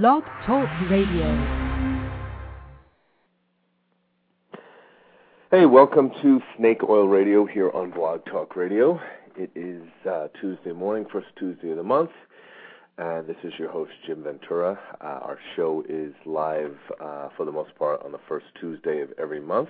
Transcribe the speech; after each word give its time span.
Blog 0.00 0.22
Talk 0.46 0.70
Radio. 0.88 1.28
Hey, 5.50 5.66
welcome 5.66 6.10
to 6.22 6.40
Snake 6.56 6.82
Oil 6.88 7.06
Radio 7.06 7.44
here 7.44 7.70
on 7.72 7.90
Blog 7.90 8.24
Talk 8.24 8.56
Radio. 8.56 8.98
It 9.36 9.50
is 9.54 9.82
uh, 10.10 10.28
Tuesday 10.40 10.72
morning, 10.72 11.04
first 11.12 11.26
Tuesday 11.38 11.72
of 11.72 11.76
the 11.76 11.82
month, 11.82 12.08
and 12.96 13.26
this 13.26 13.36
is 13.44 13.52
your 13.58 13.70
host, 13.70 13.90
Jim 14.06 14.22
Ventura. 14.22 14.78
Uh, 14.98 15.04
our 15.04 15.38
show 15.56 15.84
is 15.86 16.14
live 16.24 16.78
uh, 16.98 17.28
for 17.36 17.44
the 17.44 17.52
most 17.52 17.74
part 17.74 18.02
on 18.02 18.12
the 18.12 18.20
first 18.26 18.46
Tuesday 18.58 19.02
of 19.02 19.10
every 19.18 19.40
month, 19.42 19.68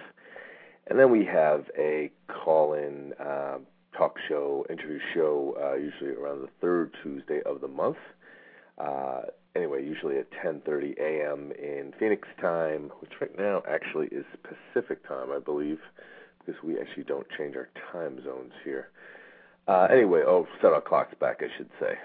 and 0.86 1.00
then 1.00 1.10
we 1.10 1.24
have 1.24 1.64
a 1.76 2.12
call 2.28 2.74
in 2.74 3.12
uh, 3.18 3.58
talk 3.98 4.14
show, 4.28 4.64
interview 4.70 5.00
show, 5.14 5.56
uh, 5.60 5.74
usually 5.74 6.12
around 6.12 6.42
the 6.42 6.48
third 6.60 6.94
Tuesday 7.02 7.40
of 7.44 7.60
the 7.60 7.66
month. 7.66 7.96
Uh, 8.82 9.22
anyway, 9.54 9.84
usually 9.84 10.18
at 10.18 10.30
10:30 10.32 10.98
a.m. 10.98 11.52
in 11.52 11.92
Phoenix 11.98 12.26
time, 12.40 12.90
which 13.00 13.12
right 13.20 13.36
now 13.38 13.62
actually 13.68 14.08
is 14.08 14.24
Pacific 14.42 15.06
time, 15.06 15.30
I 15.30 15.38
believe, 15.38 15.80
because 16.44 16.60
we 16.62 16.80
actually 16.80 17.04
don't 17.04 17.28
change 17.36 17.54
our 17.54 17.68
time 17.92 18.22
zones 18.24 18.52
here. 18.64 18.88
Uh, 19.68 19.86
anyway, 19.90 20.22
oh, 20.26 20.48
set 20.60 20.72
our 20.72 20.80
clocks 20.80 21.14
back, 21.20 21.42
I 21.42 21.56
should 21.56 21.70
say. 21.78 21.96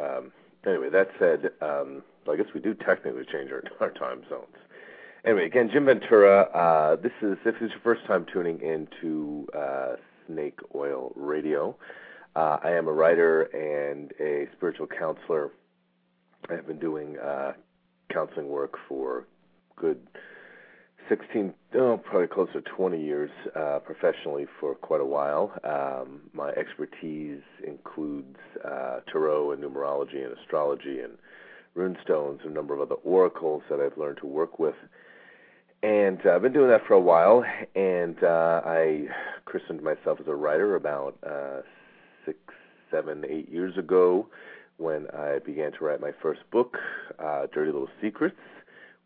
Um, 0.00 0.30
anyway, 0.64 0.88
that 0.90 1.10
said, 1.18 1.50
um, 1.60 2.04
I 2.30 2.36
guess 2.36 2.46
we 2.54 2.60
do 2.60 2.74
technically 2.74 3.24
change 3.24 3.50
our, 3.50 3.64
our 3.80 3.90
time 3.90 4.22
zones. 4.28 4.56
Anyway, 5.24 5.46
again, 5.46 5.68
Jim 5.70 5.86
Ventura. 5.86 6.42
Uh, 6.54 6.96
this 6.96 7.12
is 7.20 7.36
if 7.44 7.56
is 7.56 7.70
your 7.70 7.80
first 7.82 8.06
time 8.06 8.24
tuning 8.32 8.60
into 8.62 9.48
uh, 9.52 9.96
Snake 10.26 10.60
Oil 10.74 11.12
Radio. 11.16 11.76
Uh, 12.36 12.58
I 12.62 12.70
am 12.70 12.86
a 12.86 12.92
writer 12.92 13.42
and 13.42 14.12
a 14.20 14.48
spiritual 14.56 14.86
counselor 14.86 15.50
I 16.50 16.54
have 16.56 16.66
been 16.66 16.80
doing 16.80 17.16
uh, 17.18 17.52
counseling 18.12 18.48
work 18.48 18.74
for 18.88 19.26
good 19.76 20.00
16, 21.08 21.52
oh, 21.76 21.96
probably 21.96 22.26
close 22.28 22.48
to 22.52 22.60
20 22.60 23.00
years 23.00 23.30
uh, 23.54 23.78
professionally 23.84 24.46
for 24.58 24.74
quite 24.74 25.00
a 25.00 25.04
while. 25.04 25.52
Um, 25.64 26.22
my 26.32 26.50
expertise 26.50 27.42
includes 27.66 28.36
uh, 28.64 29.00
tarot 29.10 29.52
and 29.52 29.62
numerology 29.62 30.24
and 30.24 30.36
astrology 30.38 31.00
and 31.00 31.12
runestones 31.76 32.42
and 32.42 32.50
a 32.50 32.54
number 32.54 32.74
of 32.74 32.80
other 32.80 33.00
oracles 33.04 33.62
that 33.70 33.80
I've 33.80 33.96
learned 33.96 34.18
to 34.18 34.26
work 34.26 34.58
with. 34.58 34.74
And 35.82 36.18
uh, 36.26 36.30
I've 36.30 36.42
been 36.42 36.52
doing 36.52 36.70
that 36.70 36.86
for 36.86 36.94
a 36.94 37.00
while, 37.00 37.44
and 37.74 38.22
uh, 38.22 38.60
I 38.64 39.06
christened 39.44 39.82
myself 39.82 40.18
as 40.20 40.26
a 40.26 40.34
writer 40.34 40.74
about 40.74 41.16
uh, 41.26 41.62
six, 42.26 42.38
seven, 42.90 43.24
eight 43.28 43.48
years 43.48 43.76
ago 43.78 44.28
when 44.80 45.06
I 45.10 45.38
began 45.40 45.72
to 45.72 45.84
write 45.84 46.00
my 46.00 46.12
first 46.22 46.40
book, 46.50 46.78
uh, 47.18 47.46
Dirty 47.52 47.70
Little 47.70 47.90
Secrets, 48.00 48.38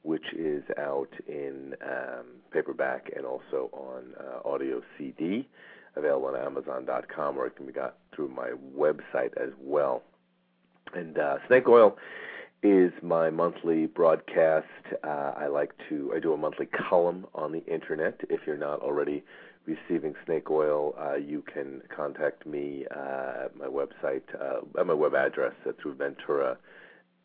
which 0.03 0.33
is 0.33 0.63
out 0.79 1.11
in 1.27 1.75
um, 1.83 2.27
paperback 2.53 3.11
and 3.17 3.27
also 3.27 3.71
on 3.73 4.15
uh, 4.19 4.49
audio 4.49 4.83
CD, 4.97 5.49
available 5.97 6.29
on 6.29 6.37
Amazon.com, 6.37 7.37
or 7.37 7.47
it 7.47 7.57
can 7.57 7.67
be 7.67 7.73
got 7.73 7.97
through 8.15 8.29
my 8.29 8.51
website 8.77 9.37
as 9.37 9.51
well. 9.61 10.03
And 10.95 11.19
uh, 11.19 11.39
Snake 11.49 11.69
Oil 11.69 11.97
is 12.63 12.93
my 13.03 13.31
monthly 13.31 13.87
broadcast. 13.87 14.67
Uh, 15.03 15.33
I 15.37 15.49
like 15.49 15.73
to 15.89 16.13
I 16.15 16.21
do 16.21 16.33
a 16.33 16.37
monthly 16.37 16.67
column 16.67 17.27
on 17.35 17.51
the 17.51 17.65
internet. 17.67 18.21
If 18.31 18.43
you're 18.47 18.57
not 18.57 18.81
already 18.81 19.25
receiving 19.67 20.15
snake 20.25 20.51
oil, 20.51 20.95
uh, 20.99 21.15
you 21.15 21.43
can 21.43 21.83
contact 21.95 22.47
me 22.47 22.87
uh, 22.95 23.47
at 23.47 23.57
my 23.57 23.67
website, 23.67 24.23
uh, 24.39 24.61
at 24.79 24.87
my 24.87 24.95
web 24.95 25.15
address 25.15 25.55
uh, 25.67 25.73
through 25.81 25.95
Ventura, 25.95 26.59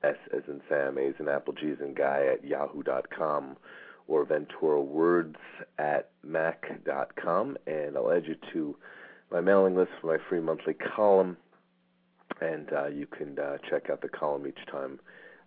S 0.03 0.15
as 0.33 0.43
in 0.47 0.61
Sam, 0.69 0.97
A 0.97 1.07
as 1.07 1.15
in 1.19 1.27
Apple, 1.27 1.53
G 1.53 1.71
as 1.71 1.79
in 1.81 1.93
Guy 1.93 2.25
at 2.33 2.45
yahoo.com 2.45 3.57
or 4.07 4.25
Ventura 4.25 4.81
Words 4.81 5.35
at 5.77 6.09
mac.com, 6.23 7.57
and 7.67 7.95
I'll 7.95 8.11
add 8.11 8.25
you 8.25 8.35
to 8.53 8.75
my 9.31 9.41
mailing 9.41 9.75
list 9.75 9.91
for 10.01 10.07
my 10.07 10.17
free 10.27 10.39
monthly 10.39 10.73
column, 10.73 11.37
and 12.41 12.71
uh, 12.73 12.87
you 12.87 13.05
can 13.05 13.37
uh, 13.37 13.57
check 13.69 13.89
out 13.89 14.01
the 14.01 14.09
column 14.09 14.47
each 14.47 14.65
time 14.71 14.99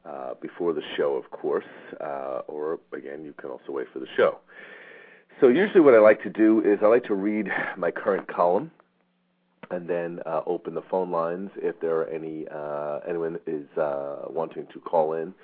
uh, 0.04 0.34
before 0.40 0.72
the 0.72 0.82
show, 0.96 1.14
of 1.14 1.30
course, 1.30 1.64
uh, 2.00 2.42
or 2.46 2.78
again, 2.92 3.24
you 3.24 3.32
can 3.32 3.50
also 3.50 3.72
wait 3.72 3.86
for 3.92 3.98
the 3.98 4.06
show. 4.16 4.38
So 5.40 5.48
usually 5.48 5.80
what 5.80 5.94
I 5.94 5.98
like 5.98 6.22
to 6.22 6.30
do 6.30 6.60
is 6.60 6.78
I 6.82 6.86
like 6.86 7.04
to 7.04 7.14
read 7.14 7.48
my 7.76 7.90
current 7.90 8.28
column 8.28 8.70
and 9.70 9.88
then 9.88 10.20
uh, 10.26 10.42
open 10.46 10.74
the 10.74 10.82
phone 10.90 11.10
lines 11.10 11.50
if 11.56 11.80
there 11.80 11.96
are 11.96 12.06
any 12.06 12.46
uh, 12.48 13.00
anyone 13.08 13.38
is 13.46 13.66
uh, 13.76 14.26
wanting 14.28 14.66
to 14.72 14.80
call 14.80 15.14
in 15.14 15.34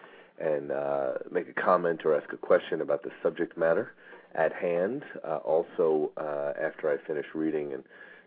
and 0.41 0.71
uh, 0.71 1.13
make 1.33 1.49
a 1.49 1.61
comment 1.61 2.03
or 2.05 2.17
ask 2.17 2.33
a 2.33 2.37
question 2.37 2.81
about 2.81 3.03
the 3.03 3.11
subject 3.23 3.57
matter 3.57 3.93
at 4.35 4.53
hand. 4.53 5.03
Uh, 5.27 5.37
also, 5.39 6.13
uh, 6.17 6.53
after 6.61 6.91
I 6.91 7.07
finish 7.07 7.27
reading 7.35 7.73
and 7.73 7.83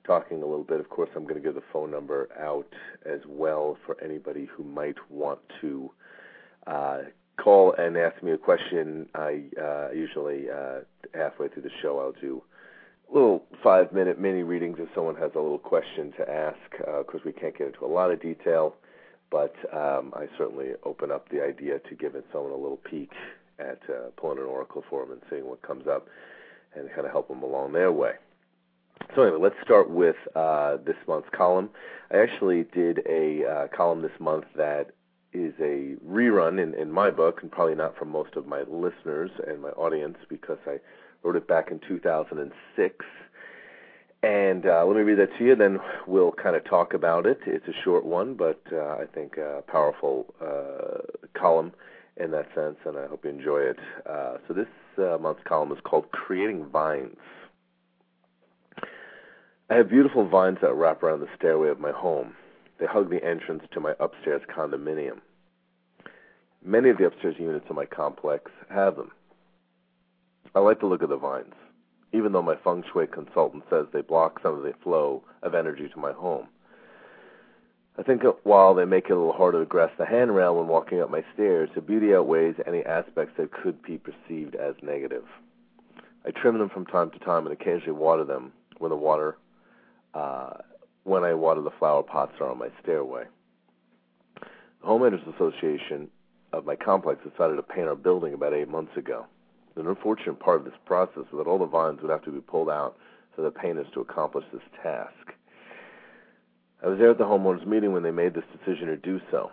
talking 0.05 0.41
a 0.41 0.45
little 0.45 0.63
bit, 0.63 0.79
of 0.79 0.89
course, 0.89 1.09
I'm 1.15 1.23
going 1.23 1.35
to 1.35 1.41
give 1.41 1.55
the 1.55 1.63
phone 1.71 1.91
number 1.91 2.27
out 2.39 2.67
as 3.05 3.21
well 3.27 3.77
for 3.85 4.01
anybody 4.03 4.49
who 4.51 4.63
might 4.63 4.97
want 5.09 5.39
to 5.61 5.91
call 7.43 7.73
and 7.77 7.97
ask 7.97 8.21
me 8.23 8.31
a 8.31 8.37
question, 8.37 9.07
I 9.15 9.43
uh, 9.59 9.91
usually 9.91 10.49
uh, 10.49 10.79
halfway 11.13 11.47
through 11.47 11.63
the 11.63 11.71
show 11.81 11.99
I'll 11.99 12.19
do 12.21 12.43
little 13.13 13.43
five 13.61 13.91
minute 13.91 14.19
mini 14.19 14.43
readings 14.43 14.77
if 14.79 14.87
someone 14.95 15.15
has 15.15 15.31
a 15.35 15.39
little 15.39 15.59
question 15.59 16.13
to 16.17 16.29
ask. 16.29 16.57
because 16.77 17.21
uh, 17.21 17.25
we 17.25 17.33
can't 17.33 17.57
get 17.57 17.67
into 17.67 17.85
a 17.85 17.87
lot 17.87 18.11
of 18.11 18.21
detail, 18.21 18.75
but 19.29 19.53
um, 19.73 20.13
I 20.15 20.27
certainly 20.37 20.69
open 20.83 21.11
up 21.11 21.29
the 21.29 21.43
idea 21.43 21.79
to 21.79 21.95
giving 21.95 22.23
someone 22.31 22.51
a 22.51 22.55
little 22.55 22.79
peek 22.89 23.11
at 23.59 23.79
uh, 23.89 24.09
pulling 24.17 24.39
an 24.39 24.45
oracle 24.45 24.83
for 24.89 25.05
them 25.05 25.13
and 25.13 25.21
seeing 25.29 25.45
what 25.45 25.61
comes 25.61 25.87
up 25.87 26.07
and 26.75 26.89
kind 26.89 27.05
of 27.05 27.11
help 27.11 27.27
them 27.27 27.43
along 27.43 27.73
their 27.73 27.91
way. 27.91 28.13
So 29.15 29.23
anyway, 29.23 29.39
let's 29.41 29.55
start 29.63 29.89
with 29.89 30.15
uh, 30.35 30.77
this 30.85 30.95
month's 31.07 31.29
column. 31.35 31.69
I 32.11 32.17
actually 32.17 32.65
did 32.73 33.01
a 33.09 33.45
uh, 33.45 33.67
column 33.75 34.01
this 34.01 34.11
month 34.19 34.45
that 34.55 34.91
is 35.33 35.53
a 35.59 35.95
rerun 36.05 36.61
in, 36.61 36.73
in 36.73 36.91
my 36.91 37.09
book, 37.09 37.39
and 37.41 37.51
probably 37.51 37.75
not 37.75 37.97
for 37.97 38.05
most 38.05 38.35
of 38.35 38.45
my 38.47 38.61
listeners 38.61 39.31
and 39.47 39.61
my 39.61 39.69
audience 39.69 40.17
because 40.29 40.57
I 40.65 40.79
wrote 41.23 41.35
it 41.35 41.47
back 41.47 41.71
in 41.71 41.79
2006. 41.87 43.05
And 44.23 44.67
uh, 44.67 44.85
let 44.85 44.95
me 44.95 45.01
read 45.01 45.17
that 45.17 45.35
to 45.39 45.43
you, 45.43 45.55
then 45.55 45.79
we'll 46.05 46.31
kind 46.31 46.55
of 46.55 46.63
talk 46.65 46.93
about 46.93 47.25
it. 47.25 47.39
It's 47.47 47.67
a 47.67 47.83
short 47.83 48.05
one, 48.05 48.35
but 48.35 48.61
uh, 48.71 48.77
I 48.77 49.05
think 49.13 49.37
a 49.37 49.63
powerful 49.67 50.33
uh, 50.39 51.01
column 51.33 51.71
in 52.17 52.31
that 52.31 52.47
sense, 52.53 52.77
and 52.85 52.97
I 52.97 53.07
hope 53.07 53.23
you 53.23 53.31
enjoy 53.31 53.59
it. 53.59 53.79
Uh, 54.07 54.37
so 54.47 54.53
this 54.53 54.67
uh, 54.97 55.17
month's 55.17 55.41
column 55.43 55.71
is 55.71 55.79
called 55.83 56.11
Creating 56.11 56.65
Vines. 56.67 57.17
I 59.71 59.75
have 59.75 59.89
beautiful 59.89 60.27
vines 60.27 60.57
that 60.61 60.73
wrap 60.73 61.01
around 61.01 61.21
the 61.21 61.29
stairway 61.37 61.69
of 61.69 61.79
my 61.79 61.91
home. 61.91 62.35
They 62.81 62.87
hug 62.87 63.11
the 63.11 63.23
entrance 63.23 63.63
to 63.73 63.79
my 63.79 63.93
upstairs 63.99 64.41
condominium. 64.49 65.21
Many 66.63 66.89
of 66.89 66.97
the 66.97 67.05
upstairs 67.05 67.35
units 67.37 67.67
in 67.69 67.75
my 67.75 67.85
complex 67.85 68.49
have 68.71 68.95
them. 68.95 69.11
I 70.55 70.61
like 70.61 70.79
the 70.79 70.87
look 70.87 71.03
of 71.03 71.09
the 71.09 71.15
vines, 71.15 71.53
even 72.11 72.31
though 72.31 72.41
my 72.41 72.55
feng 72.55 72.83
shui 72.91 73.05
consultant 73.05 73.65
says 73.69 73.85
they 73.93 74.01
block 74.01 74.39
some 74.41 74.55
of 74.55 74.63
the 74.63 74.73
flow 74.83 75.23
of 75.43 75.53
energy 75.53 75.89
to 75.89 75.99
my 75.99 76.11
home. 76.11 76.47
I 77.99 78.01
think 78.01 78.23
while 78.41 78.73
they 78.73 78.85
make 78.85 79.05
it 79.05 79.11
a 79.11 79.15
little 79.15 79.31
harder 79.31 79.59
to 79.59 79.65
grasp 79.67 79.97
the 79.99 80.05
handrail 80.07 80.55
when 80.55 80.67
walking 80.67 81.01
up 81.01 81.11
my 81.11 81.23
stairs, 81.35 81.69
the 81.75 81.81
beauty 81.81 82.15
outweighs 82.15 82.55
any 82.65 82.83
aspects 82.83 83.35
that 83.37 83.51
could 83.51 83.83
be 83.83 83.99
perceived 83.99 84.55
as 84.55 84.73
negative. 84.81 85.25
I 86.25 86.31
trim 86.31 86.57
them 86.57 86.69
from 86.69 86.87
time 86.87 87.11
to 87.11 87.19
time 87.19 87.45
and 87.45 87.53
occasionally 87.53 87.91
water 87.91 88.23
them 88.23 88.53
when 88.79 88.89
the 88.89 88.97
water 88.97 89.37
uh, 90.15 90.57
when 91.03 91.23
I 91.23 91.33
water 91.33 91.61
the 91.61 91.71
flower 91.79 92.03
pots 92.03 92.33
are 92.39 92.49
on 92.49 92.59
my 92.59 92.69
stairway. 92.81 93.25
The 94.35 94.87
Homeowners 94.87 95.35
Association 95.35 96.09
of 96.53 96.65
my 96.65 96.75
complex 96.75 97.21
decided 97.23 97.55
to 97.55 97.63
paint 97.63 97.87
our 97.87 97.95
building 97.95 98.33
about 98.33 98.53
eight 98.53 98.67
months 98.67 98.95
ago. 98.97 99.25
The 99.75 99.87
unfortunate 99.87 100.39
part 100.39 100.59
of 100.59 100.65
this 100.65 100.73
process 100.85 101.23
was 101.31 101.43
that 101.43 101.47
all 101.47 101.59
the 101.59 101.65
vines 101.65 102.01
would 102.01 102.11
have 102.11 102.23
to 102.25 102.31
be 102.31 102.41
pulled 102.41 102.69
out 102.69 102.97
for 103.35 103.41
the 103.41 103.51
painters 103.51 103.87
to 103.93 104.01
accomplish 104.01 104.43
this 104.51 104.61
task. 104.83 105.33
I 106.83 106.87
was 106.89 106.99
there 106.99 107.11
at 107.11 107.17
the 107.17 107.23
homeowners 107.23 107.65
meeting 107.65 107.93
when 107.93 108.03
they 108.03 108.11
made 108.11 108.33
this 108.33 108.43
decision 108.57 108.87
to 108.87 108.97
do 108.97 109.21
so. 109.29 109.51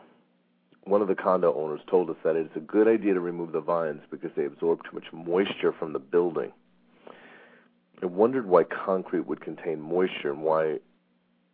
One 0.84 1.02
of 1.02 1.08
the 1.08 1.14
condo 1.14 1.54
owners 1.54 1.80
told 1.88 2.08
us 2.08 2.16
that 2.24 2.34
it 2.34 2.46
is 2.46 2.56
a 2.56 2.60
good 2.60 2.88
idea 2.88 3.14
to 3.14 3.20
remove 3.20 3.52
the 3.52 3.60
vines 3.60 4.00
because 4.10 4.30
they 4.34 4.46
absorb 4.46 4.82
too 4.84 4.94
much 4.94 5.04
moisture 5.12 5.72
from 5.78 5.92
the 5.92 5.98
building. 5.98 6.50
I 8.02 8.06
wondered 8.06 8.46
why 8.46 8.64
concrete 8.64 9.26
would 9.26 9.40
contain 9.40 9.80
moisture 9.80 10.30
and 10.30 10.42
why 10.42 10.78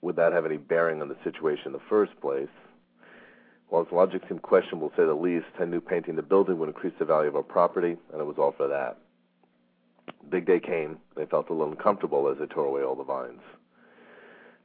would 0.05 0.17
that 0.17 0.35
have 0.35 0.45
any 0.45 0.59
bearing 0.59 1.01
on 1.01 1.09
the 1.09 1.17
situation 1.25 1.69
in 1.69 1.73
the 1.73 1.81
first 1.89 2.13
place? 2.21 2.51
While 3.69 3.83
its 3.83 3.93
logic 3.93 4.23
seemed 4.29 4.43
questionable, 4.43 4.91
to 4.91 4.97
say 4.97 5.05
the 5.07 5.15
least, 5.15 5.47
I 5.59 5.65
knew 5.65 5.81
painting 5.81 6.15
the 6.15 6.23
building 6.23 6.59
would 6.59 6.69
increase 6.69 6.93
the 6.99 7.07
value 7.07 7.29
of 7.29 7.37
our 7.37 7.43
property, 7.43 7.97
and 8.13 8.21
it 8.21 8.27
was 8.27 8.37
all 8.37 8.53
for 8.53 8.69
that. 8.69 8.99
Big 10.29 10.45
day 10.47 10.61
came, 10.61 10.99
and 11.17 11.25
I 11.25 11.27
felt 11.27 11.49
a 11.49 11.55
little 11.55 11.73
uncomfortable 11.73 12.29
as 12.29 12.37
I 12.39 12.53
tore 12.53 12.67
away 12.67 12.83
all 12.83 12.95
the 12.95 13.03
vines. 13.03 13.41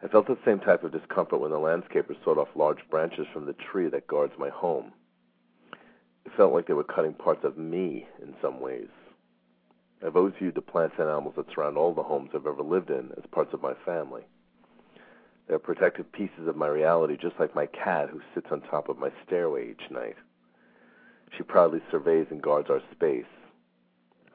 I 0.03 0.09
felt 0.09 0.27
the 0.27 0.38
same 0.44 0.59
type 0.59 0.83
of 0.83 0.91
discomfort 0.91 1.39
when 1.39 1.51
the 1.51 1.57
landscaper 1.57 2.15
sawed 2.24 2.38
off 2.38 2.50
large 2.56 2.80
branches 2.89 3.25
from 3.31 3.45
the 3.45 3.53
tree 3.53 3.88
that 3.88 4.07
guards 4.07 4.33
my 4.38 4.50
home. 4.50 4.91
It 6.25 6.33
felt 6.36 6.53
like 6.53 6.68
they 6.68 6.74
were 6.74 6.83
cutting 6.83 7.13
parts 7.13 7.45
of 7.45 7.57
me 7.57 8.06
in 8.21 8.36
some 8.41 8.59
ways. 8.59 8.89
I've 10.06 10.18
always 10.18 10.33
viewed 10.38 10.56
the 10.56 10.62
plants 10.62 10.95
and 11.00 11.07
animals 11.07 11.36
that 11.38 11.51
surround 11.53 11.77
all 11.77 11.94
the 11.94 12.03
homes 12.03 12.31
I've 12.36 12.45
ever 12.45 12.62
lived 12.62 12.89
in 12.89 13.12
as 13.18 13.24
parts 13.31 13.53
of 13.53 13.62
my 13.62 13.74
family. 13.86 14.24
They're 15.50 15.57
protective 15.57 16.12
pieces 16.12 16.48
of 16.48 16.56
my 16.56 16.68
reality, 16.68 17.18
just 17.19 17.40
like 17.40 17.56
my 17.56 17.66
cat 17.66 18.10
who 18.10 18.22
sits 18.36 18.46
on 18.51 18.62
top 18.62 18.88
of 18.88 19.00
my 19.00 19.10
stairway 19.25 19.72
each 19.72 19.90
night. 19.90 20.16
She 21.36 21.42
proudly 21.42 21.81
surveys 21.90 22.28
and 22.30 22.40
guards 22.40 22.69
our 22.69 22.81
space. 22.92 23.25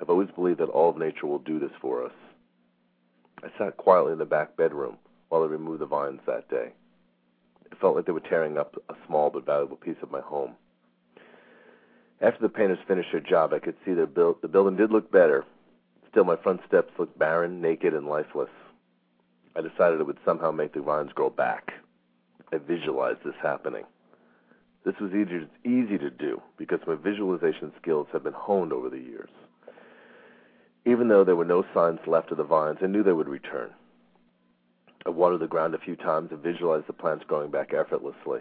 I've 0.00 0.10
always 0.10 0.30
believed 0.34 0.58
that 0.58 0.70
all 0.70 0.90
of 0.90 0.98
nature 0.98 1.28
will 1.28 1.38
do 1.38 1.60
this 1.60 1.70
for 1.80 2.04
us. 2.04 2.12
I 3.44 3.48
sat 3.58 3.76
quietly 3.76 4.12
in 4.12 4.18
the 4.18 4.24
back 4.24 4.56
bedroom 4.56 4.96
while 5.28 5.42
they 5.42 5.48
removed 5.48 5.82
the 5.82 5.86
vines 5.86 6.20
that 6.26 6.48
day. 6.50 6.72
It 7.70 7.78
felt 7.80 7.94
like 7.94 8.06
they 8.06 8.12
were 8.12 8.18
tearing 8.18 8.58
up 8.58 8.74
a 8.88 8.94
small 9.06 9.30
but 9.30 9.46
valuable 9.46 9.76
piece 9.76 10.02
of 10.02 10.10
my 10.10 10.20
home. 10.20 10.54
After 12.20 12.40
the 12.40 12.48
painters 12.48 12.78
finished 12.88 13.10
their 13.12 13.20
job, 13.20 13.52
I 13.52 13.60
could 13.60 13.76
see 13.84 13.94
the, 13.94 14.06
build, 14.06 14.42
the 14.42 14.48
building 14.48 14.76
did 14.76 14.90
look 14.90 15.12
better. 15.12 15.44
Still, 16.10 16.24
my 16.24 16.36
front 16.36 16.60
steps 16.66 16.92
looked 16.98 17.16
barren, 17.16 17.60
naked, 17.60 17.94
and 17.94 18.08
lifeless. 18.08 18.50
I 19.56 19.60
decided 19.60 20.00
it 20.00 20.06
would 20.06 20.18
somehow 20.24 20.50
make 20.50 20.72
the 20.72 20.80
vines 20.80 21.12
grow 21.12 21.30
back. 21.30 21.72
I 22.52 22.58
visualized 22.58 23.20
this 23.24 23.34
happening. 23.42 23.84
This 24.84 24.98
was 25.00 25.12
easy, 25.12 25.46
easy 25.64 25.98
to 25.98 26.10
do 26.10 26.42
because 26.56 26.80
my 26.86 26.94
visualization 26.94 27.72
skills 27.80 28.06
had 28.12 28.22
been 28.22 28.34
honed 28.34 28.72
over 28.72 28.90
the 28.90 28.98
years. 28.98 29.30
Even 30.84 31.08
though 31.08 31.24
there 31.24 31.36
were 31.36 31.44
no 31.44 31.64
signs 31.72 32.00
left 32.06 32.30
of 32.30 32.36
the 32.36 32.44
vines, 32.44 32.78
I 32.82 32.86
knew 32.86 33.02
they 33.02 33.12
would 33.12 33.28
return. 33.28 33.70
I 35.06 35.10
watered 35.10 35.40
the 35.40 35.46
ground 35.46 35.74
a 35.74 35.78
few 35.78 35.96
times 35.96 36.30
and 36.30 36.42
visualized 36.42 36.86
the 36.86 36.92
plants 36.92 37.24
growing 37.26 37.50
back 37.50 37.72
effortlessly. 37.72 38.40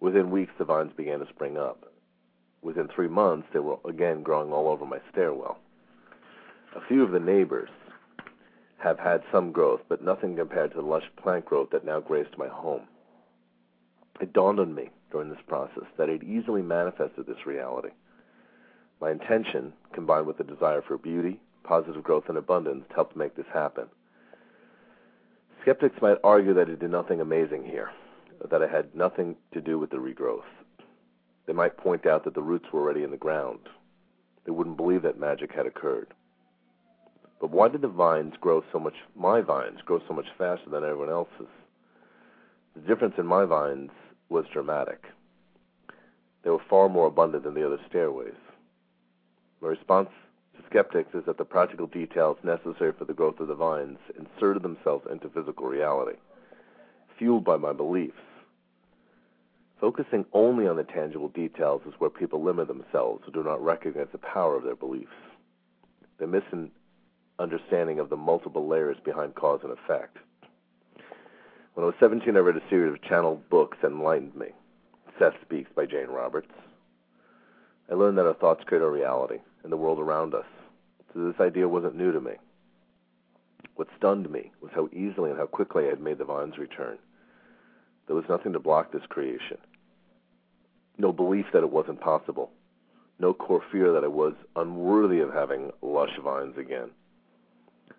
Within 0.00 0.30
weeks, 0.30 0.52
the 0.58 0.64
vines 0.64 0.92
began 0.96 1.20
to 1.20 1.28
spring 1.28 1.56
up. 1.56 1.90
Within 2.62 2.88
three 2.88 3.08
months, 3.08 3.48
they 3.52 3.60
were 3.60 3.78
again 3.86 4.22
growing 4.22 4.52
all 4.52 4.68
over 4.68 4.84
my 4.84 4.98
stairwell. 5.10 5.58
A 6.74 6.86
few 6.86 7.02
of 7.02 7.12
the 7.12 7.20
neighbors 7.20 7.70
have 8.78 8.98
had 8.98 9.22
some 9.32 9.52
growth, 9.52 9.80
but 9.88 10.02
nothing 10.02 10.36
compared 10.36 10.70
to 10.70 10.76
the 10.76 10.86
lush 10.86 11.10
plant 11.16 11.44
growth 11.44 11.70
that 11.70 11.84
now 11.84 12.00
graced 12.00 12.36
my 12.38 12.48
home. 12.48 12.82
It 14.20 14.32
dawned 14.32 14.60
on 14.60 14.74
me 14.74 14.90
during 15.10 15.28
this 15.28 15.42
process 15.46 15.84
that 15.96 16.10
I'd 16.10 16.24
easily 16.24 16.62
manifested 16.62 17.26
this 17.26 17.46
reality. 17.46 17.90
My 19.00 19.10
intention, 19.10 19.72
combined 19.92 20.26
with 20.26 20.38
the 20.38 20.44
desire 20.44 20.82
for 20.82 20.96
beauty, 20.96 21.40
positive 21.64 22.02
growth, 22.02 22.24
and 22.28 22.38
abundance, 22.38 22.84
helped 22.94 23.16
make 23.16 23.34
this 23.36 23.46
happen. 23.52 23.86
Skeptics 25.62 26.00
might 26.00 26.18
argue 26.22 26.54
that 26.54 26.68
I 26.68 26.74
did 26.74 26.90
nothing 26.90 27.20
amazing 27.20 27.64
here, 27.64 27.90
that 28.50 28.62
I 28.62 28.68
had 28.68 28.94
nothing 28.94 29.36
to 29.52 29.60
do 29.60 29.78
with 29.78 29.90
the 29.90 29.96
regrowth. 29.96 30.44
They 31.46 31.52
might 31.52 31.76
point 31.76 32.06
out 32.06 32.24
that 32.24 32.34
the 32.34 32.42
roots 32.42 32.66
were 32.72 32.80
already 32.80 33.02
in 33.02 33.10
the 33.10 33.16
ground. 33.16 33.60
They 34.44 34.52
wouldn't 34.52 34.76
believe 34.76 35.02
that 35.02 35.18
magic 35.18 35.52
had 35.52 35.66
occurred. 35.66 36.14
But 37.40 37.50
why 37.50 37.68
did 37.68 37.82
the 37.82 37.88
vines 37.88 38.34
grow 38.40 38.64
so 38.72 38.78
much, 38.78 38.94
my 39.14 39.40
vines 39.40 39.80
grow 39.84 40.00
so 40.08 40.14
much 40.14 40.26
faster 40.38 40.70
than 40.70 40.84
everyone 40.84 41.10
else's? 41.10 41.48
The 42.74 42.80
difference 42.82 43.14
in 43.18 43.26
my 43.26 43.44
vines 43.44 43.90
was 44.28 44.46
dramatic. 44.52 45.04
They 46.42 46.50
were 46.50 46.62
far 46.70 46.88
more 46.88 47.06
abundant 47.06 47.44
than 47.44 47.54
the 47.54 47.66
other 47.66 47.80
stairways. 47.88 48.34
My 49.60 49.68
response 49.68 50.08
to 50.56 50.62
skeptics 50.70 51.14
is 51.14 51.24
that 51.26 51.38
the 51.38 51.44
practical 51.44 51.86
details 51.86 52.38
necessary 52.42 52.92
for 52.92 53.04
the 53.04 53.14
growth 53.14 53.40
of 53.40 53.48
the 53.48 53.54
vines 53.54 53.98
inserted 54.18 54.62
themselves 54.62 55.06
into 55.10 55.28
physical 55.28 55.66
reality, 55.66 56.18
fueled 57.18 57.44
by 57.44 57.56
my 57.56 57.72
beliefs. 57.72 58.16
Focusing 59.80 60.24
only 60.32 60.66
on 60.66 60.76
the 60.76 60.84
tangible 60.84 61.28
details 61.28 61.82
is 61.86 61.94
where 61.98 62.10
people 62.10 62.42
limit 62.42 62.68
themselves 62.68 63.22
who 63.24 63.32
do 63.32 63.42
not 63.42 63.62
recognize 63.62 64.08
the 64.12 64.18
power 64.18 64.56
of 64.56 64.64
their 64.64 64.76
beliefs. 64.76 65.10
They 66.18 66.26
miss 66.26 66.44
an 66.52 66.70
understanding 67.38 67.98
of 67.98 68.08
the 68.08 68.16
multiple 68.16 68.66
layers 68.66 68.96
behind 69.04 69.34
cause 69.34 69.60
and 69.62 69.72
effect. 69.72 70.18
When 71.74 71.84
I 71.84 71.86
was 71.86 71.94
17, 72.00 72.34
I 72.36 72.40
read 72.40 72.56
a 72.56 72.68
series 72.70 72.92
of 72.92 73.02
channeled 73.02 73.48
books 73.50 73.78
that 73.82 73.90
enlightened 73.92 74.34
me. 74.34 74.48
Seth 75.18 75.34
Speaks 75.42 75.70
by 75.74 75.86
Jane 75.86 76.08
Roberts. 76.08 76.52
I 77.90 77.94
learned 77.94 78.18
that 78.18 78.26
our 78.26 78.34
thoughts 78.34 78.64
create 78.64 78.82
our 78.82 78.90
reality 78.90 79.38
and 79.62 79.70
the 79.70 79.76
world 79.76 79.98
around 79.98 80.34
us. 80.34 80.46
So 81.12 81.24
this 81.24 81.40
idea 81.40 81.68
wasn't 81.68 81.96
new 81.96 82.12
to 82.12 82.20
me. 82.20 82.32
What 83.76 83.88
stunned 83.96 84.30
me 84.30 84.52
was 84.60 84.72
how 84.74 84.88
easily 84.92 85.30
and 85.30 85.38
how 85.38 85.46
quickly 85.46 85.84
I 85.84 85.90
had 85.90 86.00
made 86.00 86.18
the 86.18 86.24
vines 86.24 86.58
return. 86.58 86.98
There 88.06 88.16
was 88.16 88.24
nothing 88.28 88.52
to 88.54 88.58
block 88.58 88.92
this 88.92 89.06
creation. 89.08 89.58
No 90.98 91.12
belief 91.12 91.46
that 91.52 91.62
it 91.62 91.70
wasn't 91.70 92.00
possible. 92.00 92.50
No 93.18 93.34
core 93.34 93.62
fear 93.70 93.92
that 93.92 94.04
I 94.04 94.08
was 94.08 94.34
unworthy 94.56 95.20
of 95.20 95.32
having 95.32 95.72
lush 95.82 96.16
vines 96.22 96.56
again. 96.56 96.90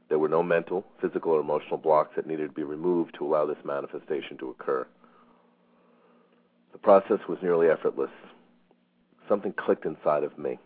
There 0.10 0.20
were 0.20 0.30
no 0.30 0.42
mental, 0.42 0.86
physical, 1.02 1.34
or 1.34 1.42
emotional 1.42 1.78
blocks 1.78 2.16
that 2.16 2.28
needed 2.28 2.48
to 2.48 2.54
be 2.54 2.64
removed 2.64 3.16
to 3.16 3.26
allow 3.26 3.46
this 3.46 3.58
manifestation 3.66 4.38
to 4.38 4.50
occur. 4.50 4.88
The 6.72 6.78
process 6.78 7.20
was 7.28 7.40
nearly 7.42 7.70
effortless. 7.70 8.12
Something 9.28 9.54
clicked 9.54 9.86
inside 9.86 10.24
of 10.24 10.38
me. 10.38 10.60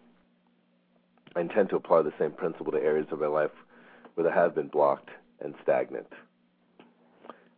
I 1.35 1.41
intend 1.41 1.69
to 1.69 1.77
apply 1.77 2.01
the 2.03 2.13
same 2.19 2.31
principle 2.31 2.71
to 2.73 2.77
areas 2.77 3.07
of 3.11 3.21
my 3.21 3.27
life 3.27 3.51
where 4.13 4.25
they 4.25 4.33
have 4.33 4.53
been 4.53 4.67
blocked 4.67 5.09
and 5.39 5.55
stagnant. 5.63 6.07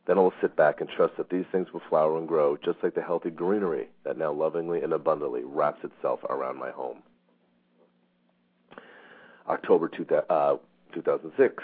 Then 0.06 0.18
I 0.18 0.22
will 0.22 0.34
sit 0.42 0.56
back 0.56 0.82
and 0.82 0.90
trust 0.90 1.18
that 1.18 1.30
these 1.30 1.46
things 1.52 1.72
will 1.74 1.82
flower 1.90 2.18
and 2.18 2.28
grow 2.28 2.58
just 2.58 2.78
like 2.84 2.94
the 2.94 3.02
healthy 3.02 3.30
greenery 3.30 3.88
that 4.04 4.18
now 4.18 4.32
lovingly 4.32 4.82
and 4.82 4.94
abundantly 4.94 5.44
wraps 5.44 5.84
itself 5.84 6.24
around 6.30 6.58
my 6.58 6.72
home. 6.72 7.02
October 9.48 9.90
2006 10.94 11.64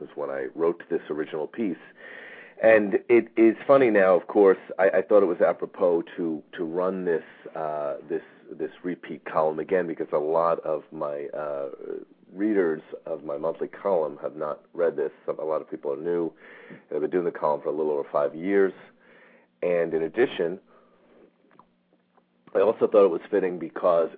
was 0.00 0.08
when 0.14 0.30
I 0.30 0.46
wrote 0.54 0.82
this 0.90 1.00
original 1.10 1.46
piece. 1.46 1.76
And 2.62 2.98
it 3.08 3.28
is 3.36 3.56
funny 3.66 3.90
now, 3.90 4.16
of 4.16 4.26
course. 4.26 4.58
I, 4.78 4.88
I 4.88 5.02
thought 5.02 5.22
it 5.22 5.26
was 5.26 5.40
apropos 5.40 6.02
to 6.16 6.42
to 6.56 6.64
run 6.64 7.04
this 7.04 7.22
uh, 7.54 7.94
this 8.08 8.22
this 8.50 8.70
repeat 8.82 9.24
column 9.24 9.60
again 9.60 9.86
because 9.86 10.08
a 10.12 10.18
lot 10.18 10.58
of 10.60 10.82
my 10.90 11.26
uh, 11.36 11.68
readers 12.32 12.82
of 13.06 13.22
my 13.22 13.36
monthly 13.36 13.68
column 13.68 14.18
have 14.20 14.34
not 14.34 14.60
read 14.74 14.96
this. 14.96 15.12
A 15.28 15.44
lot 15.44 15.60
of 15.60 15.70
people 15.70 15.92
are 15.92 15.96
new. 15.96 16.32
I've 16.92 17.00
been 17.00 17.10
doing 17.10 17.24
the 17.24 17.30
column 17.30 17.60
for 17.62 17.68
a 17.68 17.72
little 17.72 17.92
over 17.92 18.08
five 18.10 18.34
years, 18.34 18.72
and 19.62 19.94
in 19.94 20.02
addition, 20.02 20.58
I 22.56 22.60
also 22.60 22.88
thought 22.88 23.04
it 23.04 23.10
was 23.10 23.20
fitting 23.30 23.60
because 23.60 24.08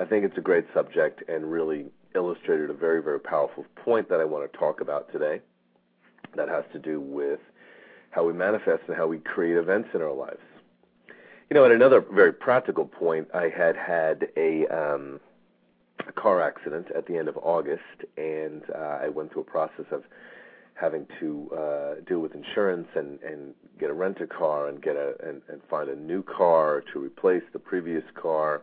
I 0.00 0.04
think 0.04 0.24
it's 0.24 0.36
a 0.36 0.42
great 0.42 0.66
subject 0.74 1.22
and 1.30 1.50
really 1.50 1.86
illustrated 2.16 2.70
a 2.70 2.74
very 2.74 3.02
very 3.02 3.20
powerful 3.20 3.64
point 3.76 4.08
that 4.08 4.20
I 4.20 4.24
want 4.24 4.50
to 4.50 4.58
talk 4.58 4.80
about 4.80 5.12
today. 5.12 5.40
That 6.34 6.48
has 6.48 6.64
to 6.72 6.78
do 6.78 7.00
with 7.00 7.40
how 8.10 8.24
we 8.24 8.32
manifest 8.32 8.82
and 8.88 8.96
how 8.96 9.06
we 9.06 9.18
create 9.18 9.56
events 9.56 9.90
in 9.94 10.02
our 10.02 10.12
lives. 10.12 10.40
You 11.50 11.54
know, 11.54 11.64
at 11.64 11.70
another 11.70 12.00
very 12.00 12.32
practical 12.32 12.86
point, 12.86 13.28
I 13.32 13.48
had 13.48 13.76
had 13.76 14.28
a, 14.36 14.66
um, 14.66 15.20
a 16.08 16.12
car 16.12 16.42
accident 16.42 16.88
at 16.96 17.06
the 17.06 17.16
end 17.16 17.28
of 17.28 17.36
August, 17.36 17.82
and 18.16 18.62
uh, 18.74 18.98
I 19.02 19.08
went 19.08 19.32
through 19.32 19.42
a 19.42 19.44
process 19.44 19.84
of 19.92 20.02
having 20.74 21.06
to 21.20 21.50
uh, 21.56 21.94
deal 22.06 22.20
with 22.20 22.34
insurance 22.34 22.88
and 22.94 23.20
and 23.22 23.54
get 23.78 23.90
a 23.90 23.94
rent 23.94 24.18
a 24.20 24.26
car 24.26 24.68
and 24.68 24.82
get 24.82 24.96
a 24.96 25.14
and, 25.26 25.40
and 25.48 25.60
find 25.70 25.88
a 25.88 25.96
new 25.96 26.22
car 26.22 26.82
to 26.92 26.98
replace 26.98 27.42
the 27.52 27.58
previous 27.58 28.04
car. 28.14 28.62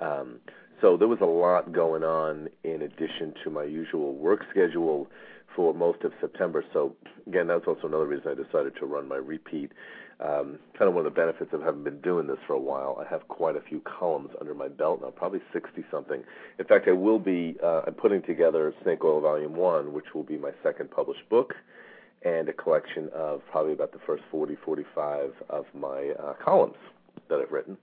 Um, 0.00 0.40
so 0.80 0.96
there 0.96 1.08
was 1.08 1.20
a 1.20 1.26
lot 1.26 1.72
going 1.72 2.02
on 2.02 2.48
in 2.64 2.82
addition 2.82 3.34
to 3.44 3.50
my 3.50 3.64
usual 3.64 4.14
work 4.14 4.40
schedule 4.50 5.08
for 5.54 5.72
most 5.72 6.02
of 6.02 6.12
September. 6.20 6.64
So 6.72 6.94
again, 7.26 7.46
that's 7.46 7.66
also 7.66 7.86
another 7.86 8.06
reason 8.06 8.28
I 8.28 8.34
decided 8.34 8.76
to 8.76 8.86
run 8.86 9.08
my 9.08 9.16
repeat 9.16 9.72
um, 10.20 10.58
kind 10.78 10.88
of 10.88 10.94
one 10.94 11.06
of 11.06 11.12
the 11.12 11.20
benefits 11.20 11.52
of 11.52 11.62
having 11.62 11.84
been 11.84 12.00
doing 12.00 12.26
this 12.26 12.38
for 12.46 12.54
a 12.54 12.58
while. 12.58 13.02
I 13.04 13.08
have 13.10 13.28
quite 13.28 13.56
a 13.56 13.60
few 13.60 13.80
columns 13.80 14.30
under 14.40 14.54
my 14.54 14.68
belt 14.68 15.00
now, 15.02 15.10
probably 15.10 15.40
60 15.52 15.84
something. 15.90 16.22
In 16.58 16.64
fact, 16.64 16.88
I 16.88 16.92
will 16.92 17.18
be 17.18 17.56
uh, 17.62 17.82
I'm 17.86 17.94
putting 17.94 18.22
together 18.22 18.72
Snake 18.82 19.04
Oil 19.04 19.20
Volume 19.20 19.54
1, 19.54 19.92
which 19.92 20.14
will 20.14 20.22
be 20.22 20.38
my 20.38 20.52
second 20.62 20.90
published 20.90 21.28
book, 21.28 21.54
and 22.24 22.48
a 22.48 22.52
collection 22.52 23.10
of 23.14 23.42
probably 23.50 23.74
about 23.74 23.92
the 23.92 23.98
first 24.06 24.22
40, 24.30 24.56
45 24.64 25.32
of 25.50 25.66
my 25.74 26.14
uh, 26.18 26.32
columns 26.42 26.76
that 27.28 27.40
I've 27.40 27.52
written. 27.52 27.76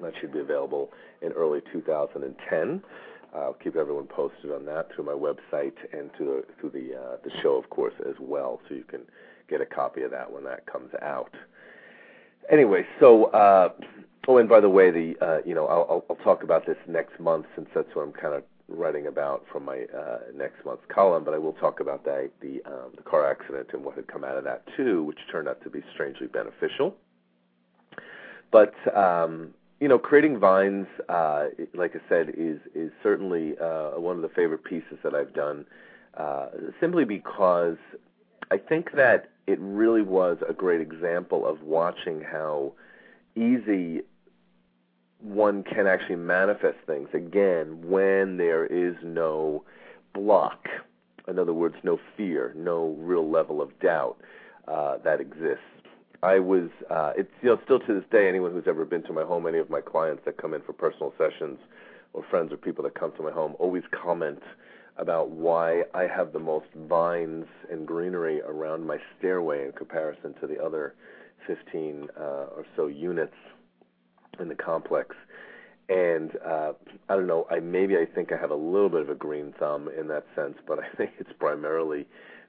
That 0.00 0.12
should 0.20 0.32
be 0.32 0.40
available 0.40 0.90
in 1.22 1.32
early 1.32 1.60
2010. 1.72 2.82
I'll 3.34 3.54
keep 3.54 3.76
everyone 3.76 4.06
posted 4.06 4.52
on 4.52 4.64
that 4.66 4.88
through 4.94 5.04
my 5.04 5.12
website 5.12 5.74
and 5.92 6.10
through 6.16 6.44
the, 6.46 6.54
through 6.60 6.70
the, 6.70 6.96
uh, 6.96 7.16
the 7.22 7.30
show, 7.42 7.56
of 7.56 7.68
course, 7.68 7.94
as 8.08 8.14
well, 8.18 8.60
so 8.68 8.74
you 8.74 8.84
can 8.84 9.02
get 9.50 9.60
a 9.60 9.66
copy 9.66 10.02
of 10.02 10.10
that 10.12 10.32
when 10.32 10.44
that 10.44 10.66
comes 10.66 10.90
out 11.02 11.34
anyway, 12.50 12.86
so 13.00 13.26
uh, 13.26 13.70
oh, 14.26 14.38
and 14.38 14.48
by 14.48 14.60
the 14.60 14.68
way, 14.68 14.90
the 14.90 15.14
uh, 15.20 15.38
you 15.44 15.54
know 15.54 15.66
I'll, 15.66 16.04
I'll 16.08 16.16
talk 16.16 16.42
about 16.42 16.66
this 16.66 16.76
next 16.86 17.18
month 17.20 17.46
since 17.54 17.68
that's 17.74 17.88
what 17.94 18.02
I'm 18.02 18.12
kind 18.12 18.34
of 18.34 18.42
writing 18.68 19.06
about 19.06 19.44
from 19.50 19.64
my 19.64 19.86
uh, 19.96 20.18
next 20.34 20.64
month's 20.64 20.84
column. 20.88 21.24
But 21.24 21.34
I 21.34 21.38
will 21.38 21.54
talk 21.54 21.80
about 21.80 22.04
that 22.04 22.30
the 22.40 22.62
um, 22.66 22.92
the 22.96 23.02
car 23.02 23.30
accident 23.30 23.68
and 23.72 23.84
what 23.84 23.96
had 23.96 24.08
come 24.08 24.24
out 24.24 24.36
of 24.36 24.44
that 24.44 24.64
too, 24.76 25.04
which 25.04 25.18
turned 25.30 25.48
out 25.48 25.62
to 25.62 25.70
be 25.70 25.82
strangely 25.92 26.26
beneficial. 26.26 26.94
But 28.50 28.74
um, 28.96 29.52
you 29.80 29.86
know, 29.88 29.98
creating 29.98 30.38
vines, 30.38 30.86
uh, 31.08 31.46
like 31.74 31.94
I 31.94 32.00
said, 32.08 32.30
is 32.36 32.58
is 32.74 32.90
certainly 33.02 33.54
uh, 33.58 33.90
one 33.98 34.16
of 34.16 34.22
the 34.22 34.28
favorite 34.28 34.64
pieces 34.64 34.98
that 35.02 35.14
I've 35.14 35.32
done. 35.32 35.64
Uh, 36.16 36.48
simply 36.80 37.04
because 37.04 37.76
I 38.50 38.56
think 38.56 38.92
that 38.96 39.30
it 39.46 39.58
really 39.60 40.02
was 40.02 40.38
a 40.48 40.52
great 40.52 40.80
example 40.80 41.46
of 41.46 41.62
watching 41.62 42.20
how 42.20 42.72
easy 43.36 44.02
one 45.20 45.62
can 45.62 45.86
actually 45.86 46.16
manifest 46.16 46.78
things 46.86 47.08
again 47.12 47.88
when 47.88 48.36
there 48.36 48.66
is 48.66 48.94
no 49.02 49.64
block. 50.12 50.66
In 51.28 51.38
other 51.38 51.52
words, 51.52 51.76
no 51.82 52.00
fear, 52.16 52.52
no 52.56 52.96
real 52.98 53.28
level 53.30 53.60
of 53.60 53.78
doubt 53.80 54.16
uh, 54.66 54.98
that 55.04 55.20
exists. 55.20 55.64
I 56.22 56.40
was, 56.40 56.68
uh, 56.90 57.12
it's 57.16 57.30
you 57.42 57.50
know, 57.50 57.60
still 57.64 57.78
to 57.80 57.94
this 57.94 58.04
day, 58.10 58.28
anyone 58.28 58.52
who's 58.52 58.66
ever 58.66 58.84
been 58.84 59.02
to 59.04 59.12
my 59.12 59.22
home, 59.22 59.46
any 59.46 59.58
of 59.58 59.70
my 59.70 59.80
clients 59.80 60.22
that 60.24 60.36
come 60.36 60.52
in 60.52 60.62
for 60.62 60.72
personal 60.72 61.12
sessions, 61.16 61.58
or 62.12 62.24
friends 62.28 62.52
or 62.52 62.56
people 62.56 62.82
that 62.84 62.94
come 62.94 63.12
to 63.16 63.22
my 63.22 63.30
home, 63.30 63.54
always 63.58 63.84
comment 63.90 64.42
about 64.96 65.30
why 65.30 65.84
I 65.94 66.08
have 66.08 66.32
the 66.32 66.40
most 66.40 66.66
vines 66.74 67.46
and 67.70 67.86
greenery 67.86 68.40
around 68.42 68.84
my 68.84 68.98
stairway 69.16 69.64
in 69.64 69.72
comparison 69.72 70.34
to 70.40 70.46
the 70.46 70.60
other 70.60 70.94
15 71.46 72.08
uh, 72.16 72.22
or 72.22 72.66
so 72.74 72.88
units 72.88 73.36
in 74.40 74.48
the 74.48 74.56
complex. 74.56 75.14
And 75.88 76.32
uh, 76.44 76.72
I 77.08 77.14
don't 77.14 77.28
know, 77.28 77.46
I 77.50 77.60
maybe 77.60 77.96
I 77.96 78.04
think 78.04 78.32
I 78.32 78.36
have 78.36 78.50
a 78.50 78.56
little 78.56 78.90
bit 78.90 79.02
of 79.02 79.08
a 79.08 79.14
green 79.14 79.54
thumb 79.58 79.88
in 79.98 80.08
that 80.08 80.26
sense, 80.34 80.56
but 80.66 80.78
I 80.80 80.88
think 80.96 81.12
it's 81.18 81.32
primarily 81.38 82.06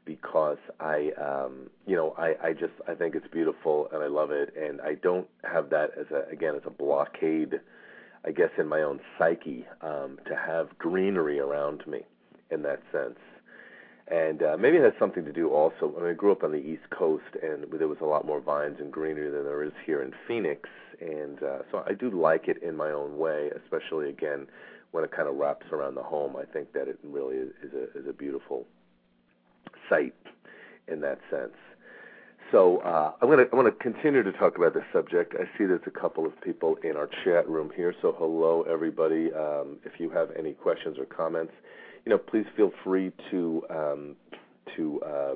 because 0.09 0.57
I 0.79 1.11
um 1.21 1.69
you 1.85 1.95
know 1.95 2.15
I 2.17 2.33
I 2.47 2.53
just 2.53 2.73
I 2.87 2.95
think 2.95 3.13
it's 3.13 3.27
beautiful 3.31 3.87
and 3.93 4.01
I 4.01 4.07
love 4.07 4.31
it 4.31 4.55
and 4.59 4.81
I 4.81 4.95
don't 4.95 5.27
have 5.43 5.69
that 5.69 5.91
as 5.99 6.07
a 6.11 6.27
again 6.33 6.55
as 6.55 6.63
a 6.65 6.71
blockade 6.71 7.59
I 8.25 8.31
guess 8.31 8.49
in 8.57 8.67
my 8.67 8.81
own 8.81 8.99
psyche 9.19 9.67
um 9.81 10.17
to 10.27 10.35
have 10.35 10.75
greenery 10.79 11.39
around 11.39 11.85
me 11.85 11.99
in 12.49 12.63
that 12.63 12.81
sense 12.91 13.19
and 14.07 14.41
uh, 14.41 14.57
maybe 14.57 14.77
it 14.77 14.83
has 14.83 14.93
something 14.97 15.23
to 15.23 15.31
do 15.31 15.49
also. 15.49 15.93
I, 15.95 16.01
mean, 16.01 16.09
I 16.09 16.13
grew 16.13 16.31
up 16.31 16.43
on 16.43 16.51
the 16.51 16.57
East 16.57 16.89
Coast, 16.89 17.29
and 17.43 17.65
there 17.77 17.87
was 17.87 17.99
a 18.01 18.05
lot 18.05 18.25
more 18.25 18.41
vines 18.41 18.77
and 18.79 18.91
greenery 18.91 19.29
than 19.29 19.43
there 19.43 19.63
is 19.63 19.71
here 19.85 20.01
in 20.01 20.13
Phoenix, 20.27 20.67
and 20.99 21.43
uh, 21.43 21.59
so 21.71 21.83
I 21.85 21.93
do 21.93 22.09
like 22.09 22.47
it 22.47 22.63
in 22.63 22.75
my 22.75 22.89
own 22.89 23.19
way, 23.19 23.51
especially 23.63 24.09
again 24.09 24.47
when 24.89 25.03
it 25.03 25.11
kind 25.11 25.27
of 25.29 25.35
wraps 25.35 25.67
around 25.71 25.93
the 25.93 26.01
home. 26.01 26.35
I 26.35 26.45
think 26.51 26.73
that 26.73 26.87
it 26.87 26.97
really 27.03 27.35
is, 27.35 27.49
is 27.61 27.73
a 27.73 27.99
is 27.99 28.07
a 28.09 28.13
beautiful 28.13 28.65
sight 29.89 30.13
in 30.87 31.01
that 31.01 31.19
sense. 31.29 31.53
So 32.51 32.77
uh, 32.77 33.13
I'm 33.21 33.27
going 33.27 33.47
to 33.47 33.55
want 33.55 33.67
to 33.67 33.83
continue 33.83 34.23
to 34.23 34.31
talk 34.31 34.57
about 34.57 34.73
this 34.73 34.83
subject. 34.91 35.35
I 35.35 35.43
see 35.57 35.65
there's 35.65 35.81
a 35.85 35.91
couple 35.91 36.25
of 36.25 36.39
people 36.41 36.77
in 36.83 36.95
our 36.97 37.07
chat 37.23 37.47
room 37.47 37.71
here. 37.75 37.93
So 38.01 38.15
hello 38.17 38.63
everybody. 38.63 39.31
Um, 39.33 39.77
if 39.85 39.99
you 39.99 40.09
have 40.09 40.29
any 40.37 40.53
questions 40.53 40.97
or 40.97 41.05
comments, 41.05 41.53
you 42.05 42.09
know, 42.09 42.17
please 42.17 42.45
feel 42.57 42.71
free 42.83 43.11
to 43.29 43.63
um, 43.69 44.15
to 44.75 45.01
uh, 45.01 45.35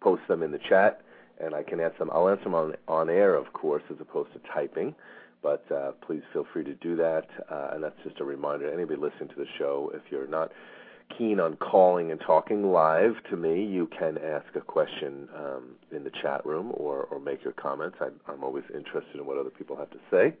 post 0.00 0.22
them 0.28 0.42
in 0.42 0.52
the 0.52 0.60
chat, 0.70 1.02
and 1.38 1.54
I 1.54 1.62
can 1.62 1.80
answer 1.80 1.98
them. 1.98 2.10
I'll 2.12 2.30
answer 2.30 2.44
them 2.44 2.54
on 2.54 2.74
on 2.88 3.10
air, 3.10 3.34
of 3.34 3.52
course, 3.52 3.82
as 3.90 3.96
opposed 4.00 4.32
to 4.32 4.40
typing. 4.54 4.94
But 5.42 5.70
uh, 5.70 5.92
please 6.06 6.22
feel 6.32 6.46
free 6.50 6.64
to 6.64 6.74
do 6.74 6.96
that. 6.96 7.26
Uh, 7.50 7.70
and 7.72 7.84
that's 7.84 7.98
just 8.04 8.20
a 8.20 8.24
reminder. 8.24 8.68
To 8.68 8.72
anybody 8.72 8.98
listening 8.98 9.28
to 9.28 9.36
the 9.36 9.46
show, 9.58 9.92
if 9.94 10.00
you're 10.10 10.26
not 10.26 10.50
keen 11.16 11.40
on 11.40 11.56
calling 11.56 12.10
and 12.10 12.20
talking 12.20 12.70
live 12.72 13.14
to 13.30 13.36
me, 13.36 13.64
you 13.64 13.88
can 13.98 14.18
ask 14.18 14.46
a 14.54 14.60
question 14.60 15.28
um, 15.34 15.70
in 15.90 16.04
the 16.04 16.10
chat 16.22 16.44
room 16.44 16.72
or, 16.74 17.04
or 17.04 17.18
make 17.20 17.42
your 17.44 17.52
comments. 17.52 17.96
I'm, 18.00 18.20
I'm 18.28 18.44
always 18.44 18.64
interested 18.74 19.14
in 19.14 19.26
what 19.26 19.38
other 19.38 19.50
people 19.50 19.76
have 19.76 19.90
to 19.90 19.98
say. 20.10 20.34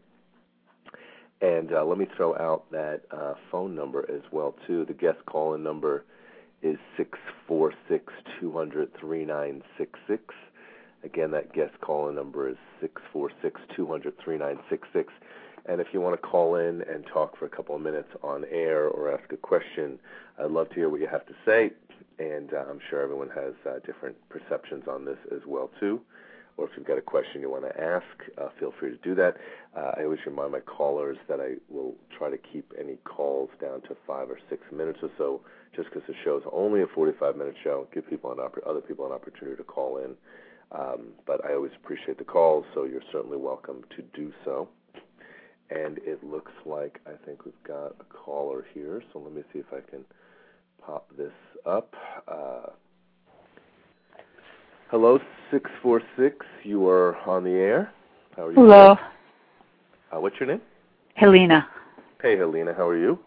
And 1.40 1.72
uh, 1.72 1.84
let 1.84 1.98
me 1.98 2.06
throw 2.16 2.34
out 2.36 2.70
that 2.72 3.02
uh, 3.10 3.34
phone 3.50 3.74
number 3.74 4.10
as 4.10 4.22
well 4.32 4.54
too. 4.66 4.84
The 4.86 4.94
guest 4.94 5.18
call-in 5.26 5.62
number 5.62 6.04
is 6.62 6.78
six 6.96 7.18
four 7.46 7.74
six 7.88 8.12
two 8.40 8.52
hundred 8.52 8.90
three 8.98 9.24
nine 9.24 9.62
six 9.76 9.98
six. 10.08 10.22
Again, 11.04 11.30
that 11.32 11.52
guest 11.52 11.78
call-in 11.82 12.14
number 12.14 12.48
is 12.48 12.56
six 12.80 13.02
four 13.12 13.30
six 13.42 13.60
two 13.76 13.86
hundred 13.86 14.14
three 14.24 14.38
nine 14.38 14.58
six 14.70 14.88
six. 14.94 15.12
And 15.68 15.80
if 15.80 15.88
you 15.92 16.00
want 16.00 16.20
to 16.20 16.26
call 16.26 16.56
in 16.56 16.82
and 16.82 17.04
talk 17.12 17.36
for 17.36 17.46
a 17.46 17.48
couple 17.48 17.74
of 17.74 17.82
minutes 17.82 18.08
on 18.22 18.44
air 18.50 18.86
or 18.86 19.12
ask 19.12 19.32
a 19.32 19.36
question, 19.36 19.98
I'd 20.38 20.50
love 20.50 20.68
to 20.70 20.74
hear 20.76 20.88
what 20.88 21.00
you 21.00 21.08
have 21.08 21.26
to 21.26 21.34
say. 21.44 21.72
And 22.18 22.54
uh, 22.54 22.64
I'm 22.70 22.78
sure 22.88 23.02
everyone 23.02 23.30
has 23.30 23.52
uh, 23.68 23.80
different 23.84 24.16
perceptions 24.28 24.84
on 24.88 25.04
this 25.04 25.18
as 25.32 25.40
well 25.46 25.70
too. 25.80 26.00
Or 26.56 26.66
if 26.66 26.70
you've 26.76 26.86
got 26.86 26.98
a 26.98 27.02
question 27.02 27.40
you 27.40 27.50
want 27.50 27.64
to 27.64 27.80
ask, 27.80 28.06
uh, 28.38 28.48
feel 28.58 28.72
free 28.78 28.90
to 28.90 28.96
do 28.98 29.14
that. 29.16 29.36
Uh, 29.76 29.92
I 29.98 30.04
always 30.04 30.20
remind 30.24 30.52
my 30.52 30.60
callers 30.60 31.18
that 31.28 31.40
I 31.40 31.54
will 31.68 31.94
try 32.16 32.30
to 32.30 32.38
keep 32.38 32.72
any 32.80 32.96
calls 33.04 33.50
down 33.60 33.82
to 33.82 33.96
five 34.06 34.30
or 34.30 34.38
six 34.48 34.62
minutes 34.72 35.00
or 35.02 35.10
so, 35.18 35.42
just 35.74 35.90
because 35.90 36.06
the 36.08 36.14
show 36.24 36.38
is 36.38 36.44
only 36.52 36.80
a 36.80 36.86
45-minute 36.86 37.56
show. 37.62 37.86
Give 37.92 38.08
people 38.08 38.32
an 38.32 38.38
opp- 38.40 38.56
other 38.66 38.80
people 38.80 39.04
an 39.04 39.12
opportunity 39.12 39.56
to 39.56 39.64
call 39.64 39.98
in. 39.98 40.14
Um, 40.72 41.08
but 41.26 41.44
I 41.44 41.52
always 41.52 41.72
appreciate 41.76 42.16
the 42.16 42.24
calls, 42.24 42.64
so 42.72 42.84
you're 42.84 43.02
certainly 43.12 43.36
welcome 43.36 43.82
to 43.94 44.02
do 44.18 44.32
so 44.44 44.68
and 45.70 45.98
it 45.98 46.22
looks 46.24 46.52
like 46.64 47.00
I 47.06 47.12
think 47.24 47.44
we've 47.44 47.54
got 47.66 47.96
a 48.00 48.04
caller 48.04 48.64
here. 48.72 49.02
So 49.12 49.18
let 49.18 49.32
me 49.32 49.42
see 49.52 49.58
if 49.58 49.66
I 49.72 49.80
can 49.88 50.04
pop 50.84 51.08
this 51.16 51.32
up. 51.64 51.94
Uh, 52.28 52.70
hello, 54.90 55.18
six 55.50 55.70
four 55.82 56.00
six. 56.16 56.46
You 56.62 56.88
are 56.88 57.16
on 57.28 57.44
the 57.44 57.50
air. 57.50 57.92
How 58.36 58.46
are 58.46 58.50
you? 58.50 58.56
Hello. 58.56 58.96
Uh, 60.12 60.20
what's 60.20 60.38
your 60.38 60.48
name? 60.48 60.60
Helena. 61.14 61.68
Hey, 62.22 62.36
Helena. 62.36 62.72
How 62.74 62.86
are 62.86 62.98
you? 62.98 63.18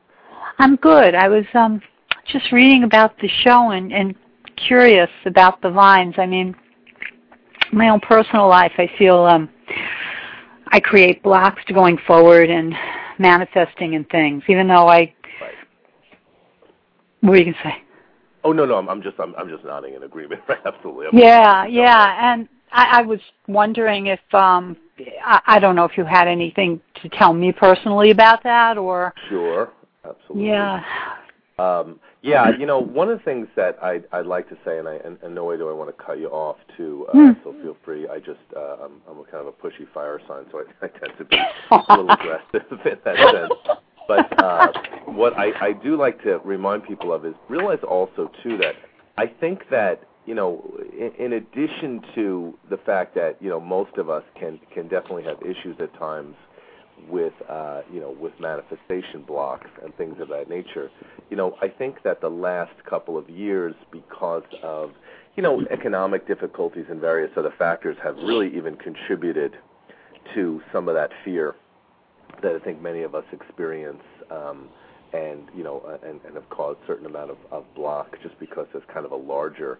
I'm 0.60 0.75
good. 0.77 1.15
I 1.15 1.27
was 1.27 1.46
um 1.53 1.81
just 2.31 2.51
reading 2.51 2.84
about 2.84 3.17
the 3.19 3.27
show 3.43 3.72
and, 3.72 3.91
and 3.91 4.15
curious 4.55 5.10
about 5.25 5.62
the 5.62 5.69
vines. 5.69 6.15
I 6.17 6.25
mean, 6.25 6.55
my 7.74 7.89
own 7.89 8.00
personal 8.00 8.48
life, 8.48 8.74
I 8.77 8.89
feel 8.98 9.25
um 9.25 9.50
I 10.69 10.79
create 10.79 11.21
blocks 11.23 11.61
to 11.67 11.73
going 11.73 11.97
forward 12.07 12.49
and 12.49 12.73
manifesting 13.17 13.95
and 13.95 14.07
things, 14.09 14.43
even 14.47 14.67
though 14.67 14.88
I. 14.88 15.13
Right. 15.41 15.53
What 17.21 17.33
are 17.33 17.38
you 17.38 17.45
gonna 17.45 17.57
say? 17.63 17.83
Oh 18.43 18.51
no, 18.51 18.65
no, 18.65 18.75
I'm, 18.75 18.88
I'm 18.89 19.01
just 19.01 19.19
I'm, 19.19 19.35
I'm 19.35 19.49
just 19.49 19.63
nodding 19.63 19.95
in 19.95 20.03
agreement. 20.03 20.41
Absolutely. 20.65 21.07
I'm 21.07 21.17
yeah, 21.17 21.65
yeah, 21.65 22.33
and 22.33 22.47
I, 22.71 22.99
I 22.99 23.01
was 23.01 23.19
wondering 23.47 24.07
if 24.07 24.19
um 24.33 24.77
I, 25.25 25.41
I 25.45 25.59
don't 25.59 25.75
know 25.75 25.85
if 25.85 25.97
you 25.97 26.05
had 26.05 26.27
anything 26.27 26.81
to 27.01 27.09
tell 27.09 27.33
me 27.33 27.51
personally 27.51 28.11
about 28.11 28.43
that 28.43 28.77
or. 28.77 29.13
Sure. 29.29 29.71
Absolutely. 30.05 30.47
Yeah. 30.47 30.81
Um, 31.57 31.99
yeah, 32.21 32.49
you 32.59 32.65
know, 32.65 32.79
one 32.79 33.09
of 33.09 33.17
the 33.19 33.23
things 33.23 33.47
that 33.55 33.81
I'd, 33.81 34.05
I'd 34.11 34.25
like 34.25 34.49
to 34.49 34.57
say, 34.65 34.77
and, 34.79 34.88
I, 34.88 34.95
and, 34.95 35.17
and 35.23 35.33
no 35.33 35.45
way 35.45 35.57
do 35.57 35.69
I 35.69 35.73
want 35.73 35.95
to 35.95 36.03
cut 36.03 36.19
you 36.19 36.27
off, 36.27 36.57
too. 36.77 37.05
Uh, 37.09 37.13
Hmm. 37.13 37.31
So 37.43 37.53
feel 37.61 37.77
free. 37.83 38.07
I 38.07 38.19
just 38.19 38.39
uh, 38.55 38.77
I'm, 38.83 39.01
I'm 39.09 39.19
a 39.19 39.23
kind 39.23 39.45
of 39.45 39.47
a 39.47 39.51
pushy 39.51 39.91
fire 39.93 40.19
sign, 40.27 40.45
so 40.51 40.59
I, 40.59 40.63
I 40.85 40.88
tend 40.88 41.13
to 41.17 41.25
be 41.25 41.38
a 41.71 41.83
little 41.89 42.09
aggressive 42.09 42.63
in 42.85 42.97
that 43.05 43.31
sense. 43.31 43.77
But 44.07 44.43
uh, 44.43 44.71
what 45.05 45.38
I, 45.38 45.51
I 45.67 45.73
do 45.73 45.95
like 45.95 46.21
to 46.23 46.39
remind 46.43 46.83
people 46.83 47.13
of 47.13 47.25
is 47.25 47.35
realize 47.47 47.79
also 47.88 48.31
too 48.41 48.57
that 48.57 48.75
I 49.17 49.27
think 49.27 49.69
that 49.69 50.03
you 50.25 50.35
know, 50.35 50.63
in, 50.93 51.11
in 51.25 51.33
addition 51.33 52.01
to 52.15 52.57
the 52.69 52.77
fact 52.77 53.15
that 53.15 53.38
you 53.39 53.49
know 53.49 53.59
most 53.59 53.97
of 53.97 54.09
us 54.09 54.23
can 54.39 54.59
can 54.73 54.88
definitely 54.88 55.23
have 55.23 55.41
issues 55.41 55.75
at 55.79 55.93
times 55.97 56.35
with 57.07 57.33
uh, 57.47 57.81
you 57.91 57.99
know 57.99 58.11
with 58.11 58.33
manifestation 58.39 59.21
blocks 59.21 59.69
and 59.83 59.95
things 59.95 60.15
of 60.19 60.29
that 60.29 60.49
nature. 60.49 60.89
You 61.29 61.37
know, 61.37 61.55
I 61.61 61.67
think 61.67 62.03
that 62.03 62.21
the 62.21 62.29
last 62.29 62.73
couple 62.89 63.17
of 63.17 63.29
years, 63.29 63.75
because 63.91 64.43
of 64.63 64.91
you 65.35 65.43
know 65.43 65.61
economic 65.71 66.27
difficulties 66.27 66.85
and 66.89 66.99
various 66.99 67.31
other 67.37 67.53
factors, 67.57 67.97
have 68.03 68.15
really 68.17 68.55
even 68.55 68.75
contributed 68.75 69.57
to 70.35 70.61
some 70.71 70.87
of 70.87 70.95
that 70.95 71.11
fear 71.23 71.55
that 72.41 72.55
I 72.55 72.59
think 72.59 72.81
many 72.81 73.03
of 73.03 73.15
us 73.15 73.25
experience. 73.31 74.03
Um, 74.29 74.69
and 75.11 75.47
you 75.55 75.63
know, 75.63 75.79
uh, 75.87 76.07
and, 76.07 76.19
and 76.23 76.35
have 76.35 76.47
caused 76.49 76.79
a 76.83 76.87
certain 76.87 77.07
amount 77.07 77.31
of, 77.31 77.37
of 77.51 77.65
block 77.73 78.15
just 78.21 78.39
because 78.39 78.67
there's 78.71 78.83
kind 78.93 79.07
of 79.07 79.11
a 79.11 79.15
larger 79.15 79.79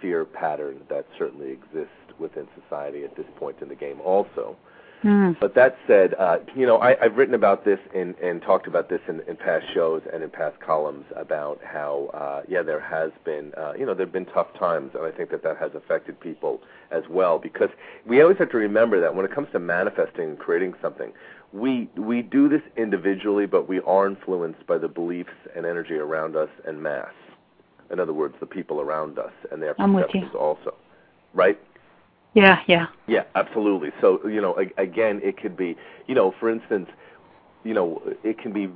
fear 0.00 0.24
pattern 0.24 0.80
that 0.88 1.06
certainly 1.18 1.50
exists 1.50 1.90
within 2.18 2.46
society 2.62 3.04
at 3.04 3.16
this 3.16 3.26
point 3.38 3.56
in 3.60 3.68
the 3.68 3.74
game 3.74 4.00
also. 4.00 4.56
Hmm. 5.02 5.32
But 5.40 5.54
that 5.54 5.76
said, 5.86 6.14
uh, 6.18 6.38
you 6.56 6.66
know, 6.66 6.78
I, 6.78 7.00
I've 7.00 7.16
written 7.16 7.34
about 7.34 7.64
this 7.64 7.78
and, 7.94 8.16
and 8.18 8.42
talked 8.42 8.66
about 8.66 8.88
this 8.88 9.00
in, 9.08 9.20
in 9.28 9.36
past 9.36 9.66
shows 9.72 10.02
and 10.12 10.24
in 10.24 10.30
past 10.30 10.58
columns 10.60 11.04
about 11.14 11.60
how, 11.62 12.10
uh, 12.14 12.42
yeah, 12.48 12.62
there 12.62 12.80
has 12.80 13.12
been, 13.24 13.52
uh, 13.56 13.74
you 13.78 13.86
know, 13.86 13.94
there 13.94 14.06
have 14.06 14.12
been 14.12 14.26
tough 14.26 14.52
times, 14.58 14.92
and 14.94 15.04
I 15.04 15.12
think 15.12 15.30
that 15.30 15.44
that 15.44 15.56
has 15.58 15.70
affected 15.74 16.18
people 16.18 16.60
as 16.90 17.04
well. 17.08 17.38
Because 17.38 17.70
we 18.06 18.20
always 18.22 18.38
have 18.38 18.50
to 18.50 18.56
remember 18.56 19.00
that 19.00 19.14
when 19.14 19.24
it 19.24 19.32
comes 19.32 19.48
to 19.52 19.60
manifesting 19.60 20.30
and 20.30 20.38
creating 20.38 20.74
something, 20.82 21.12
we 21.52 21.88
we 21.96 22.22
do 22.22 22.48
this 22.48 22.62
individually, 22.76 23.46
but 23.46 23.68
we 23.68 23.80
are 23.80 24.06
influenced 24.06 24.66
by 24.66 24.78
the 24.78 24.88
beliefs 24.88 25.30
and 25.56 25.64
energy 25.64 25.94
around 25.94 26.36
us 26.36 26.50
and 26.66 26.82
mass. 26.82 27.12
In 27.90 28.00
other 28.00 28.12
words, 28.12 28.34
the 28.40 28.46
people 28.46 28.80
around 28.80 29.18
us 29.18 29.32
and 29.50 29.62
their 29.62 29.80
I'm 29.80 29.94
with 29.94 30.06
you. 30.12 30.20
perceptions 30.20 30.34
also, 30.34 30.74
right? 31.32 31.58
Yeah, 32.38 32.60
yeah. 32.66 32.86
Yeah, 33.06 33.24
absolutely. 33.34 33.90
So, 34.00 34.26
you 34.26 34.40
know, 34.40 34.56
again, 34.76 35.20
it 35.22 35.36
could 35.40 35.56
be, 35.56 35.76
you 36.06 36.14
know, 36.14 36.32
for 36.38 36.50
instance, 36.50 36.88
you 37.64 37.74
know, 37.74 38.02
it 38.22 38.38
can 38.38 38.52
be 38.52 38.68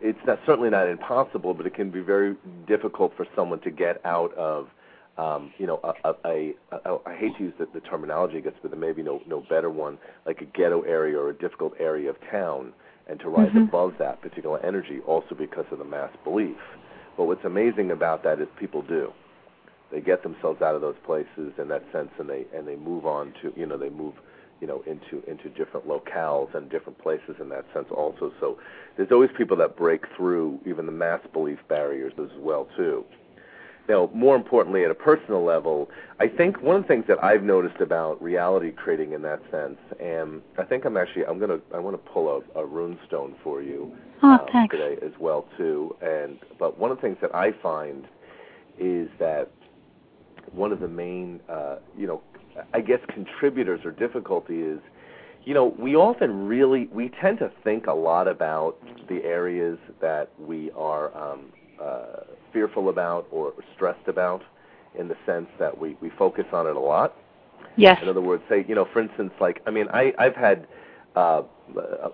it's 0.00 0.18
not 0.26 0.38
certainly 0.46 0.70
not 0.70 0.88
impossible, 0.88 1.54
but 1.54 1.66
it 1.66 1.74
can 1.74 1.90
be 1.90 2.00
very 2.00 2.36
difficult 2.66 3.12
for 3.16 3.26
someone 3.34 3.60
to 3.60 3.70
get 3.70 4.04
out 4.04 4.32
of 4.34 4.68
um, 5.16 5.52
you 5.58 5.66
know, 5.66 5.78
a, 5.84 6.08
a, 6.08 6.14
a, 6.24 6.54
a, 6.72 6.98
I 7.06 7.14
hate 7.14 7.36
to 7.38 7.44
use 7.44 7.54
the, 7.58 7.68
the 7.72 7.80
terminology, 7.80 8.38
I 8.38 8.40
guess, 8.40 8.54
but 8.60 8.72
there 8.72 8.80
may 8.80 8.92
be 8.92 9.02
no 9.02 9.22
no 9.26 9.44
better 9.48 9.70
one, 9.70 9.98
like 10.26 10.40
a 10.40 10.44
ghetto 10.44 10.82
area 10.82 11.16
or 11.16 11.30
a 11.30 11.34
difficult 11.34 11.74
area 11.78 12.10
of 12.10 12.16
town, 12.32 12.72
and 13.08 13.20
to 13.20 13.28
rise 13.28 13.48
mm-hmm. 13.50 13.68
above 13.68 13.94
that 14.00 14.20
particular 14.22 14.58
energy, 14.66 14.98
also 15.06 15.36
because 15.36 15.66
of 15.70 15.78
the 15.78 15.84
mass 15.84 16.10
belief. 16.24 16.56
But 17.16 17.26
what's 17.26 17.44
amazing 17.44 17.92
about 17.92 18.24
that 18.24 18.40
is 18.40 18.48
people 18.58 18.82
do. 18.82 19.12
They 19.90 20.00
get 20.00 20.22
themselves 20.22 20.62
out 20.62 20.74
of 20.74 20.80
those 20.80 20.96
places 21.04 21.52
in 21.58 21.68
that 21.68 21.84
sense, 21.92 22.10
and 22.18 22.28
they 22.28 22.46
and 22.54 22.66
they 22.66 22.76
move 22.76 23.06
on 23.06 23.32
to 23.42 23.52
you 23.56 23.66
know 23.66 23.76
they 23.76 23.90
move 23.90 24.14
you 24.60 24.66
know 24.66 24.82
into 24.86 25.22
into 25.30 25.48
different 25.50 25.86
locales 25.86 26.54
and 26.54 26.70
different 26.70 26.98
places 26.98 27.36
in 27.40 27.48
that 27.50 27.64
sense 27.72 27.86
also. 27.90 28.32
So 28.40 28.58
there's 28.96 29.12
always 29.12 29.30
people 29.36 29.56
that 29.58 29.76
break 29.76 30.04
through 30.16 30.60
even 30.66 30.86
the 30.86 30.92
mass 30.92 31.20
belief 31.32 31.58
barriers 31.68 32.12
as 32.18 32.30
well 32.38 32.68
too. 32.76 33.04
Now, 33.88 34.08
more 34.14 34.34
importantly, 34.34 34.84
at 34.84 34.90
a 34.90 34.94
personal 34.94 35.44
level, 35.44 35.90
I 36.18 36.26
think 36.26 36.62
one 36.62 36.76
of 36.76 36.82
the 36.82 36.88
things 36.88 37.04
that 37.06 37.22
I've 37.22 37.42
noticed 37.42 37.80
about 37.80 38.22
reality 38.22 38.72
creating 38.72 39.12
in 39.12 39.20
that 39.22 39.42
sense, 39.50 39.76
and 40.00 40.40
I 40.58 40.64
think 40.64 40.86
I'm 40.86 40.96
actually 40.96 41.26
I'm 41.26 41.38
gonna 41.38 41.58
I 41.74 41.78
want 41.78 42.02
to 42.02 42.10
pull 42.10 42.42
a, 42.56 42.60
a 42.60 42.64
rune 42.64 42.98
stone 43.06 43.34
for 43.44 43.60
you 43.60 43.94
oh, 44.22 44.46
um, 44.54 44.68
today 44.70 44.96
as 45.04 45.12
well 45.20 45.46
too. 45.58 45.94
And 46.00 46.38
but 46.58 46.78
one 46.78 46.90
of 46.90 46.96
the 46.96 47.02
things 47.02 47.18
that 47.20 47.34
I 47.34 47.52
find 47.62 48.06
is 48.78 49.08
that 49.18 49.50
one 50.54 50.72
of 50.72 50.80
the 50.80 50.88
main 50.88 51.40
uh, 51.48 51.76
you 51.96 52.06
know 52.06 52.22
I 52.72 52.80
guess 52.80 53.00
contributors 53.12 53.80
or 53.84 53.90
difficulty 53.90 54.60
is 54.62 54.80
you 55.44 55.52
know, 55.52 55.74
we 55.78 55.94
often 55.94 56.46
really 56.46 56.88
we 56.92 57.10
tend 57.20 57.38
to 57.40 57.50
think 57.62 57.86
a 57.86 57.92
lot 57.92 58.28
about 58.28 58.76
the 59.08 59.22
areas 59.24 59.78
that 60.00 60.30
we 60.38 60.70
are 60.72 61.14
um, 61.16 61.52
uh, 61.80 62.20
fearful 62.52 62.88
about 62.88 63.26
or 63.30 63.52
stressed 63.74 64.08
about, 64.08 64.42
in 64.98 65.08
the 65.08 65.16
sense 65.26 65.48
that 65.58 65.78
we 65.78 65.96
we 66.00 66.10
focus 66.10 66.46
on 66.52 66.66
it 66.66 66.76
a 66.76 66.80
lot. 66.80 67.14
Yes. 67.76 67.98
In 68.02 68.08
other 68.08 68.20
words, 68.20 68.42
say 68.48 68.64
you 68.66 68.74
know, 68.74 68.86
for 68.92 69.00
instance, 69.00 69.32
like 69.40 69.60
I 69.66 69.70
mean, 69.70 69.86
I 69.92 70.12
I've 70.18 70.36
had. 70.36 70.66
Uh, 71.14 71.42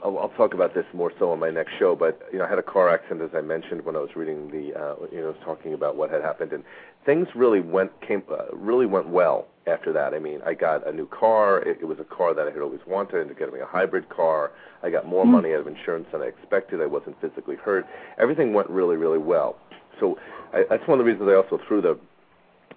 I'll, 0.05 0.19
I'll 0.19 0.33
talk 0.37 0.53
about 0.53 0.75
this 0.75 0.85
more 0.93 1.11
so 1.19 1.33
on 1.33 1.41
my 1.41 1.49
next 1.51 1.73
show, 1.79 1.97
but 1.97 2.21
you 2.31 2.39
know, 2.39 2.45
I 2.45 2.49
had 2.51 2.59
a 2.59 2.63
car 2.63 2.91
accident 2.91 3.23
as 3.23 3.31
I 3.35 3.41
mentioned 3.41 3.83
when 3.83 3.97
I 3.97 3.99
was 3.99 4.11
reading 4.15 4.49
the, 4.51 4.79
uh, 4.79 4.95
you 5.11 5.23
know, 5.23 5.35
talking 5.43 5.73
about 5.73 5.97
what 5.97 6.11
had 6.11 6.21
happened, 6.21 6.53
and 6.53 6.63
things 7.05 7.29
really 7.35 7.61
went 7.61 7.91
came 8.07 8.23
uh, 8.31 8.55
really 8.55 8.87
went 8.87 9.09
well 9.09 9.47
after 9.67 9.93
that. 9.93 10.15
I 10.15 10.19
mean, 10.19 10.41
I 10.45 10.55
got 10.55 10.87
a 10.87 10.93
new 10.93 11.07
car. 11.07 11.61
It, 11.61 11.79
it 11.81 11.85
was 11.85 11.99
a 11.99 12.05
car 12.05 12.35
that 12.35 12.47
I 12.47 12.51
had 12.51 12.61
always 12.61 12.81
wanted. 12.87 13.21
Ended 13.21 13.33
up 13.33 13.39
getting 13.39 13.61
a 13.61 13.67
hybrid 13.67 14.09
car. 14.09 14.53
I 14.83 14.91
got 14.91 15.07
more 15.07 15.25
mm. 15.25 15.31
money 15.31 15.53
out 15.53 15.61
of 15.61 15.67
insurance 15.67 16.07
than 16.13 16.23
I 16.23 16.27
expected. 16.27 16.81
I 16.81 16.87
wasn't 16.87 17.21
physically 17.21 17.57
hurt. 17.57 17.87
Everything 18.19 18.53
went 18.53 18.71
really, 18.71 18.97
really 18.97 19.19
well. 19.19 19.57
So 19.99 20.19
I, 20.53 20.65
that's 20.69 20.87
one 20.87 20.99
of 20.99 21.05
the 21.05 21.11
reasons 21.11 21.29
I 21.31 21.35
also 21.35 21.63
threw 21.67 21.81
the 21.81 21.99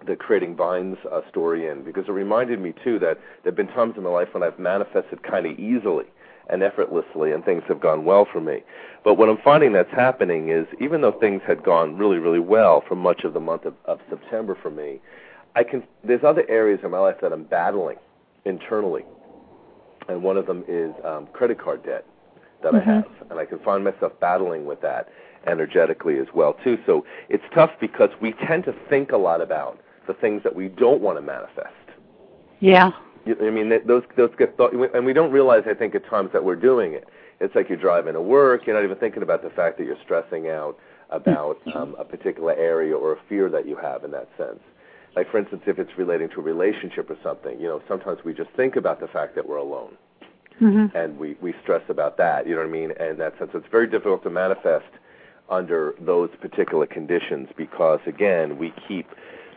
the 0.06 0.16
creating 0.18 0.54
vines 0.56 0.98
uh, 1.10 1.22
story 1.30 1.68
in 1.68 1.84
because 1.84 2.04
it 2.10 2.12
reminded 2.12 2.60
me 2.60 2.74
too 2.84 3.00
that 3.00 3.18
there've 3.42 3.56
been 3.56 3.68
times 3.68 3.94
in 3.96 4.04
my 4.04 4.10
life 4.10 4.28
when 4.34 4.44
I've 4.44 4.60
manifested 4.60 5.24
kind 5.24 5.46
of 5.46 5.58
easily 5.58 6.06
and 6.50 6.62
effortlessly 6.62 7.32
and 7.32 7.44
things 7.46 7.64
have 7.68 7.80
gone 7.80 8.06
well 8.06 8.28
for 8.32 8.42
me. 8.42 8.64
But 9.04 9.16
what 9.16 9.30
I'm 9.30 9.38
finding 9.44 9.74
that's 9.74 9.92
happening 9.92 10.50
is 10.50 10.66
even 10.80 11.02
though 11.02 11.12
things 11.12 11.42
had 11.46 11.64
gone 11.64 11.98
really 11.98 12.18
really 12.18 12.40
well 12.40 12.84
for 12.88 12.96
much 12.96 13.24
of 13.24 13.34
the 13.34 13.40
month 13.40 13.66
of, 13.66 13.74
of 13.86 14.00
September 14.10 14.58
for 14.62 14.70
me, 14.70 15.00
I 15.56 15.64
can 15.64 15.84
there's 16.04 16.24
other 16.24 16.46
areas 16.50 16.80
in 16.84 16.92
my 16.92 17.00
life 17.00 17.18
that 17.22 17.32
I'm 17.32 17.44
battling 17.44 17.98
internally. 18.46 19.06
And 20.10 20.22
one 20.22 20.36
of 20.36 20.48
them 20.48 20.66
is 20.68 20.94
um, 21.06 21.28
credit 21.32 21.60
card 21.60 21.84
debt 21.86 22.06
that 22.62 22.74
mm-hmm. 22.74 22.90
I 22.90 22.94
have, 22.94 23.06
and 23.30 23.40
I 23.40 23.46
can 23.46 23.60
find 23.60 23.84
myself 23.84 24.12
battling 24.20 24.66
with 24.66 24.82
that 24.82 25.10
energetically 25.48 26.20
as 26.20 26.28
well 26.34 26.56
too. 26.64 26.78
So 26.86 27.06
it's 27.30 27.44
tough 27.54 27.72
because 27.80 28.10
we 28.22 28.34
tend 28.48 28.66
to 28.66 28.74
think 28.90 29.12
a 29.12 29.18
lot 29.18 29.42
about 29.42 29.80
the 30.08 30.14
things 30.14 30.44
that 30.44 30.56
we 30.56 30.70
don't 30.70 31.02
want 31.02 31.18
to 31.18 31.22
manifest. 31.22 31.74
Yeah. 32.60 32.92
I 33.26 33.50
mean, 33.50 33.72
those 33.86 34.04
those 34.18 34.32
get 34.38 34.58
thought, 34.58 34.74
and 34.74 35.06
we 35.06 35.14
don't 35.14 35.32
realize. 35.32 35.64
I 35.70 35.74
think 35.74 35.96
at 35.96 36.06
times 36.06 36.32
that 36.34 36.44
we're 36.44 36.56
doing 36.56 36.94
it. 36.94 37.08
It's 37.40 37.56
like 37.56 37.68
you're 37.70 37.78
driving 37.78 38.14
to 38.14 38.22
work. 38.22 38.66
You're 38.66 38.76
not 38.76 38.84
even 38.84 38.98
thinking 38.98 39.24
about 39.24 39.44
the 39.44 39.50
fact 39.50 39.78
that 39.78 39.86
you're 39.86 39.98
stressing 40.04 40.50
out 40.50 40.78
about 41.10 41.60
um, 41.76 41.96
a 42.00 42.06
particular 42.06 42.54
area 42.54 42.96
or 42.96 43.14
a 43.14 43.18
fear 43.28 43.50
that 43.50 43.68
you 43.68 43.76
have 43.76 44.04
in 44.04 44.12
that 44.12 44.30
sense. 44.38 44.60
Like 45.16 45.30
for 45.30 45.38
instance, 45.38 45.62
if 45.68 45.78
it's 45.78 45.92
relating 45.98 46.30
to 46.30 46.40
a 46.40 46.44
relationship 46.44 47.10
or 47.10 47.18
something, 47.24 47.60
you 47.60 47.68
know, 47.68 47.82
sometimes 47.88 48.20
we 48.26 48.34
just 48.34 48.50
think 48.52 48.76
about 48.76 49.00
the 49.00 49.08
fact 49.08 49.36
that 49.36 49.48
we're 49.48 49.58
alone, 49.58 49.96
mm-hmm. 50.62 50.96
and 50.96 51.18
we 51.18 51.38
we 51.42 51.54
stress 51.62 51.84
about 51.90 52.18
that. 52.18 52.48
You 52.48 52.56
know 52.56 52.62
what 52.62 52.70
I 52.70 52.72
mean? 52.72 52.92
And 52.92 53.10
in 53.12 53.18
that 53.20 53.38
sense, 53.38 53.52
it's 53.54 53.68
very 53.72 53.88
difficult 53.88 54.24
to 54.24 54.30
manifest 54.30 54.86
under 55.50 55.94
those 56.00 56.30
particular 56.42 56.86
conditions 56.86 57.50
because 57.58 58.00
again 58.08 58.58
we 58.58 58.74
keep 58.88 59.08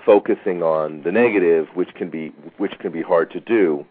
focusing 0.07 0.63
on 0.63 1.03
the 1.03 1.13
negative 1.13 1.67
which 1.75 1.93
can 1.95 2.09
be 2.09 2.29
which 2.57 2.73
can 2.79 2.93
be 2.93 3.03
hard 3.03 3.31
to 3.31 3.41
do 3.41 3.85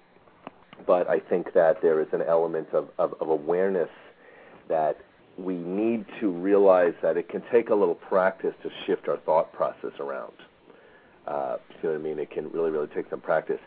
but 0.87 1.09
I 1.09 1.19
think 1.19 1.53
that 1.53 1.81
there 1.81 1.99
is 1.99 2.07
an 2.11 2.21
element 2.21 2.69
of, 2.73 2.89
of, 2.97 3.13
of 3.19 3.29
awareness 3.29 3.89
that 4.69 4.97
we 5.37 5.55
need 5.55 6.05
to 6.19 6.29
realize 6.29 6.93
that 7.01 7.17
it 7.17 7.29
can 7.29 7.43
take 7.51 7.69
a 7.69 7.75
little 7.75 7.95
practice 7.95 8.53
to 8.63 8.69
shift 8.85 9.07
our 9.07 9.17
thought 9.17 9.51
process 9.53 9.91
around. 9.99 10.33
Uh, 11.27 11.57
you 11.81 11.89
know 11.89 11.95
what 11.95 11.99
I 11.99 12.03
mean? 12.03 12.19
It 12.19 12.31
can 12.31 12.51
really, 12.51 12.71
really 12.71 12.87
take 12.95 13.09
some 13.09 13.19
practice. 13.19 13.59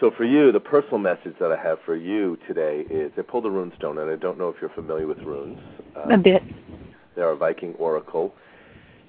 So 0.00 0.10
for 0.16 0.24
you, 0.24 0.50
the 0.50 0.60
personal 0.60 0.98
message 0.98 1.34
that 1.38 1.52
I 1.52 1.62
have 1.62 1.78
for 1.86 1.96
you 1.96 2.36
today 2.48 2.84
is 2.90 3.12
I 3.16 3.22
pulled 3.22 3.46
a 3.46 3.50
rune 3.50 3.72
stone, 3.78 3.98
and 3.98 4.10
I 4.10 4.16
don't 4.16 4.36
know 4.36 4.48
if 4.48 4.56
you're 4.60 4.70
familiar 4.70 5.06
with 5.06 5.18
runes. 5.18 5.60
Uh, 5.96 6.14
a 6.14 6.18
bit. 6.18 6.42
They're 7.14 7.30
a 7.30 7.36
Viking 7.36 7.74
oracle. 7.74 8.34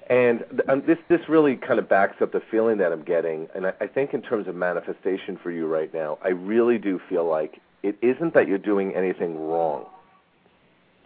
And 0.08 0.44
um, 0.68 0.82
this 0.86 0.98
this 1.08 1.28
really 1.28 1.56
kind 1.56 1.80
of 1.80 1.88
backs 1.88 2.22
up 2.22 2.32
the 2.32 2.42
feeling 2.50 2.78
that 2.78 2.92
I'm 2.92 3.02
getting, 3.02 3.48
and 3.54 3.66
I, 3.66 3.72
I 3.80 3.86
think 3.88 4.14
in 4.14 4.22
terms 4.22 4.46
of 4.46 4.54
manifestation 4.54 5.36
for 5.42 5.50
you 5.50 5.66
right 5.66 5.92
now, 5.92 6.18
I 6.22 6.28
really 6.28 6.78
do 6.78 7.00
feel 7.08 7.24
like 7.28 7.60
it 7.82 7.96
isn't 8.02 8.34
that 8.34 8.46
you're 8.46 8.58
doing 8.58 8.94
anything 8.94 9.48
wrong. 9.48 9.86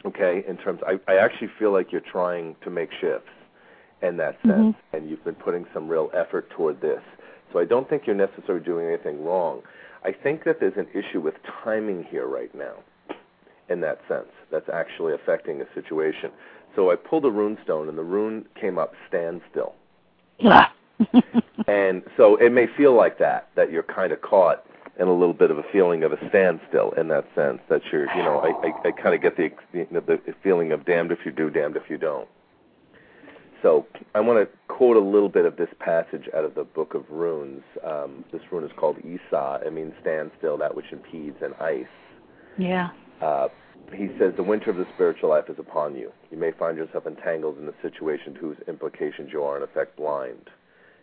Okay, 0.04 0.44
in 0.46 0.56
terms, 0.56 0.80
I, 0.86 0.98
I 1.10 1.16
actually 1.16 1.50
feel 1.58 1.72
like 1.72 1.92
you're 1.92 2.00
trying 2.00 2.56
to 2.62 2.70
make 2.70 2.90
shifts 3.00 3.28
in 4.02 4.16
that 4.16 4.38
sense, 4.42 4.74
mm-hmm. 4.76 4.96
and 4.96 5.10
you've 5.10 5.24
been 5.24 5.34
putting 5.34 5.66
some 5.74 5.88
real 5.88 6.10
effort 6.14 6.48
toward 6.50 6.80
this. 6.80 7.02
So 7.52 7.58
I 7.58 7.64
don't 7.64 7.88
think 7.88 8.06
you're 8.06 8.16
necessarily 8.16 8.64
doing 8.64 8.86
anything 8.86 9.24
wrong. 9.24 9.62
I 10.04 10.12
think 10.12 10.44
that 10.44 10.60
there's 10.60 10.76
an 10.76 10.88
issue 10.94 11.20
with 11.20 11.34
timing 11.62 12.04
here 12.04 12.26
right 12.26 12.54
now, 12.54 12.76
in 13.68 13.80
that 13.82 14.00
sense, 14.08 14.28
that's 14.50 14.68
actually 14.70 15.12
affecting 15.12 15.60
a 15.60 15.66
situation. 15.74 16.30
So 16.76 16.90
I 16.90 16.96
pulled 16.96 17.24
a 17.24 17.30
rune 17.30 17.58
stone, 17.64 17.88
and 17.88 17.98
the 17.98 18.02
rune 18.02 18.46
came 18.60 18.78
up 18.78 18.94
stand 19.08 19.40
still. 19.50 19.74
and 21.66 22.02
so 22.16 22.36
it 22.36 22.52
may 22.52 22.66
feel 22.76 22.94
like 22.94 23.18
that, 23.18 23.48
that 23.56 23.70
you're 23.70 23.82
kind 23.82 24.12
of 24.12 24.20
caught 24.20 24.64
in 24.98 25.08
a 25.08 25.12
little 25.12 25.34
bit 25.34 25.50
of 25.50 25.58
a 25.58 25.62
feeling 25.72 26.02
of 26.02 26.12
a 26.12 26.28
standstill 26.28 26.92
in 26.92 27.08
that 27.08 27.24
sense, 27.34 27.60
that 27.70 27.80
you're, 27.90 28.06
you 28.14 28.22
know, 28.22 28.38
I, 28.38 28.66
I, 28.66 28.88
I 28.88 28.90
kind 28.92 29.14
of 29.14 29.22
get 29.22 29.36
the, 29.36 29.50
you 29.72 29.86
know, 29.90 30.00
the 30.00 30.20
feeling 30.42 30.72
of 30.72 30.84
damned 30.84 31.10
if 31.10 31.20
you 31.24 31.32
do, 31.32 31.48
damned 31.48 31.76
if 31.76 31.88
you 31.88 31.96
don't. 31.96 32.28
So 33.62 33.86
I 34.14 34.20
want 34.20 34.38
to 34.46 34.56
quote 34.68 34.96
a 34.96 35.00
little 35.00 35.28
bit 35.28 35.44
of 35.44 35.56
this 35.56 35.68
passage 35.80 36.28
out 36.34 36.44
of 36.44 36.54
the 36.54 36.64
Book 36.64 36.94
of 36.94 37.04
Runes. 37.10 37.62
Um, 37.84 38.24
this 38.32 38.40
rune 38.50 38.64
is 38.64 38.70
called 38.76 38.98
Isa. 38.98 39.60
It 39.64 39.72
means 39.72 39.92
stand 40.00 40.30
still, 40.38 40.56
that 40.58 40.74
which 40.74 40.86
impedes, 40.92 41.36
and 41.42 41.54
ice. 41.54 41.84
Yeah. 42.56 42.90
Uh, 43.20 43.48
he 43.94 44.08
says 44.18 44.34
the 44.36 44.42
winter 44.42 44.70
of 44.70 44.76
the 44.76 44.86
spiritual 44.94 45.30
life 45.30 45.48
is 45.48 45.58
upon 45.58 45.96
you. 45.96 46.12
You 46.30 46.38
may 46.38 46.52
find 46.52 46.76
yourself 46.76 47.06
entangled 47.06 47.58
in 47.58 47.68
a 47.68 47.82
situation 47.82 48.34
to 48.34 48.40
whose 48.40 48.56
implications 48.68 49.30
you 49.32 49.42
are 49.42 49.56
in 49.56 49.62
effect 49.62 49.96
blind. 49.96 50.48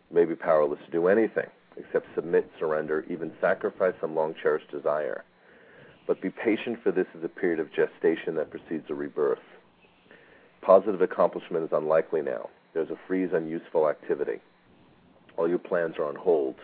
You 0.09 0.15
may 0.15 0.25
be 0.25 0.35
powerless 0.35 0.79
to 0.85 0.91
do 0.91 1.07
anything 1.07 1.47
except 1.77 2.07
submit, 2.15 2.49
surrender, 2.59 3.05
even 3.09 3.31
sacrifice 3.39 3.93
some 4.01 4.15
long 4.15 4.33
cherished 4.41 4.71
desire. 4.71 5.23
But 6.07 6.21
be 6.21 6.29
patient, 6.29 6.79
for 6.83 6.91
this 6.91 7.07
is 7.17 7.23
a 7.23 7.29
period 7.29 7.59
of 7.59 7.73
gestation 7.73 8.35
that 8.35 8.49
precedes 8.49 8.85
a 8.89 8.95
rebirth. 8.95 9.43
Positive 10.61 11.01
accomplishment 11.01 11.65
is 11.65 11.71
unlikely 11.71 12.21
now. 12.21 12.49
There's 12.73 12.89
a 12.89 12.99
freeze 13.07 13.29
on 13.33 13.47
useful 13.47 13.89
activity. 13.89 14.39
All 15.37 15.47
your 15.47 15.59
plans 15.59 15.95
are 15.97 16.05
on 16.05 16.15
hold. 16.15 16.55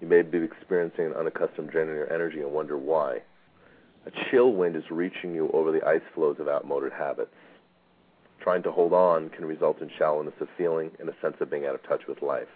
You 0.00 0.06
may 0.06 0.22
be 0.22 0.38
experiencing 0.38 1.06
an 1.06 1.12
unaccustomed 1.14 1.70
drain 1.70 1.88
on 1.88 1.94
your 1.94 2.12
energy 2.12 2.40
and 2.40 2.52
wonder 2.52 2.78
why. 2.78 3.22
A 4.06 4.10
chill 4.30 4.52
wind 4.52 4.76
is 4.76 4.90
reaching 4.90 5.34
you 5.34 5.50
over 5.52 5.70
the 5.70 5.86
ice 5.86 6.02
floes 6.14 6.36
of 6.40 6.48
outmoded 6.48 6.92
habits. 6.92 7.34
Trying 8.40 8.62
to 8.62 8.72
hold 8.72 8.92
on 8.94 9.28
can 9.28 9.44
result 9.44 9.82
in 9.82 9.90
shallowness 9.98 10.34
of 10.40 10.48
feeling 10.56 10.90
and 10.98 11.08
a 11.08 11.14
sense 11.20 11.36
of 11.40 11.50
being 11.50 11.66
out 11.66 11.74
of 11.74 11.82
touch 11.82 12.06
with 12.08 12.22
life. 12.22 12.48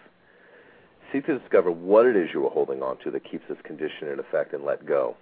Seek 1.11 1.27
to 1.27 1.37
discover 1.37 1.71
what 1.71 2.07
it 2.07 2.15
is 2.15 2.29
you 2.33 2.45
are 2.47 2.49
holding 2.49 2.81
on 2.81 2.97
to 3.03 3.11
that 3.11 3.29
keeps 3.29 3.47
this 3.47 3.61
condition 3.63 4.07
in 4.07 4.19
effect 4.19 4.53
and 4.53 4.65
let 4.65 4.87
go. 4.87 5.15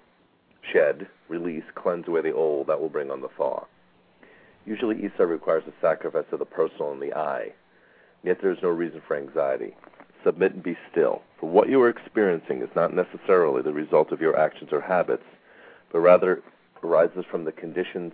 Shed, 0.71 1.07
release, 1.27 1.65
cleanse 1.75 2.07
away 2.07 2.21
the 2.21 2.33
old, 2.33 2.67
that 2.67 2.79
will 2.79 2.87
bring 2.87 3.11
on 3.11 3.19
the 3.19 3.27
thaw. 3.37 3.65
Usually 4.65 5.03
Isa 5.03 5.25
requires 5.27 5.65
a 5.67 5.73
sacrifice 5.81 6.25
of 6.31 6.39
the 6.39 6.45
personal 6.45 6.93
and 6.93 7.01
the 7.01 7.13
I, 7.13 7.51
yet 8.23 8.37
there 8.41 8.51
is 8.51 8.63
no 8.63 8.69
reason 8.69 9.01
for 9.05 9.17
anxiety. 9.17 9.75
submit 10.23 10.53
and 10.53 10.63
be 10.63 10.77
still. 10.89 11.21
For 11.39 11.49
what 11.49 11.69
you 11.69 11.81
are 11.81 11.89
experiencing 11.89 12.61
is 12.61 12.69
not 12.75 12.93
necessarily 12.93 13.61
the 13.61 13.73
result 13.73 14.11
of 14.11 14.21
your 14.21 14.39
actions 14.39 14.69
or 14.71 14.81
habits, 14.81 15.25
but 15.93 15.99
rather 15.99 16.43
arises 16.83 17.23
from 17.31 17.45
the 17.45 17.53
conditions 17.53 18.11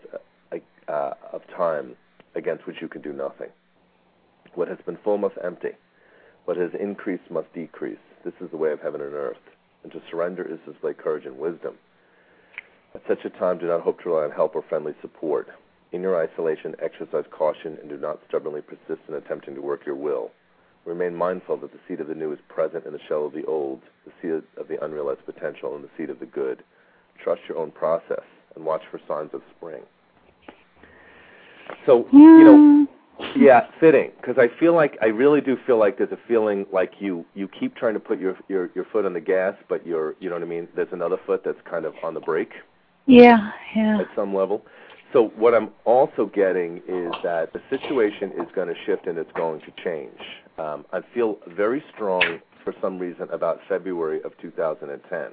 uh, 0.90 1.14
of 1.32 1.42
time 1.56 1.96
against 2.36 2.68
which 2.68 2.78
you 2.82 2.88
can 2.88 3.02
do 3.02 3.14
nothing. 3.14 3.50
What 4.56 4.68
has 4.68 4.78
been 4.86 4.98
full 5.04 5.18
must 5.18 5.36
empty. 5.44 5.72
What 6.46 6.58
has 6.58 6.72
increased 6.80 7.30
must 7.30 7.54
decrease. 7.54 8.00
This 8.26 8.34
is 8.42 8.50
the 8.52 8.58
way 8.58 8.72
of 8.72 8.82
heaven 8.82 9.02
and 9.02 9.14
earth. 9.14 9.38
And 9.84 9.92
to 9.92 10.02
surrender 10.10 10.44
is 10.44 10.60
to 10.66 10.72
display 10.74 10.94
courage 10.94 11.26
and 11.26 11.38
wisdom. 11.38 11.76
At 12.96 13.04
such 13.08 13.24
a 13.24 13.30
time, 13.30 13.60
do 13.60 13.68
not 13.68 13.82
hope 13.82 14.02
to 14.02 14.10
rely 14.10 14.24
on 14.24 14.32
help 14.32 14.56
or 14.56 14.64
friendly 14.68 14.94
support. 15.02 15.48
In 15.92 16.02
your 16.02 16.22
isolation, 16.22 16.76
exercise 16.82 17.26
caution 17.32 17.78
and 17.80 17.90
do 17.90 17.98
not 17.98 18.20
stubbornly 18.28 18.62
persist 18.62 19.02
in 19.08 19.14
attempting 19.14 19.56
to 19.56 19.62
work 19.62 19.86
your 19.86 19.96
will. 19.96 20.32
Remain 20.86 21.16
mindful 21.16 21.58
that 21.58 21.72
the 21.72 21.80
seed 21.88 22.00
of 22.00 22.08
the 22.08 22.16
new 22.16 22.34
is 22.34 22.40
present 22.48 22.86
in 22.86 22.94
the 22.94 23.00
shell 23.08 23.26
of 23.26 23.34
the 23.34 23.46
old, 23.46 23.82
the 24.06 24.12
seed 24.22 24.44
of 24.58 24.68
the 24.68 24.84
unrealized 24.84 25.26
potential, 25.26 25.76
and 25.76 25.84
the 25.84 25.90
seed 25.98 26.10
of 26.10 26.20
the 26.20 26.26
good. 26.26 26.64
Trust 27.24 27.42
your 27.48 27.58
own 27.58 27.72
process 27.72 28.24
and 28.56 28.66
watch 28.66 28.82
for 28.92 29.00
signs 29.08 29.32
of 29.34 29.42
spring. 29.58 29.82
So, 31.86 32.08
you 32.12 32.44
know, 32.44 32.88
yeah, 33.36 33.68
fitting 33.80 34.12
because 34.20 34.38
I 34.38 34.48
feel 34.60 34.74
like 34.74 34.98
I 35.02 35.08
really 35.08 35.42
do 35.42 35.58
feel 35.68 35.78
like 35.78 35.98
there's 35.98 36.12
a 36.12 36.20
feeling 36.28 36.66
like 36.72 36.94
you 37.00 37.26
you 37.36 37.48
keep 37.48 37.76
trying 37.76 37.94
to 37.94 38.00
put 38.00 38.20
your 38.20 38.38
your 38.48 38.70
your 38.76 38.86
foot 38.86 39.06
on 39.06 39.14
the 39.14 39.20
gas, 39.20 39.56
but 39.68 39.86
you're 39.86 40.16
you 40.20 40.30
know 40.30 40.36
what 40.36 40.44
I 40.44 40.48
mean. 40.48 40.68
There's 40.76 40.92
another 40.92 41.18
foot 41.26 41.44
that's 41.44 41.60
kind 41.70 41.86
of 41.86 41.94
on 42.04 42.14
the 42.14 42.22
brake. 42.22 42.54
Yeah, 43.06 43.52
yeah. 43.76 44.00
At 44.00 44.08
some 44.16 44.34
level. 44.34 44.66
So 45.12 45.30
what 45.36 45.56
I'm 45.56 45.70
also 45.86 46.28
getting 46.28 46.78
is 46.88 47.12
that 47.24 47.52
the 47.52 47.62
situation 47.70 48.32
is 48.32 48.48
going 48.54 48.68
to 48.68 48.76
shift 48.86 49.08
and 49.08 49.18
it's 49.18 49.32
going 49.34 49.60
to 49.62 49.84
change. 49.84 50.20
Um, 50.60 50.86
I 50.94 51.02
feel 51.14 51.40
very 51.48 51.84
strong 51.94 52.40
for 52.64 52.76
some 52.80 53.00
reason 53.00 53.28
about 53.32 53.60
February 53.68 54.22
of 54.24 54.34
2010. 54.40 55.30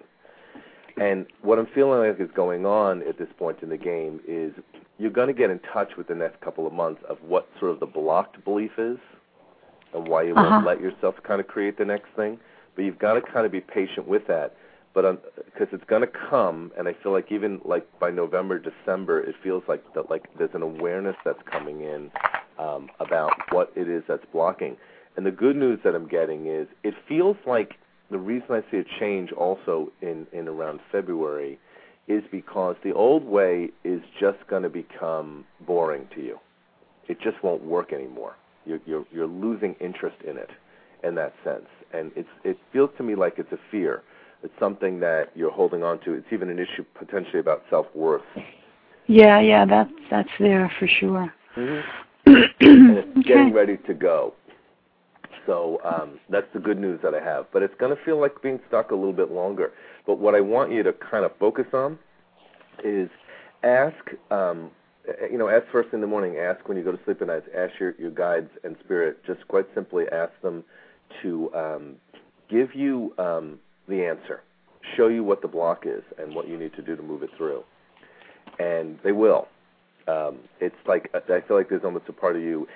And 0.96 1.26
what 1.42 1.58
I'm 1.58 1.66
feeling 1.74 2.08
like 2.08 2.20
is 2.20 2.30
going 2.34 2.64
on 2.64 3.02
at 3.06 3.18
this 3.18 3.28
point 3.38 3.58
in 3.62 3.68
the 3.68 3.76
game 3.76 4.20
is 4.26 4.52
you're 4.98 5.10
going 5.10 5.28
to 5.28 5.34
get 5.34 5.50
in 5.50 5.60
touch 5.72 5.90
with 5.96 6.08
the 6.08 6.14
next 6.14 6.40
couple 6.40 6.66
of 6.66 6.72
months 6.72 7.02
of 7.08 7.18
what 7.22 7.48
sort 7.60 7.72
of 7.72 7.80
the 7.80 7.86
blocked 7.86 8.42
belief 8.44 8.72
is 8.78 8.98
and 9.94 10.08
why 10.08 10.22
you 10.22 10.34
uh-huh. 10.34 10.48
won't 10.50 10.66
let 10.66 10.80
yourself 10.80 11.14
kind 11.26 11.40
of 11.40 11.46
create 11.46 11.76
the 11.76 11.84
next 11.84 12.08
thing. 12.16 12.38
But 12.74 12.84
you've 12.84 12.98
got 12.98 13.14
to 13.14 13.20
kind 13.20 13.44
of 13.44 13.52
be 13.52 13.60
patient 13.60 14.06
with 14.06 14.26
that. 14.28 14.56
But 14.94 15.22
because 15.44 15.68
it's 15.72 15.84
going 15.84 16.00
to 16.00 16.10
come, 16.30 16.72
and 16.78 16.88
I 16.88 16.94
feel 17.02 17.12
like 17.12 17.30
even 17.30 17.60
like 17.66 17.86
by 18.00 18.10
November, 18.10 18.58
December, 18.58 19.20
it 19.20 19.34
feels 19.42 19.62
like 19.68 19.82
that 19.94 20.08
like 20.08 20.30
there's 20.38 20.54
an 20.54 20.62
awareness 20.62 21.16
that's 21.22 21.42
coming 21.50 21.82
in 21.82 22.10
um, 22.58 22.88
about 22.98 23.32
what 23.50 23.70
it 23.76 23.90
is 23.90 24.02
that's 24.08 24.24
blocking. 24.32 24.78
And 25.16 25.26
the 25.26 25.30
good 25.30 25.56
news 25.56 25.80
that 25.84 25.94
I'm 25.94 26.08
getting 26.08 26.46
is 26.46 26.66
it 26.82 26.94
feels 27.06 27.36
like 27.46 27.74
the 28.10 28.18
reason 28.18 28.46
I 28.50 28.62
see 28.70 28.78
a 28.78 28.84
change 29.00 29.32
also 29.32 29.92
in 30.02 30.26
in 30.32 30.48
around 30.48 30.80
February 30.92 31.58
is 32.08 32.22
because 32.30 32.76
the 32.84 32.92
old 32.92 33.24
way 33.24 33.70
is 33.84 34.00
just 34.20 34.38
going 34.48 34.62
to 34.62 34.68
become 34.68 35.44
boring 35.66 36.08
to 36.14 36.22
you. 36.22 36.38
It 37.08 37.20
just 37.20 37.42
won't 37.42 37.64
work 37.64 37.92
anymore. 37.92 38.36
You're, 38.64 38.80
you're, 38.86 39.04
you're 39.12 39.26
losing 39.26 39.74
interest 39.80 40.16
in 40.28 40.36
it 40.36 40.50
in 41.04 41.14
that 41.16 41.34
sense. 41.44 41.66
And 41.92 42.12
it's, 42.16 42.28
it 42.44 42.58
feels 42.72 42.90
to 42.98 43.02
me 43.02 43.14
like 43.14 43.34
it's 43.38 43.52
a 43.52 43.58
fear. 43.70 44.02
It's 44.42 44.54
something 44.60 45.00
that 45.00 45.30
you're 45.34 45.50
holding 45.50 45.82
on 45.82 45.98
to. 46.00 46.12
It's 46.12 46.26
even 46.32 46.50
an 46.50 46.58
issue 46.58 46.84
potentially 46.94 47.40
about 47.40 47.62
self 47.70 47.86
worth. 47.94 48.22
Yeah, 49.06 49.40
yeah, 49.40 49.64
that's 49.64 49.90
that's 50.10 50.28
there 50.38 50.70
for 50.78 50.86
sure. 50.86 51.32
Mm-hmm. 51.56 51.88
and 52.26 52.98
it's 52.98 53.18
okay. 53.18 53.22
getting 53.22 53.52
ready 53.52 53.76
to 53.86 53.94
go. 53.94 54.34
So 55.46 55.80
um, 55.84 56.18
that's 56.28 56.46
the 56.52 56.60
good 56.60 56.78
news 56.78 57.00
that 57.02 57.14
I 57.14 57.22
have. 57.22 57.46
But 57.52 57.62
it's 57.62 57.74
going 57.78 57.96
to 57.96 58.02
feel 58.04 58.20
like 58.20 58.42
being 58.42 58.60
stuck 58.68 58.90
a 58.90 58.94
little 58.94 59.12
bit 59.12 59.30
longer. 59.30 59.72
But 60.06 60.18
what 60.18 60.34
I 60.34 60.40
want 60.40 60.72
you 60.72 60.82
to 60.82 60.92
kind 60.92 61.24
of 61.24 61.32
focus 61.38 61.66
on 61.72 61.98
is 62.84 63.08
ask, 63.62 63.94
um, 64.30 64.70
you 65.30 65.38
know, 65.38 65.48
ask 65.48 65.66
first 65.72 65.92
in 65.92 66.00
the 66.00 66.06
morning, 66.06 66.36
ask 66.36 66.66
when 66.68 66.76
you 66.76 66.84
go 66.84 66.92
to 66.92 66.98
sleep 67.04 67.22
at 67.22 67.28
night, 67.28 67.44
ask 67.56 67.72
your, 67.78 67.94
your 67.98 68.10
guides 68.10 68.50
and 68.64 68.76
spirit, 68.84 69.24
just 69.26 69.46
quite 69.48 69.66
simply 69.74 70.04
ask 70.12 70.32
them 70.42 70.64
to 71.22 71.54
um, 71.54 71.96
give 72.50 72.74
you 72.74 73.14
um, 73.18 73.58
the 73.88 74.04
answer, 74.04 74.42
show 74.96 75.08
you 75.08 75.22
what 75.22 75.42
the 75.42 75.48
block 75.48 75.84
is 75.86 76.02
and 76.18 76.34
what 76.34 76.48
you 76.48 76.56
need 76.58 76.74
to 76.74 76.82
do 76.82 76.96
to 76.96 77.02
move 77.02 77.22
it 77.22 77.30
through. 77.36 77.62
And 78.58 78.98
they 79.04 79.12
will. 79.12 79.48
Um, 80.08 80.38
it's 80.60 80.76
like 80.86 81.12
I 81.14 81.40
feel 81.40 81.56
like 81.56 81.68
there's 81.68 81.84
almost 81.84 82.04
a 82.08 82.12
part 82.12 82.36
of 82.36 82.42
you 82.42 82.68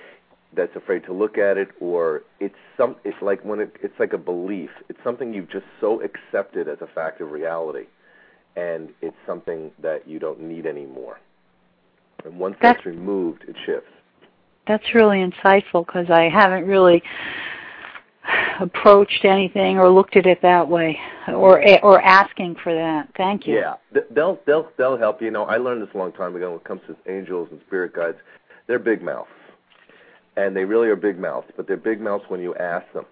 that's 0.55 0.75
afraid 0.75 1.05
to 1.05 1.13
look 1.13 1.39
at 1.39 1.57
it 1.57 1.69
or 1.81 2.23
it's 2.41 2.55
some 2.77 2.97
it's 3.05 3.17
like 3.23 3.45
when 3.45 3.61
it 3.61 3.77
it's 3.83 3.99
like 3.99 4.13
a 4.13 4.19
belief. 4.19 4.71
It's 4.89 4.99
something 5.05 5.33
you've 5.33 5.51
just 5.51 5.67
so 5.81 6.03
accepted 6.03 6.69
as 6.69 6.79
a 6.81 6.87
fact 6.87 7.21
of 7.21 7.31
reality 7.31 7.87
and 8.57 8.91
it's 9.01 9.17
something 9.27 9.71
that 9.81 10.09
you 10.09 10.19
don't 10.19 10.41
need 10.41 10.67
anymore. 10.67 11.21
And 12.25 12.39
once 12.39 12.57
that's, 12.61 12.79
that's 12.79 12.87
removed 12.87 13.45
it 13.47 13.57
shifts. 13.65 13.91
That's 14.67 14.95
really 14.95 15.19
insightful 15.19 15.87
because 15.87 16.11
i 16.11 16.29
haven't 16.29 16.67
really 16.67 17.03
approached 18.61 19.25
anything 19.25 19.79
or 19.79 19.89
looked 19.89 20.17
at 20.17 20.27
it 20.27 20.43
that 20.43 20.69
way 20.69 20.99
or 21.29 21.63
or 21.85 22.03
asking 22.03 22.57
for 22.63 22.75
that. 22.75 23.09
Thank 23.17 23.47
you. 23.47 23.55
Yeah. 23.55 23.75
They'll 24.11 24.41
they'll 24.47 24.69
they'll 24.77 24.99
help 24.99 25.23
you 25.23 25.31
know 25.31 25.45
i 25.45 25.59
learned 25.59 25.83
this 25.83 25.95
a 25.95 25.99
long 25.99 26.13
time 26.13 26.35
ago 26.35 26.51
when 26.51 26.59
it 26.59 26.65
comes 26.65 26.81
to 26.89 26.97
angels 27.11 27.49
and 27.53 27.61
spirit 27.69 27.95
guides. 27.95 28.19
They're 28.67 28.81
big 28.81 29.01
mouth 29.01 29.29
and 30.37 30.57
they 30.57 30.65
really 30.65 30.89
are 30.89 30.97
big 30.97 31.19
mouths, 31.19 31.49
but 31.57 31.67
they're 31.67 31.77
big 31.77 32.01
mouths 32.01 32.25
when 32.29 32.41
you 32.41 32.55
ask 32.55 32.91
them. 32.93 33.07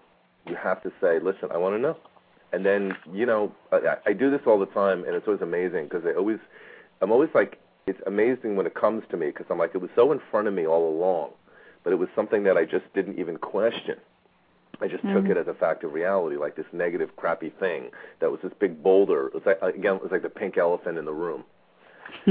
You 0.47 0.55
have 0.55 0.81
to 0.83 0.91
say, 1.01 1.19
"Listen, 1.19 1.49
I 1.51 1.57
want 1.57 1.75
to 1.75 1.79
know." 1.79 1.97
And 2.51 2.65
then, 2.65 2.97
you 3.13 3.25
know, 3.25 3.53
I, 3.71 3.97
I 4.07 4.13
do 4.13 4.31
this 4.31 4.41
all 4.45 4.59
the 4.59 4.65
time, 4.67 5.03
and 5.03 5.15
it's 5.15 5.27
always 5.27 5.41
amazing 5.41 5.85
because 5.85 6.03
I 6.05 6.13
always, 6.13 6.39
I'm 7.01 7.11
always 7.11 7.29
like, 7.35 7.59
it's 7.85 8.01
amazing 8.07 8.55
when 8.55 8.65
it 8.65 8.73
comes 8.73 9.03
to 9.11 9.17
me 9.17 9.27
because 9.27 9.45
I'm 9.49 9.59
like, 9.59 9.75
it 9.75 9.81
was 9.81 9.91
so 9.95 10.11
in 10.11 10.19
front 10.31 10.47
of 10.47 10.53
me 10.53 10.65
all 10.65 10.89
along, 10.89 11.31
but 11.83 11.93
it 11.93 11.97
was 11.97 12.09
something 12.15 12.43
that 12.43 12.57
I 12.57 12.65
just 12.65 12.91
didn't 12.93 13.19
even 13.19 13.37
question. 13.37 13.97
I 14.81 14.87
just 14.87 15.03
mm-hmm. 15.03 15.15
took 15.15 15.25
it 15.25 15.37
as 15.37 15.47
a 15.47 15.53
fact 15.53 15.83
of 15.83 15.93
reality, 15.93 16.37
like 16.37 16.55
this 16.55 16.65
negative, 16.71 17.15
crappy 17.15 17.49
thing 17.59 17.91
that 18.19 18.31
was 18.31 18.39
this 18.41 18.53
big 18.59 18.81
boulder. 18.81 19.27
It 19.27 19.33
was 19.33 19.43
like 19.45 19.61
again, 19.61 19.95
it 19.95 20.01
was 20.01 20.11
like 20.11 20.21
the 20.21 20.29
pink 20.29 20.57
elephant 20.57 20.97
in 20.97 21.05
the 21.05 21.13
room. 21.13 21.43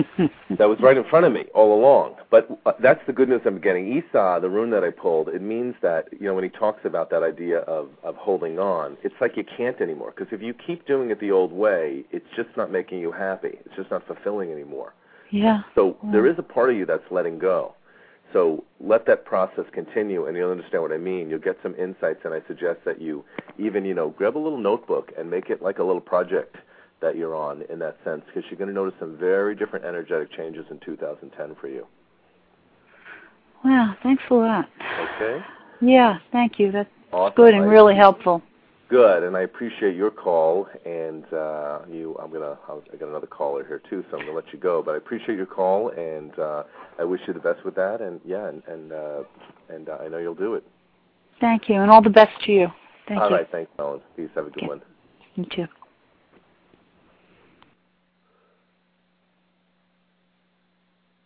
that 0.58 0.68
was 0.68 0.78
right 0.80 0.96
in 0.96 1.04
front 1.04 1.26
of 1.26 1.32
me 1.32 1.44
all 1.54 1.78
along. 1.78 2.16
But 2.30 2.48
uh, 2.66 2.72
that's 2.80 3.00
the 3.06 3.12
good 3.12 3.28
news 3.28 3.40
I'm 3.44 3.60
getting. 3.60 3.96
Isa, 3.96 4.38
the 4.40 4.48
rune 4.48 4.70
that 4.70 4.84
I 4.84 4.90
pulled, 4.90 5.28
it 5.28 5.42
means 5.42 5.74
that 5.82 6.08
you 6.12 6.26
know 6.26 6.34
when 6.34 6.44
he 6.44 6.50
talks 6.50 6.84
about 6.84 7.10
that 7.10 7.22
idea 7.22 7.60
of 7.60 7.88
of 8.02 8.16
holding 8.16 8.58
on, 8.58 8.96
it's 9.02 9.14
like 9.20 9.36
you 9.36 9.44
can't 9.44 9.80
anymore 9.80 10.12
because 10.16 10.32
if 10.32 10.42
you 10.42 10.54
keep 10.54 10.86
doing 10.86 11.10
it 11.10 11.20
the 11.20 11.30
old 11.30 11.52
way, 11.52 12.04
it's 12.10 12.26
just 12.36 12.50
not 12.56 12.70
making 12.70 13.00
you 13.00 13.12
happy. 13.12 13.58
It's 13.64 13.76
just 13.76 13.90
not 13.90 14.06
fulfilling 14.06 14.50
anymore. 14.50 14.94
Yeah. 15.30 15.62
So 15.74 15.96
yeah. 16.02 16.12
there 16.12 16.26
is 16.26 16.36
a 16.38 16.42
part 16.42 16.70
of 16.70 16.76
you 16.76 16.86
that's 16.86 17.10
letting 17.10 17.38
go. 17.38 17.74
So 18.32 18.64
let 18.78 19.06
that 19.06 19.24
process 19.24 19.64
continue, 19.72 20.26
and 20.26 20.36
you'll 20.36 20.50
understand 20.50 20.82
what 20.82 20.92
I 20.92 20.98
mean. 20.98 21.30
You'll 21.30 21.38
get 21.38 21.56
some 21.62 21.74
insights, 21.76 22.20
and 22.24 22.34
I 22.34 22.42
suggest 22.46 22.80
that 22.84 23.00
you 23.00 23.24
even 23.58 23.84
you 23.84 23.94
know 23.94 24.10
grab 24.10 24.36
a 24.36 24.38
little 24.38 24.58
notebook 24.58 25.12
and 25.18 25.30
make 25.30 25.48
it 25.50 25.62
like 25.62 25.78
a 25.78 25.84
little 25.84 26.00
project 26.00 26.56
that 27.00 27.16
you're 27.16 27.34
on 27.34 27.62
in 27.70 27.78
that 27.78 27.96
sense 28.04 28.22
because 28.26 28.48
you're 28.50 28.58
going 28.58 28.68
to 28.68 28.74
notice 28.74 28.94
some 28.98 29.16
very 29.16 29.54
different 29.54 29.84
energetic 29.84 30.32
changes 30.36 30.64
in 30.70 30.78
2010 30.80 31.56
for 31.60 31.68
you. 31.68 31.86
Wow, 33.64 33.96
thanks 34.02 34.22
a 34.30 34.34
lot. 34.34 34.68
Okay. 35.16 35.44
Yeah, 35.80 36.18
thank 36.32 36.58
you. 36.58 36.72
That's 36.72 36.88
awesome. 37.12 37.34
good 37.36 37.54
and 37.54 37.68
really 37.68 37.94
helpful. 37.94 38.42
Good, 38.88 39.22
and 39.22 39.36
I 39.36 39.42
appreciate 39.42 39.96
your 39.96 40.10
call. 40.10 40.66
And 40.86 41.24
uh, 41.32 41.80
you, 41.90 42.16
I'm 42.22 42.32
gonna, 42.32 42.56
I 42.68 42.96
got 42.96 43.08
another 43.08 43.26
caller 43.26 43.64
here 43.64 43.82
too, 43.90 44.02
so 44.10 44.16
I'm 44.16 44.24
gonna 44.24 44.36
let 44.36 44.52
you 44.52 44.58
go. 44.58 44.82
But 44.82 44.94
I 44.94 44.96
appreciate 44.96 45.36
your 45.36 45.46
call, 45.46 45.90
and 45.90 46.36
uh, 46.38 46.62
I 46.98 47.04
wish 47.04 47.20
you 47.26 47.34
the 47.34 47.40
best 47.40 47.64
with 47.64 47.74
that. 47.74 48.00
And 48.00 48.20
yeah, 48.24 48.48
and 48.48 48.62
and, 48.66 48.92
uh, 48.92 49.22
and 49.68 49.88
uh, 49.88 49.98
I 50.00 50.08
know 50.08 50.18
you'll 50.18 50.34
do 50.34 50.54
it. 50.54 50.64
Thank 51.40 51.68
you, 51.68 51.76
and 51.76 51.90
all 51.90 52.02
the 52.02 52.10
best 52.10 52.32
to 52.44 52.52
you. 52.52 52.68
Thank 53.06 53.20
all 53.20 53.28
you. 53.28 53.34
All 53.34 53.40
right, 53.42 53.48
thanks, 53.52 53.70
Ellen. 53.78 54.00
Peace. 54.16 54.30
Have 54.34 54.46
a 54.46 54.50
good 54.50 54.64
okay. 54.64 54.68
one. 54.68 54.82
You 55.34 55.44
too. 55.54 55.66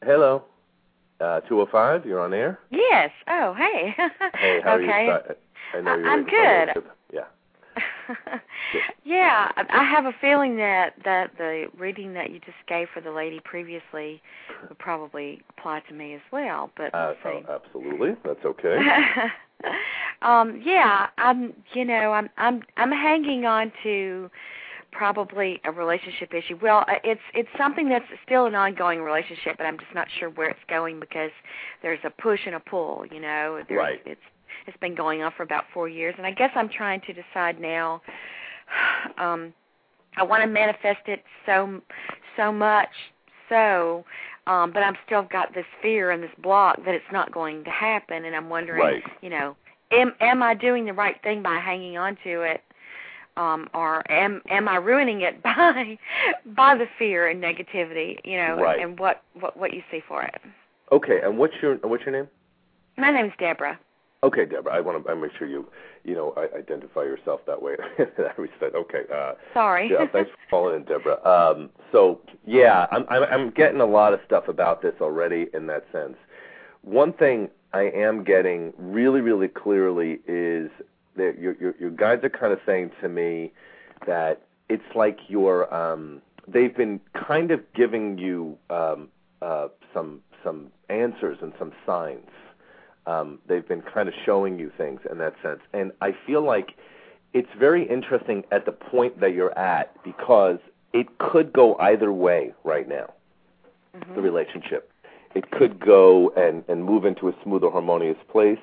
Hello. 0.05 0.43
Uh, 1.21 1.41
205, 1.43 2.05
you're 2.05 2.21
on 2.21 2.35
air? 2.35 2.59
Yes. 2.71 3.11
Oh, 3.29 3.55
hey. 3.57 3.95
hey, 4.35 4.61
how 4.65 4.75
okay. 4.75 4.83
are 4.91 5.23
you? 5.29 5.35
I 5.75 5.81
know 5.81 5.97
you're 5.97 6.11
I'm 6.11 6.25
good. 6.25 6.83
Yeah. 7.13 7.21
yeah, 9.05 9.51
I 9.57 9.85
have 9.85 10.05
a 10.05 10.13
feeling 10.21 10.57
that 10.57 10.95
that 11.05 11.31
the 11.39 11.69
reading 11.79 12.13
that 12.15 12.31
you 12.31 12.39
just 12.41 12.59
gave 12.69 12.89
for 12.93 13.01
the 13.01 13.11
lady 13.13 13.41
previously 13.45 14.21
would 14.69 14.79
probably 14.79 15.41
apply 15.57 15.81
to 15.89 15.95
me 15.95 16.15
as 16.15 16.21
well. 16.31 16.71
But 16.77 16.95
uh, 16.95 17.15
oh, 17.25 17.43
absolutely, 17.49 18.11
that's 18.25 18.45
okay. 18.45 18.77
um, 20.23 20.61
yeah, 20.63 21.07
I'm. 21.17 21.55
You 21.73 21.87
know, 21.87 22.13
I'm. 22.13 22.29
I'm. 22.37 22.63
I'm 22.77 22.93
hanging 22.93 23.47
on 23.47 23.73
to 23.85 24.31
probably 24.93 25.61
a 25.65 25.73
relationship 25.73 26.33
issue. 26.35 26.59
Well, 26.63 26.85
uh, 26.89 26.95
it's 27.03 27.21
it's 27.35 27.49
something 27.59 27.89
that's 27.89 28.05
still 28.25 28.47
an 28.47 28.55
ongoing 28.55 29.01
relationship, 29.01 29.57
but 29.59 29.65
I'm 29.65 29.79
just 29.79 29.95
not 29.95 30.07
sure 30.19 30.31
where 30.31 30.51
it's 30.51 30.61
going 30.69 31.01
because 31.01 31.31
there's 31.83 31.99
a 32.05 32.11
push 32.11 32.41
and 32.47 32.55
a 32.55 32.61
pull. 32.61 33.05
You 33.11 33.21
know, 33.21 33.63
there's, 33.69 33.79
right. 33.79 34.01
It's 34.07 34.21
it's 34.67 34.77
been 34.79 34.95
going 34.95 35.23
on 35.23 35.33
for 35.37 35.43
about 35.43 35.65
four 35.75 35.89
years, 35.89 36.15
and 36.19 36.27
I 36.27 36.31
guess 36.31 36.51
I'm 36.55 36.69
trying 36.69 37.01
to 37.07 37.13
decide 37.13 37.61
now. 37.61 38.03
Um, 39.19 39.53
I 40.17 40.23
want 40.23 40.43
to 40.43 40.47
manifest 40.47 41.07
it 41.07 41.23
so 41.45 41.81
so 42.37 42.53
much 42.53 42.89
so, 43.49 44.05
um, 44.47 44.73
but 44.73 44.83
I'm 44.83 44.97
still 45.05 45.23
got 45.23 45.55
this 45.55 45.67
fear 45.83 46.11
and 46.11 46.23
this 46.23 46.31
block 46.43 46.77
that 46.85 46.95
it's 46.95 47.05
not 47.13 47.33
going 47.33 47.65
to 47.65 47.71
happen, 47.71 48.25
and 48.25 48.35
I'm 48.35 48.49
wondering, 48.49 48.81
Right. 48.81 49.03
you 49.21 49.31
know, 49.31 49.57
am 49.91 50.15
am 50.21 50.43
I 50.43 50.55
doing 50.55 50.87
the 50.87 50.93
right 50.93 51.17
thing 51.23 51.43
by 51.43 51.59
hanging 51.59 51.99
on 51.99 52.17
to 52.25 52.43
it? 52.43 52.63
Um, 53.37 53.69
or 53.73 54.03
am 54.13 54.43
am 54.51 54.69
I 54.69 54.77
ruining 54.77 55.23
it 55.23 55.43
by 55.45 55.99
by 56.55 56.77
the 56.77 56.87
fear 56.99 57.29
and 57.29 57.43
negativity, 57.43 58.19
you 58.25 58.37
know, 58.37 58.57
Right. 58.57 58.79
and, 58.81 58.91
and 58.91 58.99
what, 59.01 59.23
what 59.41 59.57
what 59.57 59.73
you 59.73 59.83
see 59.91 60.01
for 60.07 60.23
it? 60.23 60.35
Okay, 60.91 61.21
and 61.23 61.39
what's 61.39 61.55
your 61.63 61.77
what's 61.77 62.05
your 62.05 62.13
name? 62.13 62.29
My 62.99 63.11
name's 63.11 63.33
Deborah. 63.39 63.79
Okay, 64.25 64.45
Deborah. 64.45 64.75
I 64.75 64.81
want 64.81 65.05
to 65.05 65.11
I 65.11 65.15
make 65.15 65.33
sure 65.39 65.49
you 65.49 65.67
you 66.05 66.15
know 66.15 66.35
I 66.37 66.59
identify 66.59 67.01
yourself 67.03 67.41
that 67.47 67.61
way. 67.61 67.75
that 67.99 68.39
respect. 68.39 68.75
Okay. 68.75 69.03
Uh, 69.13 69.33
Sorry. 69.55 69.91
yeah, 69.91 70.07
thanks 70.13 70.31
for 70.31 70.37
calling 70.51 70.77
in, 70.77 70.85
Deborah. 70.85 71.25
Um, 71.27 71.71
so 71.91 72.21
yeah, 72.47 72.87
I'm, 72.93 73.05
I'm 73.09 73.23
I'm 73.25 73.51
getting 73.51 73.81
a 73.81 73.87
lot 73.87 74.13
of 74.13 74.21
stuff 74.27 74.49
about 74.49 74.83
this 74.83 74.95
already 75.01 75.47
in 75.55 75.67
that 75.69 75.87
sense. 75.91 76.17
One 76.83 77.13
thing 77.15 77.49
I 77.73 77.85
am 77.95 78.23
getting 78.25 78.75
really 78.79 79.23
really 79.23 79.49
clearly 79.49 80.21
is 80.29 80.71
your 81.17 81.55
your, 81.61 81.75
your 81.79 81.91
guides 81.91 82.25
are 82.25 82.31
kind 82.31 82.53
of 82.53 82.61
saying 82.67 82.91
to 83.01 83.09
me 83.09 83.53
that 84.07 84.43
it's 84.69 84.95
like 84.95 85.19
you're 85.29 85.73
um, 85.75 86.23
they've 86.49 86.77
been 86.77 87.01
kind 87.15 87.51
of 87.51 87.61
giving 87.75 88.19
you 88.19 88.59
um, 88.71 89.09
uh, 89.41 89.69
some 89.93 90.21
some 90.43 90.69
answers 90.89 91.39
and 91.41 91.53
some 91.59 91.73
signs. 91.87 92.29
Um, 93.07 93.39
they've 93.49 93.67
been 93.67 93.83
kind 93.83 94.09
of 94.09 94.15
showing 94.25 94.59
you 94.59 94.71
things 94.77 95.01
in 95.11 95.19
that 95.19 95.35
sense, 95.43 95.61
and 95.73 95.93
I 96.01 96.15
feel 96.27 96.43
like 96.43 96.73
it's 97.33 97.49
very 97.59 97.89
interesting 97.89 98.45
at 98.53 98.65
the 98.65 98.73
point 98.73 99.21
that 99.21 99.33
you're 99.33 99.57
at 99.59 99.95
because 100.05 100.59
it 100.93 101.19
could 101.19 101.53
go 101.53 101.77
either 101.79 102.13
way 102.13 102.53
right 102.65 102.89
now. 102.89 103.13
Mhm. 103.97 104.15
The 104.15 104.23
relationship, 104.23 104.91
it 105.35 105.51
could 105.51 105.81
go 105.81 106.31
and 106.37 106.65
and 106.69 106.85
move 106.85 107.05
into 107.05 107.29
a 107.29 107.35
smoother, 107.43 107.71
harmonious 107.71 108.19
place, 108.29 108.61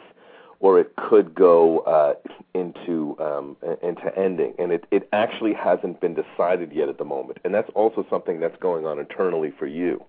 or 0.60 0.80
it 0.80 0.94
could 0.98 1.34
go 1.34 1.80
uh, 1.80 2.14
into 2.54 3.18
um, 3.20 3.56
into 3.82 4.18
ending, 4.18 4.54
and 4.60 4.72
it 4.72 4.86
it 4.92 5.08
actually 5.14 5.54
hasn't 5.54 6.02
been 6.02 6.16
decided 6.16 6.72
yet 6.74 6.90
at 6.90 6.98
the 6.98 7.06
moment, 7.06 7.38
and 7.44 7.54
that's 7.54 7.70
also 7.76 8.06
something 8.10 8.40
that's 8.40 8.58
going 8.62 8.86
on 8.86 9.00
internally 9.00 9.54
for 9.58 9.68
you 9.68 10.04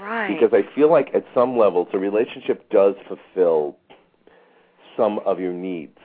Right. 0.00 0.28
because 0.38 0.52
I 0.52 0.74
feel 0.74 0.90
like 0.90 1.14
at 1.14 1.24
some 1.34 1.56
levels 1.56 1.88
the 1.92 1.98
relationship 1.98 2.68
does 2.70 2.94
fulfill 3.08 3.76
some 4.96 5.20
of 5.20 5.38
your 5.40 5.52
needs 5.52 5.98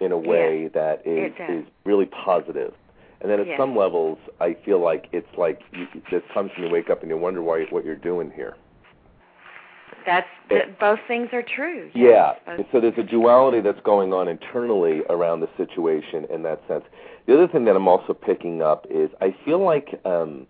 in 0.00 0.12
a 0.12 0.18
way 0.18 0.68
that 0.74 1.06
is 1.06 1.32
is 1.48 1.64
really 1.84 2.06
positive. 2.06 2.74
And 3.22 3.30
then 3.30 3.40
at 3.40 3.46
Yes. 3.46 3.58
some 3.58 3.74
levels, 3.74 4.18
I 4.40 4.52
feel 4.52 4.78
like 4.78 5.08
it's 5.12 5.38
like 5.38 5.62
you, 5.72 5.86
there's 6.10 6.22
times 6.34 6.50
when 6.54 6.66
you 6.66 6.72
wake 6.72 6.90
up 6.90 7.00
and 7.00 7.10
you 7.10 7.16
wonder 7.16 7.40
why 7.42 7.64
what 7.70 7.84
you're 7.84 7.96
doing 7.96 8.30
here. 8.30 8.56
That's 10.04 10.28
th- 10.48 10.78
both 10.78 11.00
things 11.08 11.28
are 11.32 11.42
true. 11.42 11.90
Yeah. 11.94 12.34
And 12.46 12.64
so 12.70 12.80
there's 12.80 12.98
a 12.98 13.02
duality 13.02 13.60
that's 13.60 13.80
going 13.80 14.12
on 14.12 14.28
internally 14.28 15.02
around 15.08 15.40
the 15.40 15.48
situation 15.56 16.26
in 16.30 16.42
that 16.42 16.62
sense. 16.68 16.84
The 17.26 17.34
other 17.34 17.48
thing 17.48 17.64
that 17.64 17.74
I'm 17.76 17.88
also 17.88 18.12
picking 18.14 18.62
up 18.62 18.86
is 18.90 19.10
I 19.20 19.34
feel 19.44 19.64
like 19.64 20.00
um, 20.04 20.46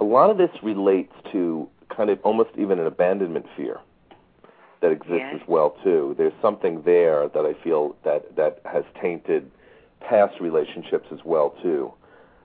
a 0.00 0.04
lot 0.04 0.30
of 0.30 0.36
this 0.36 0.50
relates 0.62 1.12
to 1.32 1.68
kind 1.94 2.10
of 2.10 2.18
almost 2.22 2.50
even 2.58 2.78
an 2.78 2.86
abandonment 2.86 3.46
fear 3.56 3.80
that 4.80 4.92
exists 4.92 5.14
Yes. 5.18 5.40
as 5.42 5.48
well 5.48 5.76
too. 5.82 6.14
There's 6.18 6.34
something 6.42 6.82
there 6.82 7.28
that 7.28 7.44
I 7.44 7.54
feel 7.64 7.96
that 8.04 8.36
that 8.36 8.60
has 8.64 8.84
tainted 9.00 9.50
past 10.00 10.38
relationships 10.40 11.06
as 11.12 11.18
well 11.24 11.54
too. 11.62 11.92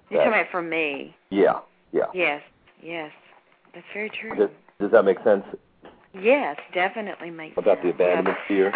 You're 0.09 0.21
talking 0.21 0.33
about 0.33 0.51
for 0.51 0.61
me. 0.61 1.15
Yeah. 1.29 1.59
Yeah. 1.91 2.05
Yes. 2.13 2.41
Yes. 2.81 3.11
That's 3.73 3.85
very 3.93 4.09
true. 4.09 4.35
Does, 4.35 4.49
does 4.79 4.91
that 4.91 5.03
make 5.03 5.17
sense 5.23 5.43
yes, 6.19 6.57
definitely 6.73 7.29
makes 7.29 7.55
sense. 7.55 7.65
about 7.65 7.81
the 7.81 7.89
sense. 7.89 7.95
abandonment 7.95 8.37
fear? 8.47 8.73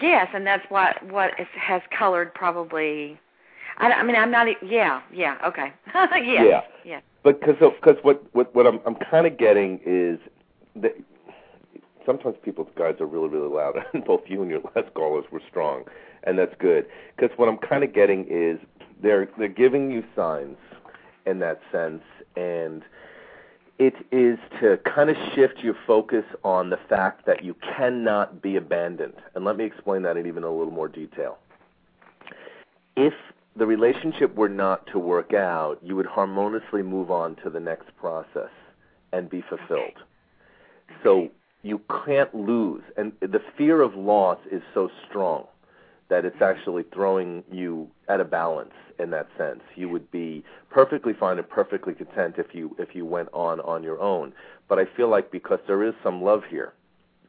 Yes, 0.00 0.28
and 0.34 0.46
that's 0.46 0.64
what 0.70 1.02
what 1.10 1.38
is, 1.38 1.46
has 1.54 1.82
colored 1.96 2.34
probably. 2.34 3.18
I, 3.78 3.92
I 3.92 4.02
mean, 4.02 4.16
I'm 4.16 4.30
not. 4.30 4.46
Yeah. 4.64 5.02
Yeah. 5.12 5.36
Okay. 5.46 5.72
yes. 5.94 6.46
Yeah. 6.48 6.60
Yeah. 6.84 7.00
But 7.22 7.40
because 7.40 7.56
because 7.58 7.96
what 8.02 8.22
what 8.32 8.54
what 8.54 8.66
I'm 8.66 8.80
I'm 8.86 8.96
kind 8.96 9.26
of 9.26 9.36
getting 9.36 9.80
is 9.84 10.18
that 10.76 10.96
sometimes 12.06 12.36
people's 12.42 12.70
guides 12.76 13.00
are 13.00 13.06
really 13.06 13.28
really 13.28 13.48
loud, 13.52 13.76
and 13.92 14.04
both 14.04 14.22
you 14.26 14.42
and 14.42 14.50
your 14.50 14.60
last 14.74 14.92
callers 14.94 15.24
were 15.30 15.42
strong, 15.48 15.84
and 16.24 16.38
that's 16.38 16.54
good. 16.58 16.86
Because 17.16 17.36
what 17.38 17.48
I'm 17.48 17.58
kind 17.58 17.84
of 17.84 17.92
getting 17.92 18.26
is 18.28 18.58
they're 19.02 19.28
they're 19.38 19.48
giving 19.48 19.90
you 19.90 20.02
signs 20.16 20.56
in 21.26 21.38
that 21.40 21.60
sense, 21.70 22.02
and 22.36 22.82
it 23.78 23.94
is 24.10 24.38
to 24.60 24.78
kind 24.78 25.10
of 25.10 25.16
shift 25.34 25.58
your 25.58 25.74
focus 25.86 26.24
on 26.44 26.70
the 26.70 26.78
fact 26.88 27.26
that 27.26 27.44
you 27.44 27.54
cannot 27.76 28.42
be 28.42 28.56
abandoned. 28.56 29.14
And 29.34 29.44
let 29.44 29.56
me 29.56 29.64
explain 29.64 30.02
that 30.02 30.16
in 30.16 30.26
even 30.26 30.44
a 30.44 30.50
little 30.50 30.72
more 30.72 30.88
detail. 30.88 31.38
If 32.96 33.14
the 33.56 33.66
relationship 33.66 34.34
were 34.34 34.48
not 34.48 34.86
to 34.88 34.98
work 34.98 35.34
out, 35.34 35.78
you 35.82 35.96
would 35.96 36.06
harmoniously 36.06 36.82
move 36.82 37.10
on 37.10 37.36
to 37.36 37.50
the 37.50 37.60
next 37.60 37.94
process 37.96 38.50
and 39.12 39.28
be 39.28 39.42
fulfilled. 39.48 39.98
So 41.02 41.28
you 41.62 41.80
can't 42.06 42.34
lose. 42.34 42.82
And 42.96 43.12
the 43.20 43.42
fear 43.56 43.82
of 43.82 43.94
loss 43.94 44.38
is 44.50 44.62
so 44.74 44.90
strong 45.08 45.46
that 46.12 46.26
it's 46.26 46.42
actually 46.42 46.84
throwing 46.92 47.42
you 47.50 47.88
at 48.06 48.20
a 48.20 48.24
balance 48.24 48.74
in 48.98 49.08
that 49.08 49.26
sense. 49.38 49.62
You 49.76 49.88
would 49.88 50.10
be 50.10 50.44
perfectly 50.68 51.14
fine 51.14 51.38
and 51.38 51.48
perfectly 51.48 51.94
content 51.94 52.34
if 52.36 52.54
you 52.54 52.76
if 52.78 52.94
you 52.94 53.06
went 53.06 53.30
on 53.32 53.60
on 53.60 53.82
your 53.82 53.98
own. 53.98 54.34
But 54.68 54.78
I 54.78 54.84
feel 54.94 55.08
like 55.08 55.30
because 55.30 55.60
there 55.66 55.82
is 55.82 55.94
some 56.02 56.22
love 56.22 56.42
here 56.50 56.74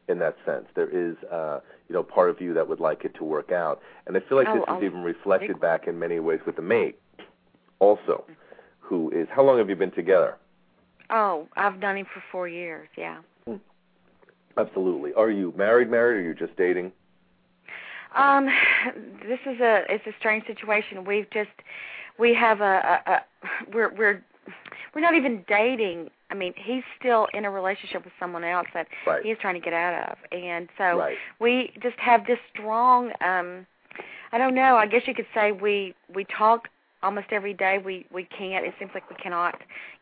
in 0.06 0.18
that 0.18 0.36
sense, 0.44 0.66
there 0.74 0.90
is 0.90 1.16
uh, 1.32 1.60
you 1.88 1.94
know 1.94 2.02
part 2.02 2.28
of 2.28 2.42
you 2.42 2.52
that 2.52 2.68
would 2.68 2.78
like 2.78 3.06
it 3.06 3.14
to 3.14 3.24
work 3.24 3.50
out. 3.50 3.80
And 4.06 4.18
I 4.18 4.20
feel 4.20 4.36
like 4.36 4.48
Oh, 4.50 4.56
this 4.56 4.62
is 4.64 4.68
I'll- 4.68 4.84
even 4.84 5.02
reflected 5.02 5.58
back 5.58 5.86
in 5.86 5.98
many 5.98 6.20
ways 6.20 6.40
with 6.44 6.56
the 6.56 6.62
mate 6.62 6.98
also 7.78 8.24
who 8.80 9.10
is 9.12 9.26
how 9.30 9.42
long 9.42 9.56
have 9.56 9.70
you 9.70 9.76
been 9.76 9.92
together? 9.92 10.36
Oh, 11.08 11.48
I've 11.56 11.78
known 11.78 11.96
him 11.96 12.06
for 12.12 12.22
four 12.30 12.48
years. 12.48 12.88
Yeah. 12.98 13.20
Absolutely. 14.58 15.14
Are 15.14 15.30
you 15.30 15.54
married 15.56 15.90
married 15.90 16.18
or 16.18 16.20
are 16.20 16.22
you 16.22 16.34
just 16.34 16.54
dating? 16.56 16.92
Um, 18.14 18.46
this 19.28 19.40
is 19.46 19.60
a 19.60 19.82
it's 19.88 20.06
a 20.06 20.12
strange 20.18 20.46
situation. 20.46 21.04
We've 21.04 21.28
just 21.30 21.50
we 22.18 22.34
have 22.34 22.60
a, 22.60 23.00
a, 23.06 23.10
a 23.12 23.20
we're 23.72 23.92
we're 23.94 24.22
we're 24.94 25.00
not 25.00 25.14
even 25.14 25.44
dating. 25.48 26.10
I 26.30 26.34
mean, 26.34 26.52
he's 26.56 26.82
still 26.98 27.28
in 27.34 27.44
a 27.44 27.50
relationship 27.50 28.04
with 28.04 28.12
someone 28.18 28.44
else 28.44 28.66
that 28.74 28.86
Right. 29.06 29.24
he's 29.24 29.36
trying 29.40 29.54
to 29.54 29.60
get 29.60 29.72
out 29.72 30.10
of, 30.10 30.18
and 30.32 30.68
so 30.78 30.98
Right. 30.98 31.16
we 31.40 31.72
just 31.82 31.98
have 31.98 32.26
this 32.26 32.38
strong. 32.52 33.12
um 33.20 33.66
I 34.32 34.38
don't 34.38 34.54
know. 34.54 34.76
I 34.76 34.86
guess 34.86 35.02
you 35.06 35.14
could 35.14 35.28
say 35.34 35.52
we 35.52 35.94
we 36.12 36.24
talk 36.24 36.68
almost 37.02 37.26
every 37.30 37.54
day. 37.54 37.78
We 37.84 38.06
we 38.12 38.24
can't. 38.24 38.64
It 38.66 38.74
seems 38.78 38.90
like 38.94 39.08
we 39.08 39.16
cannot 39.16 39.54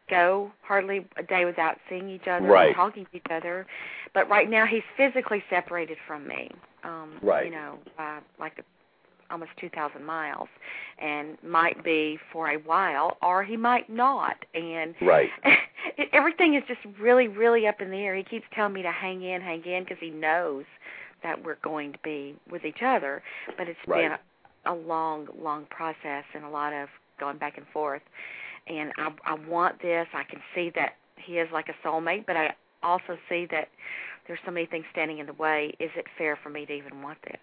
go 0.08 0.50
hardly 0.62 1.06
a 1.16 1.22
day 1.22 1.44
without 1.44 1.78
seeing 1.88 2.08
each 2.08 2.26
other 2.28 2.46
Right. 2.48 2.68
and 2.68 2.76
talking 2.76 3.06
to 3.06 3.16
each 3.16 3.26
other. 3.30 3.66
But 4.14 4.28
right 4.28 4.48
now 4.48 4.66
he's 4.66 4.82
physically 4.96 5.42
separated 5.48 5.98
from 6.06 6.26
me. 6.26 6.50
Um, 6.84 7.18
Right. 7.22 7.46
You 7.46 7.52
know, 7.52 7.78
by 7.96 8.18
like 8.38 8.58
a, 8.58 8.62
almost 9.32 9.52
2,000 9.58 10.04
miles, 10.04 10.48
and 10.98 11.38
might 11.42 11.82
be 11.82 12.18
for 12.32 12.50
a 12.50 12.56
while, 12.58 13.16
or 13.22 13.42
he 13.42 13.56
might 13.56 13.88
not. 13.88 14.36
And 14.54 14.94
Right. 15.00 15.30
it, 15.96 16.08
everything 16.12 16.54
is 16.54 16.62
just 16.68 16.80
really, 17.00 17.28
really 17.28 17.66
up 17.66 17.80
in 17.80 17.90
the 17.90 17.96
air. 17.96 18.14
He 18.14 18.24
keeps 18.24 18.44
telling 18.54 18.74
me 18.74 18.82
to 18.82 18.90
hang 18.92 19.22
in, 19.22 19.40
hang 19.40 19.64
in, 19.64 19.84
because 19.84 19.98
he 20.00 20.10
knows 20.10 20.64
that 21.22 21.42
we're 21.42 21.56
going 21.62 21.92
to 21.92 21.98
be 22.04 22.34
with 22.50 22.64
each 22.64 22.82
other. 22.82 23.22
But 23.56 23.68
it's 23.68 23.78
Right. 23.86 24.02
been 24.02 24.12
a, 24.12 24.72
a 24.72 24.74
long, 24.74 25.28
long 25.40 25.64
process 25.70 26.24
and 26.34 26.44
a 26.44 26.48
lot 26.48 26.72
of 26.74 26.88
going 27.18 27.38
back 27.38 27.56
and 27.56 27.66
forth. 27.72 28.02
And 28.78 28.92
I, 28.96 29.12
I 29.24 29.34
want 29.34 29.82
this. 29.82 30.06
I 30.14 30.24
can 30.24 30.40
see 30.54 30.70
that 30.74 30.94
he 31.16 31.34
is 31.38 31.48
like 31.52 31.68
a 31.68 31.86
soulmate, 31.86 32.26
but 32.26 32.36
I 32.36 32.54
also 32.82 33.18
see 33.28 33.46
that 33.50 33.68
there's 34.26 34.38
so 34.44 34.50
many 34.50 34.66
things 34.66 34.84
standing 34.90 35.18
in 35.18 35.26
the 35.26 35.32
way. 35.34 35.74
Is 35.78 35.90
it 35.96 36.06
fair 36.16 36.38
for 36.42 36.48
me 36.48 36.64
to 36.66 36.72
even 36.72 37.02
want 37.02 37.18
this? 37.24 37.36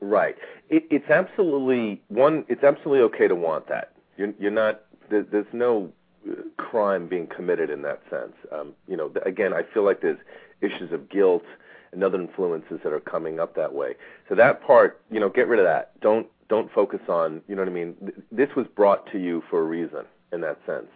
Right. 0.00 0.36
It, 0.68 0.84
it's 0.90 1.08
absolutely 1.10 2.00
one. 2.08 2.44
It's 2.48 2.62
absolutely 2.62 3.00
okay 3.04 3.28
to 3.28 3.34
want 3.34 3.68
that. 3.68 3.92
You're, 4.16 4.32
you're 4.38 4.50
not. 4.50 4.82
There, 5.10 5.22
there's 5.22 5.46
no 5.52 5.90
uh, 6.28 6.34
crime 6.58 7.08
being 7.08 7.26
committed 7.26 7.70
in 7.70 7.82
that 7.82 8.02
sense. 8.10 8.34
Um, 8.52 8.74
you 8.86 8.96
know, 8.96 9.10
again, 9.24 9.52
I 9.52 9.62
feel 9.74 9.84
like 9.84 10.02
there's 10.02 10.18
issues 10.60 10.92
of 10.92 11.08
guilt 11.08 11.44
and 11.92 12.04
other 12.04 12.20
influences 12.20 12.80
that 12.84 12.92
are 12.92 13.00
coming 13.00 13.40
up 13.40 13.56
that 13.56 13.72
way. 13.72 13.94
So 14.28 14.34
that 14.34 14.62
part, 14.62 15.00
you 15.10 15.18
know, 15.18 15.30
get 15.30 15.48
rid 15.48 15.58
of 15.58 15.64
that. 15.64 15.98
Don't 16.00 16.26
don't 16.48 16.70
focus 16.72 17.00
on. 17.08 17.42
You 17.48 17.56
know 17.56 17.62
what 17.62 17.68
I 17.68 17.72
mean? 17.72 17.96
Th- 18.00 18.14
This 18.30 18.48
was 18.54 18.66
brought 18.76 19.10
to 19.12 19.18
you 19.18 19.42
for 19.50 19.60
a 19.60 19.64
reason 19.64 20.04
in 20.32 20.40
that 20.42 20.58
sense. 20.66 20.88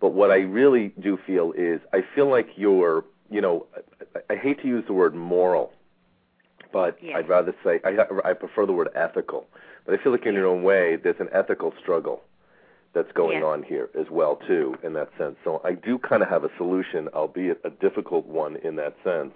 But 0.00 0.10
what 0.14 0.30
I 0.30 0.38
really 0.38 0.92
do 1.00 1.18
feel 1.26 1.52
is 1.52 1.80
I 1.92 2.00
feel 2.14 2.30
like 2.30 2.48
you're, 2.56 3.04
you 3.30 3.40
know, 3.40 3.66
I, 4.14 4.34
I 4.34 4.36
hate 4.36 4.60
to 4.62 4.68
use 4.68 4.84
the 4.86 4.92
word 4.94 5.14
moral 5.14 5.72
but 6.72 6.98
Yes. 7.02 7.16
I'd 7.16 7.28
rather 7.28 7.54
say 7.64 7.80
I 7.84 7.96
I 8.24 8.32
prefer 8.32 8.66
the 8.66 8.72
word 8.72 8.90
ethical. 8.94 9.46
But 9.84 9.98
I 9.98 10.02
feel 10.02 10.12
like 10.12 10.26
in 10.26 10.34
your 10.34 10.46
own 10.46 10.62
way, 10.62 10.96
there's 10.96 11.18
an 11.20 11.28
ethical 11.32 11.72
struggle 11.80 12.22
that's 12.92 13.10
going 13.12 13.38
Yes. 13.38 13.44
on 13.44 13.62
here 13.62 13.88
as 13.98 14.10
well 14.10 14.36
too, 14.36 14.76
in 14.82 14.92
that 14.94 15.08
sense. 15.18 15.36
So 15.44 15.60
I 15.64 15.72
do 15.72 15.98
kind 15.98 16.22
of 16.22 16.28
have 16.28 16.44
a 16.44 16.50
solution, 16.56 17.08
albeit 17.08 17.60
a 17.64 17.70
difficult 17.70 18.26
one 18.26 18.56
in 18.56 18.76
that 18.76 18.94
sense. 19.04 19.34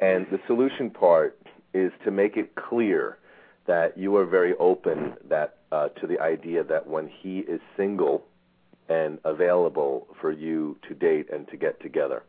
And 0.00 0.26
the 0.30 0.40
solution 0.46 0.90
part 0.90 1.38
is 1.74 1.92
to 2.04 2.10
make 2.10 2.36
it 2.36 2.54
clear 2.54 3.18
that 3.66 3.96
you 3.96 4.16
are 4.16 4.26
very 4.26 4.54
open 4.56 5.14
that 5.28 5.58
uh, 5.70 5.88
to 6.00 6.06
the 6.06 6.18
idea 6.20 6.64
that 6.64 6.86
when 6.86 7.06
he 7.08 7.40
is 7.40 7.60
single 7.76 8.24
and 8.92 9.18
available 9.24 9.94
for 10.20 10.30
you 10.30 10.76
to 10.88 10.94
date 10.94 11.26
and 11.34 11.42
to 11.48 11.56
get 11.56 11.80
together, 11.80 12.20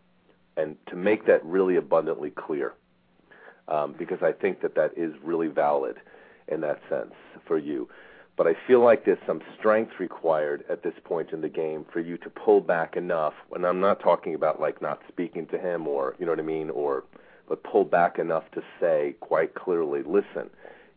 and 0.56 0.70
to 0.90 0.96
make 0.96 1.22
that 1.26 1.42
really 1.46 1.76
abundantly 1.76 2.32
clear, 2.46 2.74
um, 3.68 3.96
because 3.98 4.22
I 4.22 4.32
think 4.32 4.62
that 4.62 4.76
that 4.76 4.92
is 4.96 5.14
really 5.24 5.48
valid 5.48 5.98
in 6.48 6.62
that 6.62 6.80
sense 6.90 7.14
for 7.48 7.58
you. 7.58 7.90
But 8.36 8.48
I 8.48 8.56
feel 8.68 8.82
like 8.90 9.06
there's 9.06 9.26
some 9.28 9.42
strength 9.58 9.94
required 10.00 10.64
at 10.70 10.82
this 10.84 10.96
point 11.04 11.30
in 11.32 11.42
the 11.42 11.50
game 11.50 11.86
for 11.94 12.00
you 12.00 12.18
to 12.18 12.30
pull 12.30 12.62
back 12.62 12.96
enough. 12.96 13.34
And 13.54 13.66
I'm 13.66 13.80
not 13.80 14.00
talking 14.00 14.34
about 14.34 14.60
like 14.60 14.82
not 14.82 15.00
speaking 15.08 15.46
to 15.48 15.58
him 15.58 15.88
or 15.88 16.16
you 16.18 16.26
know 16.26 16.32
what 16.32 16.40
I 16.40 16.44
mean, 16.44 16.70
or 16.72 17.04
but 17.48 17.62
pull 17.64 17.86
back 17.86 18.18
enough 18.20 18.46
to 18.56 18.62
say 18.80 19.16
quite 19.20 19.54
clearly, 19.54 20.02
listen, 20.04 20.50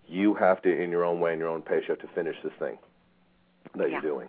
you 0.09 0.35
have 0.35 0.62
to, 0.62 0.83
in 0.83 0.90
your 0.90 1.05
own 1.05 1.18
way, 1.20 1.33
in 1.33 1.38
your 1.38 1.48
own 1.48 1.61
pace, 1.62 1.83
you 1.88 1.94
have 1.94 2.09
to 2.09 2.14
finish 2.14 2.37
this 2.42 2.52
thing 2.59 2.79
that 3.74 3.90
Yeah. 3.90 3.94
you're 4.00 4.12
doing, 4.12 4.29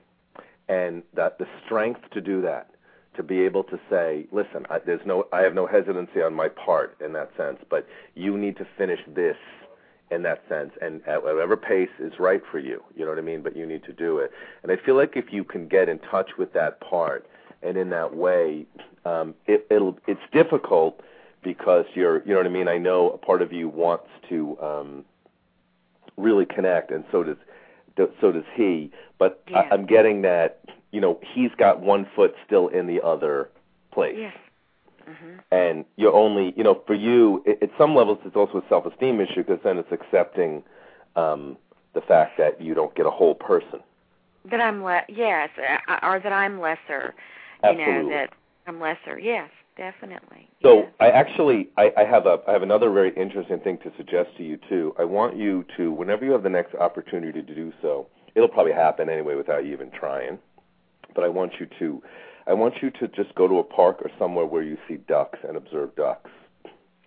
and 0.69 1.03
that 1.13 1.37
the 1.39 1.47
strength 1.65 2.01
to 2.11 2.21
do 2.21 2.41
that, 2.41 2.69
to 3.15 3.23
be 3.23 3.41
able 3.41 3.63
to 3.63 3.79
say, 3.89 4.27
listen, 4.31 4.65
I, 4.69 4.79
there's 4.79 5.05
no, 5.05 5.27
I 5.33 5.41
have 5.41 5.53
no 5.53 5.65
hesitancy 5.65 6.21
on 6.21 6.33
my 6.33 6.49
part 6.49 6.97
in 7.03 7.13
that 7.13 7.31
sense, 7.35 7.57
but 7.69 7.87
you 8.15 8.37
need 8.37 8.57
to 8.57 8.67
finish 8.77 8.99
this 9.07 9.37
in 10.09 10.23
that 10.23 10.41
sense, 10.47 10.71
and 10.81 11.05
at 11.05 11.21
whatever 11.21 11.57
pace 11.57 11.89
is 11.99 12.13
right 12.17 12.41
for 12.49 12.59
you, 12.59 12.81
you 12.95 13.03
know 13.03 13.09
what 13.09 13.17
I 13.17 13.21
mean. 13.21 13.41
But 13.41 13.57
you 13.57 13.65
need 13.65 13.83
to 13.83 13.91
do 13.93 14.19
it, 14.19 14.31
and 14.63 14.71
I 14.71 14.77
feel 14.77 14.95
like 14.95 15.17
if 15.17 15.33
you 15.33 15.43
can 15.43 15.67
get 15.67 15.89
in 15.89 15.99
touch 15.99 16.31
with 16.37 16.53
that 16.53 16.79
part, 16.79 17.27
and 17.61 17.75
in 17.75 17.89
that 17.89 18.15
way, 18.15 18.65
um, 19.03 19.35
it, 19.47 19.67
it'll, 19.69 19.97
it's 20.07 20.21
difficult 20.31 21.01
because 21.43 21.85
you're, 21.93 22.23
you 22.23 22.31
know 22.31 22.37
what 22.37 22.45
I 22.45 22.49
mean. 22.49 22.67
I 22.67 22.77
know 22.77 23.09
a 23.09 23.17
part 23.17 23.41
of 23.41 23.51
you 23.51 23.67
wants 23.67 24.07
to 24.29 24.57
um, 24.61 25.05
really 26.15 26.45
connect, 26.45 26.91
and 26.91 27.03
so 27.11 27.23
does, 27.23 27.37
so 28.21 28.31
does 28.31 28.43
he. 28.55 28.91
But 29.17 29.41
Yeah. 29.49 29.59
I, 29.59 29.73
I'm 29.73 29.85
getting 29.85 30.21
that, 30.21 30.59
you 30.91 31.01
know, 31.01 31.19
he's 31.33 31.51
got 31.57 31.79
one 31.81 32.05
foot 32.15 32.35
still 32.45 32.67
in 32.67 32.87
the 32.87 33.01
other 33.01 33.49
place 33.91 34.15
Yes. 34.17 34.35
Mhm. 35.09 35.39
and 35.51 35.85
you're 35.95 36.13
only 36.13 36.53
you 36.57 36.63
know 36.63 36.75
for 36.85 36.93
you 36.93 37.41
it, 37.45 37.57
at 37.63 37.69
some 37.77 37.95
levels 37.95 38.19
it's 38.25 38.35
also 38.35 38.59
a 38.59 38.63
self-esteem 38.69 39.19
issue 39.21 39.43
because 39.43 39.59
then 39.63 39.77
it's 39.77 39.91
accepting 39.91 40.61
um 41.15 41.57
the 41.93 42.01
fact 42.01 42.37
that 42.37 42.61
you 42.61 42.73
don't 42.75 42.93
get 42.93 43.05
a 43.05 43.09
whole 43.09 43.33
person 43.33 43.79
That 44.51 44.61
I'm 44.61 44.83
le- 44.83 45.05
yes, 45.07 45.49
uh, 45.57 45.99
or 46.03 46.19
that 46.19 46.31
I'm 46.33 46.59
lesser. 46.59 47.15
Absolutely. 47.63 47.93
You 47.93 48.03
know 48.03 48.09
that 48.09 48.29
I'm 48.67 48.79
lesser. 48.79 49.17
Yes, 49.17 49.49
definitely. 49.77 50.49
so 50.61 50.79
yes. 50.79 50.91
i 50.99 51.07
actually 51.09 51.69
I, 51.77 51.91
I 51.97 52.03
have 52.03 52.25
a 52.25 52.39
i 52.47 52.51
have 52.51 52.63
another 52.63 52.89
very 52.91 53.13
interesting 53.15 53.59
thing 53.59 53.77
to 53.83 53.91
suggest 53.97 54.29
to 54.37 54.43
you 54.43 54.57
too 54.69 54.95
i 54.99 55.03
want 55.03 55.37
you 55.37 55.65
to 55.77 55.91
whenever 55.91 56.25
you 56.25 56.31
have 56.31 56.43
the 56.43 56.49
next 56.49 56.75
opportunity 56.75 57.41
to 57.41 57.55
do 57.55 57.71
so 57.81 58.07
it'll 58.35 58.49
probably 58.49 58.73
happen 58.73 59.09
anyway 59.09 59.35
without 59.35 59.65
you 59.65 59.73
even 59.73 59.91
trying 59.91 60.37
but 61.15 61.23
i 61.23 61.27
want 61.27 61.53
you 61.59 61.67
to 61.79 62.01
i 62.47 62.53
want 62.53 62.73
you 62.81 62.89
to 62.91 63.07
just 63.09 63.33
go 63.35 63.47
to 63.47 63.59
a 63.59 63.63
park 63.63 63.97
or 64.01 64.11
somewhere 64.19 64.45
where 64.45 64.63
you 64.63 64.77
see 64.87 64.97
ducks 65.07 65.39
and 65.47 65.55
observe 65.57 65.95
ducks 65.95 66.29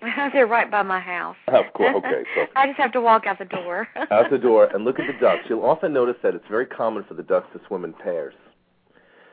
They're 0.33 0.47
right 0.47 0.71
by 0.71 0.83
my 0.83 0.99
house. 0.99 1.37
Of 1.49 1.67
course, 1.75 1.95
okay, 1.97 2.23
so- 2.35 2.47
I 2.57 2.67
just 2.69 2.79
have 2.79 2.93
to 2.93 3.03
walk 3.03 3.27
out 3.27 3.39
the 3.39 3.45
door. 3.45 3.87
out 4.11 4.31
the 4.31 4.39
door 4.39 4.65
and 4.75 4.83
look 4.83 4.99
at 4.99 5.07
the 5.07 5.13
ducks 5.21 5.43
you'll 5.49 5.63
often 5.67 5.93
notice 5.93 6.17
that 6.23 6.35
it's 6.35 6.47
very 6.49 6.65
common 6.65 7.05
for 7.05 7.13
the 7.13 7.23
ducks 7.23 7.49
to 7.53 7.61
swim 7.69 7.85
in 7.85 7.93
pairs 7.93 8.33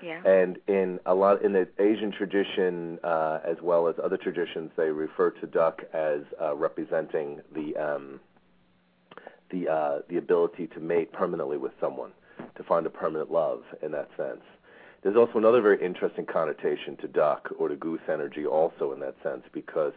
yeah. 0.02 0.22
And 0.26 0.58
in 0.68 1.00
a 1.06 1.14
lot 1.14 1.44
in 1.44 1.54
the 1.54 1.68
Asian 1.80 2.12
tradition, 2.12 3.00
uh, 3.04 3.40
as 3.44 3.58
well 3.62 3.88
as 3.88 3.96
other 4.04 4.18
traditions, 4.18 4.72
they 4.78 4.90
refer 4.90 5.32
to 5.32 5.48
duck 5.48 5.82
as 5.94 6.22
uh, 6.42 6.56
representing 6.56 7.42
the 7.54 7.76
um, 7.76 8.20
the 9.50 9.68
uh, 9.68 10.00
the 10.10 10.18
ability 10.18 10.68
to 10.68 10.80
mate 10.80 11.12
permanently 11.12 11.58
with 11.58 11.74
someone, 11.80 12.12
to 12.56 12.64
find 12.64 12.86
a 12.86 12.90
permanent 12.90 13.32
love 13.32 13.64
in 13.82 13.92
that 13.92 14.10
sense. 14.18 14.42
There's 15.04 15.16
also 15.16 15.38
another 15.38 15.62
very 15.62 15.84
interesting 15.84 16.26
connotation 16.26 16.98
to 16.98 17.08
duck 17.08 17.50
or 17.58 17.70
to 17.70 17.76
goose 17.76 18.02
energy, 18.12 18.46
also 18.46 18.94
in 18.94 19.00
that 19.00 19.16
sense, 19.24 19.44
because 19.52 19.94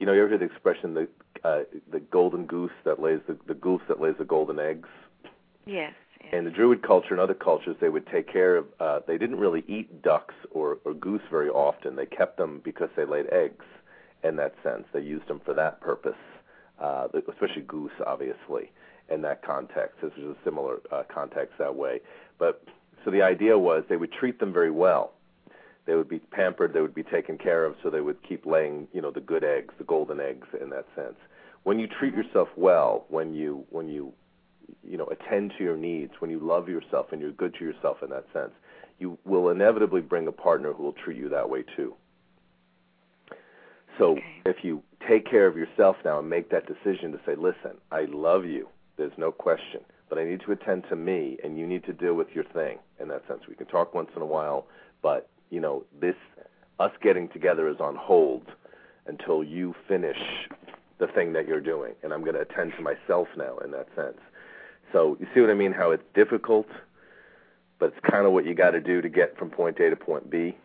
you 0.00 0.06
know 0.06 0.12
you 0.12 0.20
ever 0.20 0.30
hear 0.30 0.38
the 0.38 0.44
expression 0.44 0.94
the 0.94 1.08
uh, 1.44 1.60
the 1.92 2.00
golden 2.00 2.46
goose 2.46 2.72
that 2.84 3.00
lays 3.00 3.20
the 3.26 3.36
the 3.46 3.54
goose 3.54 3.82
that 3.88 4.00
lays 4.00 4.14
the 4.18 4.24
golden 4.24 4.58
eggs 4.58 4.88
yes. 5.66 5.92
In 6.32 6.44
the 6.44 6.50
Druid 6.50 6.82
culture 6.82 7.10
and 7.10 7.20
other 7.20 7.34
cultures, 7.34 7.76
they 7.80 7.88
would 7.88 8.06
take 8.06 8.30
care 8.30 8.56
of. 8.56 8.66
Uh, 8.80 9.00
they 9.06 9.18
didn't 9.18 9.38
really 9.38 9.64
eat 9.68 10.02
ducks 10.02 10.34
or, 10.50 10.78
or 10.84 10.94
goose 10.94 11.22
very 11.30 11.48
often. 11.48 11.96
They 11.96 12.06
kept 12.06 12.36
them 12.36 12.60
because 12.64 12.90
they 12.96 13.04
laid 13.04 13.26
eggs. 13.32 13.64
In 14.24 14.36
that 14.36 14.54
sense, 14.62 14.84
they 14.92 15.00
used 15.00 15.28
them 15.28 15.40
for 15.44 15.54
that 15.54 15.80
purpose. 15.80 16.16
Uh, 16.80 17.08
especially 17.30 17.62
goose, 17.62 17.92
obviously, 18.06 18.70
in 19.08 19.22
that 19.22 19.42
context. 19.42 19.96
This 20.02 20.12
is 20.18 20.24
a 20.24 20.36
similar 20.44 20.80
uh, 20.92 21.04
context 21.12 21.54
that 21.58 21.74
way. 21.74 22.00
But 22.38 22.62
so 23.04 23.10
the 23.10 23.22
idea 23.22 23.56
was 23.58 23.84
they 23.88 23.96
would 23.96 24.12
treat 24.12 24.40
them 24.40 24.52
very 24.52 24.70
well. 24.70 25.12
They 25.86 25.94
would 25.94 26.08
be 26.08 26.18
pampered. 26.18 26.72
They 26.74 26.80
would 26.80 26.94
be 26.94 27.04
taken 27.04 27.38
care 27.38 27.64
of, 27.64 27.76
so 27.82 27.88
they 27.88 28.00
would 28.00 28.22
keep 28.22 28.44
laying, 28.44 28.88
you 28.92 29.00
know, 29.00 29.10
the 29.10 29.20
good 29.20 29.44
eggs, 29.44 29.72
the 29.78 29.84
golden 29.84 30.20
eggs, 30.20 30.48
in 30.60 30.70
that 30.70 30.86
sense. 30.96 31.16
When 31.62 31.78
you 31.78 31.86
treat 31.86 32.14
yourself 32.14 32.48
well, 32.56 33.06
when 33.08 33.32
you 33.32 33.64
when 33.70 33.88
you 33.88 34.12
you 34.82 34.96
know 34.96 35.06
attend 35.06 35.52
to 35.58 35.64
your 35.64 35.76
needs 35.76 36.12
when 36.20 36.30
you 36.30 36.38
love 36.40 36.68
yourself 36.68 37.06
and 37.12 37.20
you're 37.20 37.32
good 37.32 37.54
to 37.54 37.64
yourself 37.64 37.98
in 38.02 38.10
that 38.10 38.24
sense 38.32 38.52
you 38.98 39.18
will 39.24 39.50
inevitably 39.50 40.00
bring 40.00 40.26
a 40.26 40.32
partner 40.32 40.72
who 40.72 40.82
will 40.82 40.94
treat 40.94 41.18
you 41.18 41.28
that 41.28 41.50
way 41.50 41.62
too. 41.76 41.94
So 43.98 44.12
Okay. 44.12 44.24
if 44.46 44.64
you 44.64 44.82
take 45.08 45.28
care 45.28 45.46
of 45.46 45.56
yourself 45.56 45.96
now 46.04 46.18
and 46.18 46.28
make 46.28 46.50
that 46.50 46.66
decision 46.66 47.12
to 47.12 47.20
say 47.24 47.34
listen 47.36 47.72
i 47.92 48.06
love 48.10 48.44
you 48.44 48.68
there's 48.96 49.16
no 49.16 49.30
question 49.30 49.80
but 50.08 50.18
i 50.18 50.24
need 50.24 50.40
to 50.40 50.52
attend 50.52 50.84
to 50.88 50.96
me 50.96 51.38
and 51.44 51.58
you 51.58 51.66
need 51.66 51.84
to 51.84 51.92
deal 51.92 52.14
with 52.14 52.28
your 52.34 52.44
thing 52.44 52.78
in 53.00 53.08
that 53.08 53.22
sense. 53.28 53.42
We 53.48 53.54
can 53.54 53.66
talk 53.66 53.94
once 53.94 54.10
in 54.16 54.22
a 54.22 54.26
while 54.26 54.66
but 55.02 55.28
you 55.50 55.60
know 55.60 55.84
this 56.00 56.16
us 56.80 56.92
getting 57.02 57.28
together 57.28 57.68
is 57.68 57.76
on 57.80 57.94
hold 57.96 58.46
until 59.06 59.44
you 59.44 59.74
finish 59.86 60.18
the 60.98 61.06
thing 61.06 61.32
that 61.34 61.46
you're 61.46 61.60
doing 61.60 61.94
and 62.02 62.12
i'm 62.12 62.22
going 62.22 62.34
to 62.34 62.40
attend 62.40 62.72
to 62.76 62.82
myself 62.82 63.28
now 63.36 63.56
in 63.58 63.70
that 63.70 63.86
sense 63.94 64.18
so 64.92 65.16
you 65.20 65.26
see 65.34 65.40
what 65.40 65.50
I 65.50 65.54
mean? 65.54 65.72
How 65.72 65.90
it's 65.90 66.02
difficult, 66.14 66.66
but 67.78 67.92
it's 67.94 68.10
kind 68.10 68.26
of 68.26 68.32
what 68.32 68.44
you 68.46 68.54
got 68.54 68.70
to 68.70 68.80
do 68.80 69.00
to 69.00 69.08
get 69.08 69.36
from 69.38 69.50
point 69.50 69.78
A 69.80 69.90
to 69.90 69.96
point 69.96 70.30
B. 70.30 70.56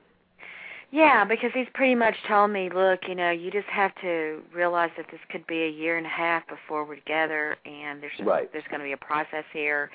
Yeah, 0.94 1.24
because 1.24 1.52
he's 1.54 1.68
pretty 1.74 1.96
much 1.96 2.16
told 2.28 2.52
me, 2.52 2.70
look, 2.70 3.08
you 3.08 3.16
know, 3.16 3.32
you 3.32 3.50
just 3.50 3.68
have 3.68 3.96
to 4.02 4.42
realize 4.54 4.90
that 4.98 5.06
this 5.10 5.22
could 5.30 5.48
be 5.48 5.64
a 5.64 5.70
year 5.70 5.98
and 5.98 6.06
a 6.06 6.10
half 6.10 6.46
before 6.48 6.84
we're 6.84 6.96
together, 6.96 7.56
and 7.66 8.04
there's 8.04 8.20
Right. 8.20 8.52
there's 8.52 8.66
going 8.70 8.82
to 8.82 8.86
be 8.86 8.92
a 8.92 8.98
process 8.98 9.46
here, 9.54 9.90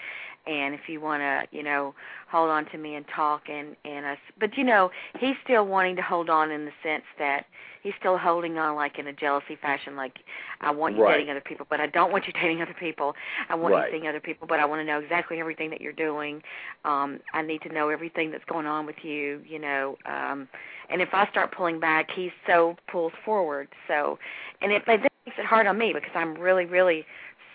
and 0.47 0.75
if 0.75 0.89
you 0.89 1.01
want 1.01 1.21
to, 1.23 1.57
you 1.57 1.63
know, 1.63 1.95
hold 2.31 2.51
on 2.51 2.67
to 2.67 2.79
me 2.79 2.95
and 2.95 3.05
talk, 3.15 3.43
and 3.49 3.77
and 3.85 4.07
us, 4.07 4.19
but 4.39 4.57
you 4.57 4.65
know, 4.65 4.91
he's 5.19 5.37
still 5.45 5.67
wanting 5.67 5.97
to 5.97 6.03
hold 6.03 6.31
on 6.31 6.51
in 6.51 6.65
the 6.65 6.73
sense 6.83 7.05
that 7.19 7.47
he's 7.83 7.95
still 8.01 8.19
holding 8.19 8.59
on 8.59 8.75
like 8.75 8.99
in 8.99 9.07
a 9.07 9.13
jealousy 9.13 9.57
fashion, 9.63 9.95
like 9.97 10.15
I 10.61 10.71
want 10.71 10.97
you 10.97 11.03
Right. 11.03 11.19
dating 11.19 11.31
other 11.31 11.41
people, 11.41 11.67
but 11.71 11.81
I 11.81 11.87
don't 11.87 12.11
want 12.11 12.27
you 12.27 12.33
dating 12.33 12.61
other 12.63 12.75
people. 12.79 13.15
I 13.49 13.55
want 13.55 13.75
Right. 13.75 13.93
you 13.93 13.99
seeing 13.99 14.09
other 14.09 14.21
people, 14.21 14.47
but 14.49 14.59
I 14.59 14.65
want 14.65 14.81
to 14.81 14.85
know 14.85 14.99
exactly 14.99 15.39
everything 15.39 15.71
that 15.71 15.81
you're 15.81 15.93
doing. 15.93 16.43
Um, 16.85 17.21
I 17.33 17.43
need 17.43 17.63
to 17.63 17.73
know 17.73 17.89
everything 17.89 18.31
that's 18.33 18.45
going 18.47 18.67
on 18.67 18.87
with 18.87 18.97
you, 19.05 19.41
you 19.49 19.59
know. 19.61 19.97
Um, 20.07 20.49
and 20.91 21.01
if 21.01 21.11
I 21.13 21.29
start 21.31 21.53
pulling 21.55 21.79
back, 21.81 22.11
he 22.11 22.31
so 22.47 22.77
pulls 22.91 23.13
forward. 23.25 23.69
So, 23.89 24.19
and 24.63 24.73
it, 24.73 24.83
but 24.87 25.01
that 25.03 25.13
makes 25.25 25.39
it 25.39 25.45
hard 25.47 25.67
on 25.67 25.79
me 25.79 25.93
because 25.93 26.11
I'm 26.15 26.35
really, 26.35 26.65
really 26.67 27.05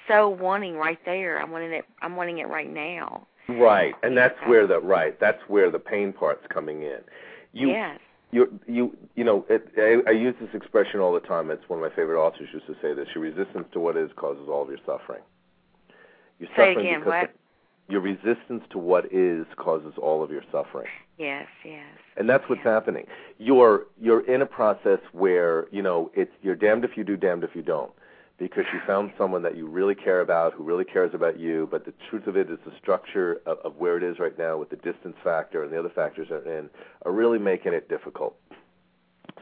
so 0.07 0.29
wanting 0.29 0.75
right 0.75 0.99
there. 1.05 1.41
I'm 1.41 1.51
wanting 1.51 1.71
it. 1.71 1.85
I'm 2.01 2.15
wanting 2.15 2.39
it 2.39 2.47
right 2.47 2.71
now. 2.71 3.27
Right, 3.49 3.93
and 4.03 4.15
that's 4.15 4.37
where 4.45 4.67
the 4.67 4.79
right. 4.79 5.19
That's 5.19 5.41
where 5.47 5.71
the 5.71 5.79
pain 5.79 6.13
part's 6.13 6.45
coming 6.53 6.83
in. 6.83 6.99
You, 7.53 7.69
yes. 7.69 7.99
you, 8.31 8.59
you, 8.67 8.95
you 9.15 9.23
know. 9.23 9.45
It, 9.49 9.67
I, 9.77 10.09
I 10.09 10.13
use 10.13 10.35
this 10.39 10.49
expression 10.53 10.99
all 10.99 11.13
the 11.13 11.19
time. 11.19 11.51
It's 11.51 11.67
one 11.67 11.83
of 11.83 11.89
my 11.89 11.93
favorite 11.95 12.21
authors 12.21 12.47
used 12.53 12.67
to 12.67 12.75
say 12.81 12.93
this: 12.93 13.07
"Your 13.13 13.23
resistance 13.23 13.67
to 13.73 13.79
what 13.79 13.97
is 13.97 14.09
causes 14.15 14.47
all 14.49 14.63
of 14.63 14.69
your 14.69 14.79
suffering." 14.85 15.21
You're 16.39 16.49
Say 16.49 16.73
suffering 16.73 16.79
again, 16.79 16.99
because 16.99 17.27
what? 17.27 17.33
your 17.89 18.01
resistance 18.01 18.63
to 18.71 18.77
what 18.77 19.11
is 19.11 19.45
causes 19.57 19.93
all 20.01 20.23
of 20.23 20.31
your 20.31 20.43
suffering. 20.51 20.87
Yes. 21.17 21.47
Yes. 21.63 21.85
and 22.17 22.27
that's 22.27 22.43
what's 22.49 22.61
Yeah. 22.65 22.73
happening 22.73 23.05
you're 23.37 23.85
you're 23.99 24.21
in 24.21 24.41
a 24.41 24.45
process 24.45 24.99
where 25.11 25.67
you 25.71 25.81
know 25.83 26.09
it's 26.15 26.31
you're 26.41 26.55
damned 26.55 26.83
if 26.83 26.97
you 26.97 27.03
do 27.03 27.15
damned 27.15 27.43
if 27.43 27.55
you 27.55 27.61
don't 27.61 27.91
because 28.41 28.65
you 28.73 28.79
found 28.87 29.11
someone 29.19 29.43
that 29.43 29.55
you 29.55 29.67
really 29.67 29.93
care 29.93 30.21
about 30.21 30.53
who 30.53 30.63
really 30.63 30.83
cares 30.83 31.11
about 31.13 31.39
you 31.39 31.67
but 31.71 31.85
the 31.85 31.93
truth 32.09 32.25
of 32.27 32.35
it 32.35 32.49
is 32.49 32.57
the 32.65 32.73
structure 32.81 33.39
of, 33.45 33.59
of 33.59 33.75
where 33.77 33.97
it 33.97 34.03
is 34.03 34.17
right 34.19 34.37
now 34.37 34.57
with 34.57 34.69
the 34.71 34.75
distance 34.77 35.15
factor 35.23 35.63
and 35.63 35.71
the 35.71 35.77
other 35.77 35.91
factors 35.93 36.27
that 36.29 36.47
are 36.47 36.59
in 36.59 36.69
are 37.05 37.11
really 37.11 37.37
making 37.39 37.73
it 37.73 37.87
difficult 37.87 38.35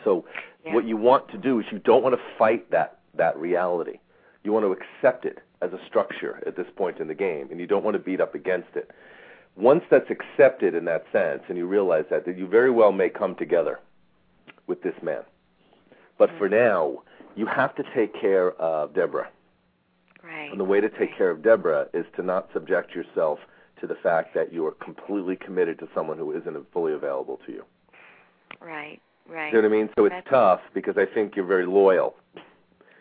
so 0.04 0.26
Yeah. 0.66 0.74
what 0.76 0.86
you 0.86 0.98
want 0.98 1.30
to 1.30 1.38
do 1.38 1.60
is 1.60 1.66
you 1.72 1.80
don't 1.80 2.04
want 2.04 2.14
to 2.14 2.22
fight 2.38 2.70
that 2.72 3.00
that 3.16 3.38
reality 3.38 4.00
You 4.44 4.52
want 4.54 4.66
to 4.66 4.72
accept 4.72 5.26
it 5.26 5.40
as 5.62 5.72
a 5.74 5.80
structure 5.88 6.42
at 6.46 6.56
this 6.56 6.68
point 6.76 7.00
in 7.00 7.08
the 7.08 7.16
game, 7.16 7.50
and 7.52 7.60
you 7.60 7.68
don't 7.68 7.84
want 7.84 7.96
to 7.96 8.00
beat 8.00 8.22
up 8.22 8.36
against 8.36 8.70
it. 8.76 8.90
Once 9.58 9.84
that's 9.92 10.10
accepted 10.10 10.74
in 10.74 10.86
that 10.86 11.06
sense, 11.12 11.44
and 11.50 11.58
you 11.58 11.68
realize 11.68 12.06
that, 12.10 12.26
that 12.26 12.38
you 12.38 12.48
very 12.48 12.72
well 12.72 12.92
may 12.94 13.10
come 13.10 13.36
together 13.36 13.80
with 14.68 14.82
this 14.82 14.94
man. 15.02 15.24
But 16.18 16.30
for 16.38 16.48
mm-hmm. 16.48 16.56
now, 16.56 17.04
you 17.36 17.46
have 17.46 17.76
to 17.76 17.84
take 17.96 18.20
care 18.20 18.52
of 18.54 18.94
Deborah. 18.94 19.30
Right. 20.24 20.52
And 20.52 20.60
the 20.60 20.66
way 20.66 20.82
to 20.82 20.90
take 20.90 21.18
care 21.18 21.30
of 21.30 21.42
Deborah 21.42 21.88
is 21.94 22.06
to 22.16 22.24
not 22.24 22.50
subject 22.54 22.94
yourself 22.94 23.40
to 23.80 23.88
the 23.88 23.96
fact 23.96 24.34
that 24.36 24.52
you 24.52 24.66
are 24.66 24.72
completely 24.72 25.36
committed 25.36 25.80
to 25.80 25.88
someone 25.96 26.18
who 26.18 26.36
isn't 26.38 26.58
fully 26.74 26.94
available 26.94 27.40
to 27.46 27.52
you. 27.52 27.64
Right. 28.60 29.02
Right. 29.28 29.54
You 29.54 29.62
know 29.62 29.70
what 29.70 29.76
I 29.76 29.78
mean? 29.78 29.90
So 29.98 30.06
it's 30.06 30.14
That's- 30.14 30.30
tough 30.30 30.62
because 30.74 30.98
I 30.98 31.06
think 31.06 31.36
you're 31.36 31.46
very 31.46 31.66
loyal. 31.66 32.16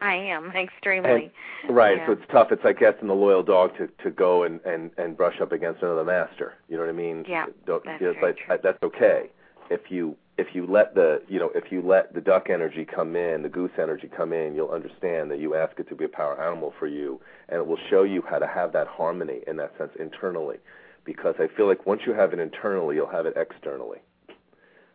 I 0.01 0.14
am 0.14 0.51
extremely. 0.55 1.33
Right. 1.68 1.97
Yeah. 1.97 2.07
So 2.07 2.12
it's 2.12 2.22
tough. 2.31 2.53
It's 2.53 2.62
like 2.62 2.81
asking 2.81 3.09
the 3.09 3.14
loyal 3.14 3.43
dog 3.43 3.76
to 3.79 3.89
to 4.05 4.11
go 4.11 4.45
and 4.45 4.61
and 4.64 4.93
and 4.97 5.16
brush 5.16 5.41
up 5.41 5.51
against 5.51 5.83
another 5.83 6.05
master. 6.05 6.55
You 6.68 6.76
know 6.76 6.85
what 6.85 6.91
I 6.91 6.93
mean? 6.93 7.24
Yeah, 7.26 7.47
Don't, 7.66 7.85
that's 7.85 8.01
you 8.01 8.09
know, 8.09 8.14
but 8.20 8.37
uh, 8.49 8.59
that's 8.62 8.81
okay 8.83 9.31
if 9.71 9.91
you 9.91 10.16
if 10.37 10.55
you 10.55 10.66
let 10.66 10.95
the 10.95 11.21
you 11.29 11.39
know 11.39 11.51
if 11.55 11.71
you 11.73 11.83
let 11.83 12.14
the 12.14 12.21
duck 12.21 12.49
energy 12.51 12.85
come 12.85 13.16
in, 13.16 13.43
the 13.43 13.49
goose 13.49 13.73
energy 13.79 14.09
come 14.09 14.33
in, 14.33 14.55
you'll 14.55 14.71
understand 14.71 15.31
that 15.31 15.41
you 15.41 15.55
ask 15.55 15.79
it 15.79 15.89
to 15.89 15.95
be 15.95 16.05
a 16.05 16.09
power 16.09 16.41
animal 16.41 16.73
for 16.79 16.87
you, 16.87 17.21
and 17.49 17.59
it 17.59 17.66
will 17.66 17.79
show 17.91 18.03
you 18.03 18.23
how 18.29 18.39
to 18.39 18.47
have 18.47 18.73
that 18.73 18.87
harmony 18.87 19.41
in 19.47 19.57
that 19.57 19.77
sense 19.79 19.91
internally. 19.99 20.59
Because 21.05 21.35
I 21.39 21.49
feel 21.49 21.66
like 21.66 21.87
once 21.87 22.03
you 22.07 22.12
have 22.12 22.33
it 22.33 22.39
internally, 22.39 22.97
you'll 22.97 23.07
have 23.07 23.27
it 23.27 23.35
externally. 23.37 23.99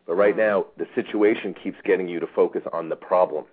But 0.05 0.15
right 0.15 0.36
Mhm. 0.36 0.38
now, 0.38 0.65
the 0.78 0.88
situation 0.95 1.53
keeps 1.53 1.80
getting 1.82 2.07
you 2.07 2.19
to 2.19 2.28
focus 2.28 2.63
on 2.71 2.89
the 2.89 2.95
problem. 2.95 3.45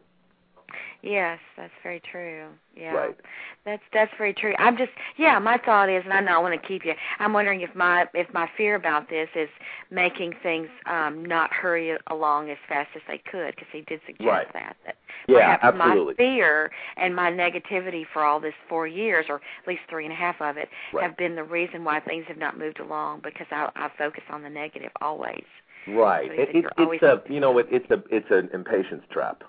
Yes, 1.02 1.38
that's 1.56 1.72
very 1.82 2.00
true. 2.00 2.48
Yeah. 2.76 2.92
Right. 2.92 3.16
That's 3.64 3.82
that's 3.92 4.12
very 4.18 4.34
true. 4.34 4.54
I'm 4.58 4.76
just 4.76 4.90
yeah, 5.16 5.38
my 5.38 5.56
thought 5.58 5.88
is 5.88 6.02
and 6.04 6.12
I 6.12 6.20
know 6.20 6.32
I 6.32 6.38
want 6.38 6.60
to 6.60 6.68
keep 6.68 6.84
you. 6.84 6.92
I'm 7.18 7.32
wondering 7.32 7.62
if 7.62 7.74
my 7.74 8.06
if 8.14 8.32
my 8.34 8.48
fear 8.56 8.74
about 8.74 9.08
this 9.08 9.28
is 9.34 9.48
making 9.90 10.34
things 10.42 10.68
um 10.86 11.24
not 11.24 11.52
hurry 11.52 11.96
along 12.08 12.50
as 12.50 12.58
fast 12.68 12.90
as 12.94 13.02
they 13.08 13.18
could 13.30 13.54
because 13.54 13.68
he 13.72 13.80
did 13.82 14.00
suggest 14.06 14.26
Right. 14.26 14.52
that. 14.52 14.76
That 14.84 14.96
Yeah, 15.28 15.56
perhaps 15.56 15.78
absolutely. 15.80 16.14
my 16.14 16.16
fear 16.16 16.70
and 16.96 17.16
my 17.16 17.30
negativity 17.30 18.04
for 18.12 18.22
all 18.24 18.38
this 18.40 18.54
4 18.68 18.86
years 18.86 19.26
or 19.28 19.36
at 19.36 19.68
least 19.68 19.82
three 19.88 20.04
and 20.04 20.12
a 20.12 20.16
half 20.16 20.40
of 20.40 20.56
it 20.58 20.68
Right. 20.92 21.02
have 21.04 21.16
been 21.16 21.34
the 21.34 21.44
reason 21.44 21.82
why 21.84 22.00
things 22.00 22.26
have 22.28 22.38
not 22.38 22.58
moved 22.58 22.78
along 22.80 23.20
because 23.20 23.46
I 23.50 23.70
I 23.74 23.88
focus 23.96 24.24
on 24.30 24.42
the 24.42 24.50
negative 24.50 24.92
always. 25.00 25.44
Right. 25.86 26.28
So 26.28 26.42
It, 26.42 26.56
it, 26.56 26.64
it's 26.78 27.02
a 27.02 27.22
you 27.32 27.40
know 27.40 27.56
it, 27.58 27.68
it's 27.70 27.90
a 27.90 28.02
it's 28.10 28.30
an 28.30 28.50
impatience 28.52 29.04
trap 29.10 29.44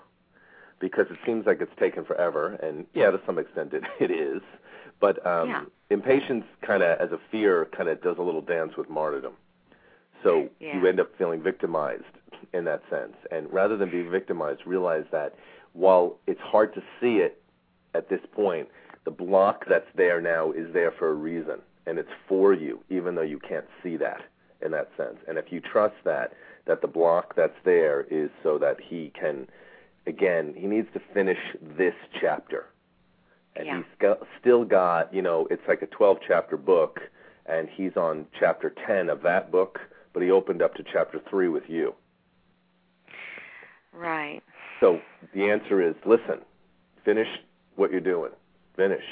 because 0.82 1.06
it 1.10 1.16
seems 1.24 1.46
like 1.46 1.60
it's 1.62 1.72
taken 1.78 2.04
forever, 2.04 2.54
and 2.62 2.84
yeah, 2.92 3.10
to 3.10 3.20
some 3.24 3.38
extent 3.38 3.72
it 3.72 3.84
it 4.00 4.10
is. 4.10 4.42
But 5.00 5.24
um, 5.26 5.48
Yeah. 5.48 5.64
impatience 5.88 6.44
kind 6.60 6.82
of 6.82 6.98
as 7.00 7.12
a 7.12 7.20
fear 7.30 7.66
kind 7.76 7.88
of 7.88 8.02
does 8.02 8.18
a 8.18 8.22
little 8.22 8.42
dance 8.42 8.76
with 8.76 8.90
martyrdom. 8.90 9.34
So 10.22 10.50
Yeah. 10.60 10.78
you 10.78 10.86
end 10.86 11.00
up 11.00 11.08
feeling 11.16 11.40
victimized 11.42 12.04
in 12.52 12.64
that 12.64 12.82
sense, 12.90 13.16
and 13.30 13.50
rather 13.52 13.76
than 13.76 13.90
be 13.90 14.02
victimized, 14.02 14.66
realize 14.66 15.06
that 15.12 15.34
while 15.72 16.18
it's 16.26 16.40
hard 16.40 16.74
to 16.74 16.82
see 17.00 17.18
it 17.18 17.40
at 17.94 18.08
this 18.08 18.20
point, 18.32 18.68
the 19.04 19.10
block 19.10 19.64
that's 19.68 19.90
there 19.94 20.20
now 20.20 20.50
is 20.52 20.72
there 20.72 20.90
for 20.90 21.08
a 21.10 21.14
reason, 21.14 21.60
and 21.86 21.98
it's 21.98 22.10
for 22.28 22.52
you, 22.52 22.82
even 22.90 23.14
though 23.14 23.22
you 23.34 23.38
can't 23.38 23.66
see 23.82 23.96
that 23.96 24.22
in 24.60 24.70
that 24.72 24.90
sense. 24.96 25.18
And 25.28 25.38
if 25.38 25.46
you 25.50 25.60
trust 25.60 25.96
that, 26.04 26.32
that 26.66 26.80
the 26.82 26.88
block 26.88 27.34
that's 27.34 27.58
there 27.64 28.02
is 28.10 28.30
so 28.42 28.58
that 28.58 28.80
he 28.80 29.10
can, 29.18 29.48
again, 30.06 30.54
he 30.56 30.66
needs 30.66 30.88
to 30.94 31.00
finish 31.14 31.38
this 31.60 31.94
chapter. 32.20 32.66
And 33.56 33.66
Yeah. 33.66 33.76
he's 33.78 33.98
got, 33.98 34.26
still 34.40 34.64
got, 34.64 35.12
you 35.12 35.22
know, 35.22 35.46
it's 35.50 35.66
like 35.68 35.82
a 35.82 35.86
12 35.86 36.18
chapter 36.26 36.56
book, 36.56 37.00
and 37.46 37.68
he's 37.68 37.96
on 37.96 38.26
chapter 38.38 38.70
10 38.70 39.10
of 39.10 39.22
that 39.22 39.50
book, 39.50 39.80
but 40.12 40.22
he 40.22 40.30
opened 40.30 40.62
up 40.62 40.74
to 40.74 40.82
chapter 40.82 41.18
3 41.28 41.48
with 41.48 41.68
you. 41.68 41.94
Right. 43.92 44.42
So 44.80 45.00
the 45.34 45.50
answer 45.50 45.82
is 45.82 45.94
listen, 46.06 46.40
finish 47.04 47.28
what 47.76 47.90
you're 47.90 48.00
doing. 48.00 48.32
Finish. 48.76 49.04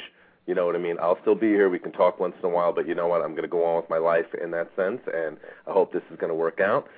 You 0.47 0.55
know 0.55 0.67
what 0.67 0.75
I 0.75 0.79
mean? 0.79 0.97
I'll 1.01 1.21
still 1.21 1.35
be 1.35 1.49
here. 1.49 1.69
We 1.69 1.79
can 1.79 1.93
talk 1.93 2.19
once 2.19 2.35
in 2.43 2.45
a 2.45 2.53
while, 2.53 2.73
but 2.73 2.89
you 2.89 2.95
know 2.95 3.07
what? 3.07 3.21
I'm 3.23 3.33
going 3.33 3.43
to 3.43 3.49
go 3.49 3.65
on 3.65 3.77
with 3.77 3.91
my 3.91 3.99
life 3.99 4.27
in 4.43 4.51
that 4.53 4.71
sense, 4.75 5.01
and 5.15 5.37
I 5.67 5.71
hope 5.71 5.93
this 5.93 6.03
is 6.11 6.19
going 6.19 6.31
to 6.31 6.35
work 6.35 6.61
out. 6.61 6.89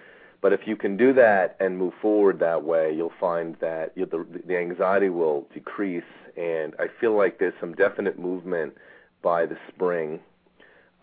But 0.42 0.52
if 0.52 0.66
you 0.66 0.74
can 0.76 0.96
do 0.96 1.12
that 1.14 1.56
and 1.60 1.78
move 1.78 1.94
forward 2.02 2.40
that 2.40 2.64
way, 2.64 2.92
you'll 2.94 3.12
find 3.18 3.56
that 3.60 3.92
you 3.94 4.04
the, 4.04 4.26
the 4.46 4.56
anxiety 4.58 5.08
will 5.08 5.46
decrease, 5.54 6.02
and 6.36 6.74
I 6.78 6.88
feel 7.00 7.16
like 7.16 7.38
there's 7.38 7.54
some 7.60 7.74
definite 7.74 8.18
movement 8.18 8.76
by 9.22 9.46
the 9.46 9.56
spring 9.68 10.18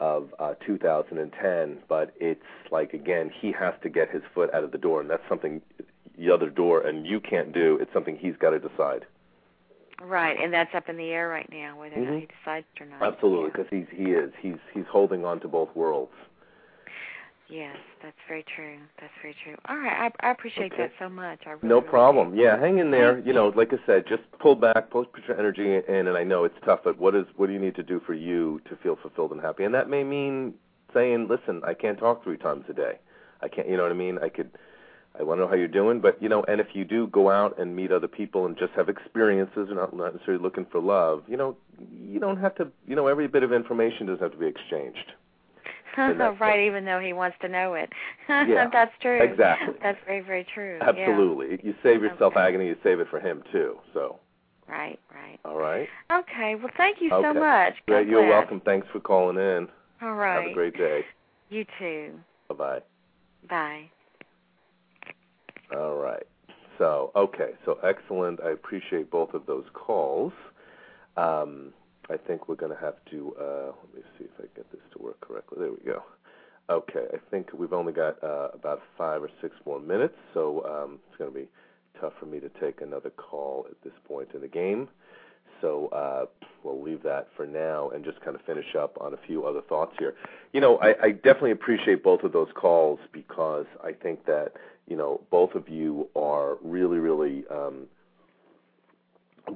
of 0.02 0.34
uh, 0.40 0.56
2010. 0.66 1.78
But 1.88 2.14
it's 2.20 2.42
like 2.70 2.94
again, 2.94 3.32
he 3.42 3.54
has 3.54 3.74
to 3.82 3.90
get 3.90 4.12
his 4.12 4.22
foot 4.36 4.54
out 4.54 4.66
of 4.66 4.72
the 4.74 4.78
door, 4.78 5.00
and 5.00 5.10
that's 5.10 5.24
something 5.30 5.62
the 6.18 6.30
other 6.30 6.50
door, 6.50 6.82
and 6.86 7.08
you 7.08 7.22
can't 7.22 7.54
do. 7.54 7.78
It's 7.82 7.94
something 7.94 8.18
he's 8.18 8.36
got 8.36 8.50
to 8.50 8.60
decide. 8.60 9.06
Right, 10.02 10.38
and 10.42 10.54
that's 10.54 10.74
up 10.76 10.90
in 10.90 10.98
the 10.98 11.12
air 11.12 11.28
right 11.30 11.50
now 11.52 11.78
whether 11.80 11.96
or 11.96 12.00
not 12.00 12.14
Mhm. 12.14 12.20
he 12.22 12.28
decides 12.28 12.66
or 12.80 12.86
not. 12.86 13.02
Absolutely, 13.02 13.46
Yeah. 13.46 13.52
because 13.52 13.68
he's 13.70 13.88
he 13.98 14.12
is 14.12 14.34
he's 14.42 14.58
he's 14.74 14.86
holding 14.86 15.24
on 15.26 15.40
to 15.42 15.48
both 15.48 15.74
worlds. 15.76 16.14
Yes, 17.50 17.78
that's 18.04 18.16
very 18.28 18.45
true. 18.56 18.78
That's 19.02 19.14
very 19.22 19.36
true. 19.43 19.56
All 19.68 19.78
right, 19.78 20.12
I, 20.22 20.28
I 20.28 20.32
appreciate 20.32 20.72
Okay. 20.72 20.84
that 20.84 20.91
so 21.00 21.10
much. 21.10 21.39
I 21.47 21.52
really, 21.52 21.68
No 21.68 21.82
problem. 21.82 22.36
do. 22.36 22.41
Yeah, 22.41 22.60
hang 22.60 22.78
in 22.78 22.91
there. 22.91 23.18
You 23.20 23.34
know, 23.34 23.47
like 23.56 23.74
I 23.74 23.78
said, 23.88 24.06
just 24.08 24.22
pull 24.39 24.56
back, 24.56 24.91
put 24.91 25.12
put 25.12 25.28
your 25.28 25.38
energy 25.39 25.76
in, 25.76 26.08
and 26.08 26.16
I 26.16 26.24
know 26.24 26.43
it's 26.43 26.58
tough, 26.64 26.82
but 26.84 27.00
what 27.00 27.16
is 27.16 27.26
what 27.38 27.47
do 27.47 27.54
you 27.54 27.60
need 27.60 27.76
to 27.76 27.84
do 27.84 28.00
for 28.06 28.14
you 28.14 28.62
to 28.70 28.76
feel 28.76 28.95
fulfilled 28.95 29.32
and 29.32 29.41
happy? 29.41 29.64
And 29.64 29.74
that 29.74 29.89
may 29.89 30.04
mean 30.04 30.54
saying, 30.93 31.28
"Listen, 31.28 31.62
I 31.66 31.74
can't 31.74 31.97
talk 31.97 32.24
three 32.24 32.38
times 32.38 32.66
a 32.70 32.74
day. 32.74 33.00
I 33.41 33.47
can't." 33.47 33.68
You 33.68 33.78
know 33.78 33.84
what 33.84 33.91
I 33.91 33.95
mean? 33.95 34.20
I 34.20 34.30
could. 34.30 34.52
I 35.20 35.24
want 35.24 35.39
to 35.39 35.43
know 35.43 35.50
how 35.50 35.56
you're 35.56 35.68
doing, 35.68 36.02
but 36.02 36.22
you 36.22 36.30
know, 36.30 36.43
and 36.43 36.62
if 36.62 36.68
you 36.76 36.86
do 36.86 37.08
go 37.08 37.32
out 37.32 37.58
and 37.58 37.76
meet 37.76 37.91
other 37.91 38.08
people 38.08 38.45
and 38.45 38.56
just 38.56 38.74
have 38.74 38.89
experiences, 38.89 39.70
and 39.70 39.76
not 39.78 39.95
not 39.95 40.14
necessarily 40.14 40.41
looking 40.41 40.66
for 40.72 40.80
love, 40.80 41.24
you 41.28 41.36
know, 41.36 41.58
you 42.00 42.20
don't 42.20 42.38
have 42.38 42.54
to. 42.56 42.68
You 42.88 42.95
know, 42.95 43.08
every 43.08 43.28
bit 43.28 43.41
of 43.41 43.52
information 43.52 44.06
doesn't 44.06 44.22
have 44.22 44.34
to 44.34 44.38
be 44.38 44.45
exchanged. 44.45 45.14
Right, 45.98 46.60
even 46.60 46.86
though 46.86 47.00
he 47.00 47.14
wants 47.14 47.38
to 47.42 47.48
know 47.50 47.74
it. 47.74 47.90
Yeah, 48.30 48.70
that's 48.72 48.92
true. 49.02 49.22
exactly. 49.22 49.76
That's 49.82 49.98
very, 50.06 50.22
very 50.22 50.46
true. 50.54 50.80
yeah. 50.82 50.90
Absolutely. 50.90 51.60
You 51.64 51.74
save 51.84 52.02
yourself 52.02 52.34
Okay. 52.34 52.42
agony, 52.42 52.68
you 52.68 52.76
save 52.84 53.00
it 53.00 53.08
for 53.10 53.20
him 53.20 53.44
too. 53.52 53.78
So, 53.94 54.20
Right, 54.68 55.00
right. 55.14 55.40
all 55.46 55.58
right. 55.58 55.90
Okay, 56.12 56.56
well, 56.56 56.72
thank 56.78 57.02
you 57.02 57.10
so 57.10 57.34
much. 57.34 57.74
Great. 57.88 58.08
You're 58.08 58.28
welcome. 58.28 58.62
Thanks 58.62 58.88
for 58.94 59.00
calling 59.00 59.38
in. 59.38 59.68
All 60.02 60.14
right. 60.14 60.44
Have 60.44 60.52
a 60.52 60.54
great 60.54 60.78
day. 60.78 61.02
You 61.50 61.66
too. 61.80 62.20
Bye 62.50 62.56
bye. 62.56 62.80
Bye. 63.50 63.90
All 65.76 65.96
right. 65.96 66.24
So, 66.78 67.12
okay. 67.16 67.52
So, 67.66 67.80
excellent. 67.84 68.40
I 68.42 68.52
appreciate 68.52 69.10
both 69.12 69.34
of 69.34 69.46
those 69.46 69.66
calls. 69.74 70.34
Um, 71.18 71.74
I 72.10 72.18
think 72.18 72.47
we're 72.47 72.55
going 72.55 72.76
to 72.76 72.82
have 72.82 72.95
to, 73.12 73.36
uh, 73.39 73.66
let 73.66 73.95
me 73.95 74.01
see 74.18 74.26
if 74.26 74.32
I 74.39 74.43
get 74.55 74.72
this 74.72 74.82
to 74.93 75.03
work 75.03 75.20
correctly. 75.22 75.60
There 75.60 75.72
we 75.72 75.78
go. 75.86 76.03
Okay. 76.70 77.05
I 77.14 77.18
think 77.32 77.49
we've 77.53 77.74
only 77.74 77.93
got 77.93 78.24
uh, 78.24 78.49
about 78.53 78.82
five 78.97 79.24
or 79.24 79.30
six 79.41 79.55
more 79.66 79.80
minutes, 79.80 80.16
so 80.34 80.64
um, 80.66 80.99
it's 81.07 81.18
going 81.18 81.32
to 81.32 81.39
be 81.39 81.47
tough 81.99 82.14
for 82.20 82.26
me 82.26 82.39
to 82.39 82.49
take 82.62 82.82
another 82.82 83.10
call 83.10 83.66
at 83.70 83.76
this 83.84 83.93
point 84.07 84.30
in 84.34 84.41
the 84.41 84.47
game. 84.47 84.88
So 85.62 85.88
uh, 85.88 86.26
we'll 86.64 86.82
leave 86.82 87.03
that 87.03 87.28
for 87.36 87.45
now 87.45 87.89
and 87.89 88.03
just 88.05 88.22
kind 88.22 88.36
of 88.36 88.41
finish 88.43 88.76
up 88.76 88.97
on 89.01 89.14
a 89.14 89.18
few 89.28 89.45
other 89.45 89.62
thoughts 89.62 89.93
here. 89.99 90.16
You 90.53 90.62
know, 90.62 90.78
I, 90.78 90.95
I 91.03 91.12
definitely 91.12 91.51
appreciate 91.51 92.03
both 92.03 92.24
of 92.24 92.32
those 92.32 92.49
calls 92.55 92.99
because 93.12 93.66
I 93.84 93.91
think 93.91 94.26
that 94.26 94.53
you 94.88 94.95
know 94.95 95.22
both 95.30 95.55
of 95.55 95.68
you 95.68 96.07
are 96.16 96.57
really, 96.64 96.97
really 96.97 97.43
um, 97.51 97.88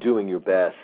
doing 0.01 0.27
your 0.27 0.39
best 0.39 0.75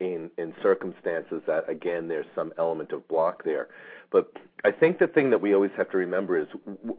in 0.00 0.30
in 0.36 0.54
circumstances 0.62 1.42
that 1.46 1.68
again 1.68 2.08
there's 2.08 2.26
some 2.34 2.52
element 2.58 2.92
of 2.92 3.06
block 3.08 3.44
there. 3.44 3.68
But 4.10 4.32
I 4.64 4.70
think 4.70 4.98
the 4.98 5.06
thing 5.06 5.30
that 5.30 5.40
we 5.40 5.54
always 5.54 5.72
have 5.76 5.90
to 5.90 5.96
remember 5.96 6.38
is 6.38 6.46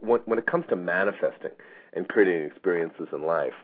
when, 0.00 0.20
when 0.26 0.38
it 0.38 0.46
comes 0.46 0.66
to 0.68 0.76
manifesting 0.76 1.52
and 1.94 2.08
creating 2.08 2.46
experiences 2.46 3.08
in 3.12 3.22
life, 3.22 3.54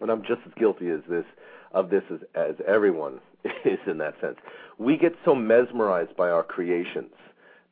and 0.00 0.10
I'm 0.10 0.22
just 0.22 0.40
as 0.46 0.52
guilty 0.58 0.90
as 0.90 1.00
this 1.08 1.24
of 1.72 1.90
this 1.90 2.02
as, 2.12 2.20
as 2.34 2.54
everyone 2.66 3.20
is 3.64 3.78
in 3.86 3.98
that 3.98 4.14
sense. 4.20 4.36
We 4.78 4.96
get 4.96 5.14
so 5.24 5.34
mesmerized 5.34 6.16
by 6.16 6.30
our 6.30 6.42
creations 6.42 7.12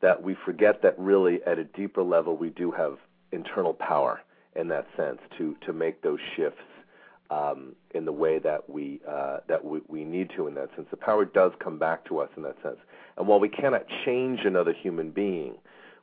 that 0.01 0.23
we 0.23 0.37
forget 0.45 0.83
that 0.83 0.99
really 0.99 1.43
at 1.47 1.59
a 1.59 1.65
deeper 1.65 2.03
level 2.03 2.37
we 2.37 2.51
do 2.51 2.71
have 2.71 2.99
internal 3.33 3.75
power 3.75 4.21
in 4.55 4.69
that 4.69 4.87
sense 4.97 5.19
to 5.39 5.57
to 5.67 5.73
make 5.73 6.03
those 6.03 6.21
shifts 6.37 6.61
um, 7.35 7.61
in 7.97 8.05
the 8.11 8.17
way 8.25 8.37
that 8.49 8.61
we 8.75 8.85
uh, 9.17 9.39
that 9.51 9.61
we, 9.71 9.81
we 9.95 10.03
need 10.05 10.29
to 10.37 10.41
in 10.49 10.55
that 10.55 10.71
sense. 10.75 10.89
The 10.91 10.97
power 11.11 11.25
does 11.41 11.53
come 11.65 11.79
back 11.79 11.99
to 12.09 12.13
us 12.23 12.31
in 12.37 12.43
that 12.49 12.59
sense. 12.63 12.81
And 13.17 13.27
while 13.29 13.41
we 13.47 13.53
cannot 13.61 13.85
change 14.05 14.41
another 14.45 14.75
human 14.85 15.09
being, 15.11 15.55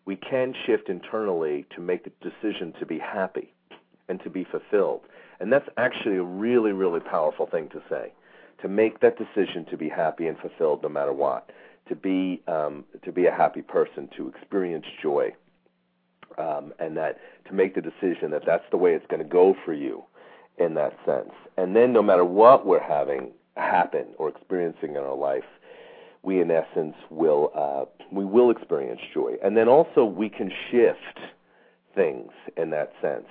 we 0.10 0.16
can 0.32 0.54
shift 0.66 0.86
internally 0.90 1.58
to 1.76 1.80
make 1.82 2.02
the 2.08 2.12
decision 2.30 2.68
to 2.80 2.86
be 2.86 3.00
happy 3.00 3.48
and 4.08 4.18
to 4.24 4.30
be 4.30 4.44
fulfilled. 4.54 5.02
And 5.40 5.48
that's 5.54 5.70
actually 5.86 6.18
a 6.18 6.24
really, 6.46 6.74
really 6.84 7.04
powerful 7.16 7.48
thing 7.54 7.70
to 7.70 7.82
say. 7.90 8.06
to 8.62 8.68
make 8.70 9.00
that 9.00 9.18
decision 9.18 9.66
to 9.72 9.78
be 9.78 9.90
happy 9.90 10.28
and 10.28 10.38
fulfilled 10.38 10.84
no 10.84 10.90
matter 10.90 11.14
what, 11.14 11.50
to 11.90 11.96
be 11.96 12.42
um, 12.48 12.86
to 13.04 13.12
be 13.12 13.26
a 13.26 13.32
happy 13.32 13.62
person, 13.62 14.10
to 14.16 14.30
experience 14.30 14.86
joy, 15.02 15.34
um, 16.38 16.74
and 16.80 16.96
that 16.98 17.18
to 17.48 17.54
make 17.54 17.76
the 17.76 17.82
decision 17.82 18.32
that 18.32 18.44
that's 18.46 18.64
the 18.72 18.78
way 18.78 18.94
it's 18.94 19.06
going 19.08 19.22
to 19.22 19.28
go 19.28 19.56
for 19.66 19.74
you 19.74 20.04
in 20.62 20.76
that 20.76 20.98
sense. 21.06 21.32
And 21.58 21.76
then 21.76 21.94
no 21.94 22.02
matter 22.02 22.26
what 22.26 22.66
we're 22.66 22.84
having 22.84 23.32
happen 23.58 24.08
or 24.18 24.30
experiencing 24.30 24.92
in 24.92 24.98
our 24.98 25.16
life, 25.16 25.44
we 26.24 26.40
in 26.40 26.52
essence 26.52 26.96
will 27.10 27.52
uh, 27.56 27.86
we 28.12 28.26
will 28.26 28.52
experience 28.52 29.02
joy. 29.14 29.34
And 29.44 29.58
then 29.58 29.68
also 29.68 30.06
we 30.06 30.30
can 30.30 30.52
shift 30.70 31.20
things 31.96 32.32
in 32.58 32.70
that 32.72 32.94
sense. 33.02 33.26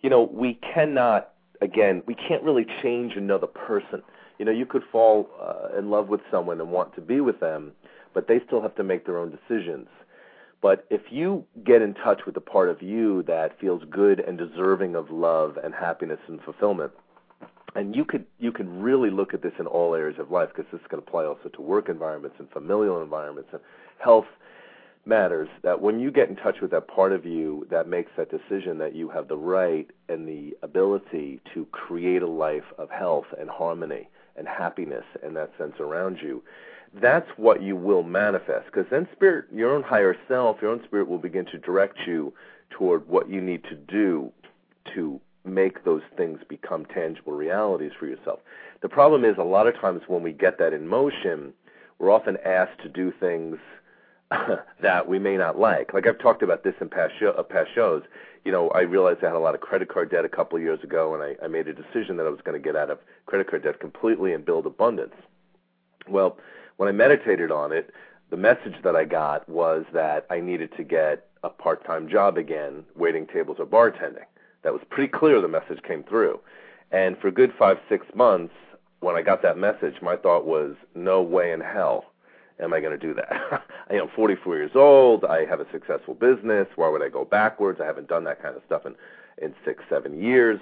You 0.00 0.10
know, 0.10 0.28
we 0.32 0.58
cannot 0.74 1.32
again, 1.60 2.02
we 2.06 2.14
can't 2.14 2.42
really 2.42 2.66
change 2.82 3.14
another 3.16 3.46
person. 3.46 4.02
You 4.38 4.46
know, 4.46 4.52
you 4.52 4.64
could 4.64 4.82
fall 4.90 5.28
uh, 5.40 5.78
in 5.78 5.90
love 5.90 6.08
with 6.08 6.20
someone 6.30 6.60
and 6.60 6.70
want 6.70 6.94
to 6.94 7.02
be 7.02 7.20
with 7.20 7.40
them, 7.40 7.72
but 8.14 8.26
they 8.26 8.40
still 8.46 8.62
have 8.62 8.74
to 8.76 8.84
make 8.84 9.04
their 9.04 9.18
own 9.18 9.30
decisions. 9.30 9.88
But 10.62 10.84
if 10.90 11.00
you 11.10 11.44
get 11.64 11.80
in 11.80 11.94
touch 11.94 12.26
with 12.26 12.34
the 12.34 12.40
part 12.40 12.68
of 12.68 12.82
you 12.82 13.22
that 13.24 13.58
feels 13.58 13.82
good 13.90 14.20
and 14.20 14.36
deserving 14.36 14.94
of 14.94 15.10
love 15.10 15.56
and 15.62 15.74
happiness 15.74 16.20
and 16.28 16.40
fulfillment, 16.42 16.92
and 17.74 17.94
you 17.94 18.04
could 18.04 18.26
you 18.38 18.52
can 18.52 18.82
really 18.82 19.10
look 19.10 19.32
at 19.32 19.42
this 19.42 19.52
in 19.58 19.66
all 19.66 19.94
areas 19.94 20.18
of 20.18 20.30
life 20.30 20.50
because 20.54 20.70
this 20.72 20.80
can 20.88 20.98
apply 20.98 21.24
also 21.24 21.48
to 21.48 21.62
work 21.62 21.88
environments 21.88 22.36
and 22.38 22.50
familial 22.50 23.02
environments 23.02 23.50
and 23.52 23.60
health 23.98 24.26
matters 25.06 25.48
that 25.62 25.80
when 25.80 25.98
you 25.98 26.10
get 26.10 26.28
in 26.28 26.36
touch 26.36 26.60
with 26.60 26.70
that 26.70 26.86
part 26.86 27.12
of 27.12 27.24
you 27.24 27.66
that 27.70 27.88
makes 27.88 28.10
that 28.16 28.28
decision 28.30 28.78
that 28.78 28.94
you 28.94 29.08
have 29.08 29.28
the 29.28 29.36
right 29.36 29.88
and 30.08 30.28
the 30.28 30.54
ability 30.62 31.40
to 31.54 31.64
create 31.72 32.22
a 32.22 32.26
life 32.26 32.64
of 32.76 32.90
health 32.90 33.24
and 33.38 33.48
harmony 33.48 34.08
and 34.36 34.46
happiness 34.46 35.04
and 35.22 35.34
that 35.36 35.50
sense 35.56 35.74
around 35.80 36.18
you 36.20 36.42
that's 36.94 37.28
what 37.36 37.62
you 37.62 37.76
will 37.76 38.02
manifest 38.02 38.66
because 38.66 38.86
then 38.90 39.06
spirit 39.12 39.44
your 39.52 39.74
own 39.74 39.82
higher 39.82 40.16
self 40.26 40.56
your 40.60 40.70
own 40.70 40.82
spirit 40.84 41.08
will 41.08 41.18
begin 41.18 41.44
to 41.44 41.58
direct 41.58 41.98
you 42.06 42.32
toward 42.70 43.06
what 43.08 43.28
you 43.28 43.40
need 43.40 43.62
to 43.64 43.74
do 43.74 44.32
to 44.94 45.20
make 45.44 45.84
those 45.84 46.02
things 46.16 46.40
become 46.48 46.84
tangible 46.86 47.32
realities 47.32 47.92
for 47.98 48.06
yourself 48.06 48.40
the 48.82 48.88
problem 48.88 49.24
is 49.24 49.36
a 49.38 49.42
lot 49.42 49.66
of 49.66 49.74
times 49.80 50.02
when 50.08 50.22
we 50.22 50.32
get 50.32 50.58
that 50.58 50.72
in 50.72 50.88
motion 50.88 51.52
we're 51.98 52.10
often 52.10 52.36
asked 52.44 52.80
to 52.82 52.88
do 52.88 53.12
things 53.20 53.58
that 54.82 55.08
we 55.08 55.18
may 55.18 55.36
not 55.36 55.58
like. 55.58 55.92
Like 55.92 56.06
I've 56.06 56.18
talked 56.18 56.42
about 56.42 56.64
this 56.64 56.74
in 56.80 56.88
past 56.88 57.14
show, 57.18 57.30
uh, 57.30 57.42
past 57.42 57.70
shows. 57.74 58.02
You 58.44 58.52
know, 58.52 58.70
I 58.70 58.80
realized 58.80 59.22
I 59.22 59.26
had 59.26 59.36
a 59.36 59.40
lot 59.40 59.54
of 59.54 59.60
credit 59.60 59.88
card 59.88 60.10
debt 60.10 60.24
a 60.24 60.28
couple 60.28 60.56
of 60.56 60.62
years 60.62 60.82
ago, 60.82 61.14
and 61.14 61.22
I, 61.22 61.44
I 61.44 61.48
made 61.48 61.68
a 61.68 61.74
decision 61.74 62.16
that 62.16 62.26
I 62.26 62.30
was 62.30 62.40
going 62.42 62.60
to 62.60 62.64
get 62.64 62.76
out 62.76 62.90
of 62.90 62.98
credit 63.26 63.50
card 63.50 63.64
debt 63.64 63.80
completely 63.80 64.32
and 64.32 64.44
build 64.44 64.66
abundance. 64.66 65.14
Well, 66.08 66.38
when 66.80 66.88
I 66.88 66.92
meditated 66.92 67.52
on 67.52 67.72
it, 67.72 67.92
the 68.30 68.38
message 68.38 68.76
that 68.84 68.96
I 68.96 69.04
got 69.04 69.46
was 69.50 69.84
that 69.92 70.24
I 70.30 70.40
needed 70.40 70.74
to 70.78 70.82
get 70.82 71.26
a 71.42 71.50
part-time 71.50 72.08
job 72.08 72.38
again, 72.38 72.86
waiting 72.96 73.26
tables 73.26 73.58
or 73.58 73.66
bartending. 73.66 74.24
That 74.62 74.72
was 74.72 74.80
pretty 74.88 75.12
clear. 75.12 75.42
The 75.42 75.48
message 75.48 75.82
came 75.86 76.02
through, 76.02 76.40
and 76.90 77.18
for 77.18 77.30
good 77.30 77.52
five, 77.58 77.76
six 77.86 78.06
months, 78.14 78.54
when 79.00 79.14
I 79.14 79.20
got 79.20 79.42
that 79.42 79.58
message, 79.58 79.96
my 80.00 80.16
thought 80.16 80.46
was, 80.46 80.74
no 80.94 81.20
way 81.20 81.52
in 81.52 81.60
hell 81.60 82.06
am 82.58 82.72
I 82.72 82.80
going 82.80 82.98
to 82.98 83.06
do 83.06 83.12
that? 83.12 83.62
I 83.90 83.94
am 83.96 84.08
44 84.16 84.56
years 84.56 84.70
old. 84.74 85.26
I 85.26 85.44
have 85.44 85.60
a 85.60 85.70
successful 85.70 86.14
business. 86.14 86.66
Why 86.76 86.88
would 86.88 87.02
I 87.02 87.10
go 87.10 87.26
backwards? 87.26 87.78
I 87.82 87.84
haven't 87.84 88.08
done 88.08 88.24
that 88.24 88.40
kind 88.40 88.56
of 88.56 88.62
stuff 88.64 88.86
in 88.86 88.94
in 89.36 89.54
six, 89.66 89.82
seven 89.90 90.22
years. 90.22 90.58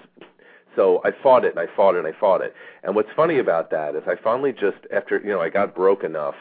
So 0.78 1.00
I 1.04 1.10
fought 1.10 1.44
it 1.44 1.56
and 1.56 1.58
I 1.58 1.66
fought 1.74 1.96
it 1.96 1.98
and 1.98 2.06
I 2.06 2.12
fought 2.12 2.40
it. 2.40 2.54
And 2.84 2.94
what's 2.94 3.08
funny 3.16 3.40
about 3.40 3.72
that 3.72 3.96
is 3.96 4.04
I 4.06 4.14
finally 4.14 4.52
just 4.52 4.78
after 4.94 5.18
you 5.18 5.30
know 5.30 5.40
I 5.40 5.48
got 5.48 5.74
broke 5.74 6.04
enough 6.04 6.36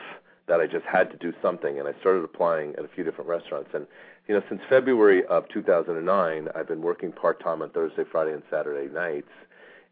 that 0.47 0.61
I 0.61 0.67
just 0.67 0.85
had 0.85 1.09
to 1.09 1.17
do 1.17 1.33
something 1.41 1.79
and 1.79 1.87
I 1.87 1.99
started 1.99 2.23
applying 2.23 2.75
at 2.75 2.85
a 2.85 2.87
few 2.87 3.03
different 3.03 3.27
restaurants 3.27 3.71
and 3.73 3.87
you 4.27 4.35
know 4.35 4.43
since 4.47 4.61
February 4.69 5.25
of 5.25 5.49
2009 5.49 6.49
I've 6.53 6.67
been 6.67 6.83
working 6.83 7.11
part 7.11 7.43
time 7.43 7.63
on 7.63 7.71
Thursday, 7.71 8.03
Friday 8.11 8.31
and 8.31 8.43
Saturday 8.51 8.93
nights 8.93 9.31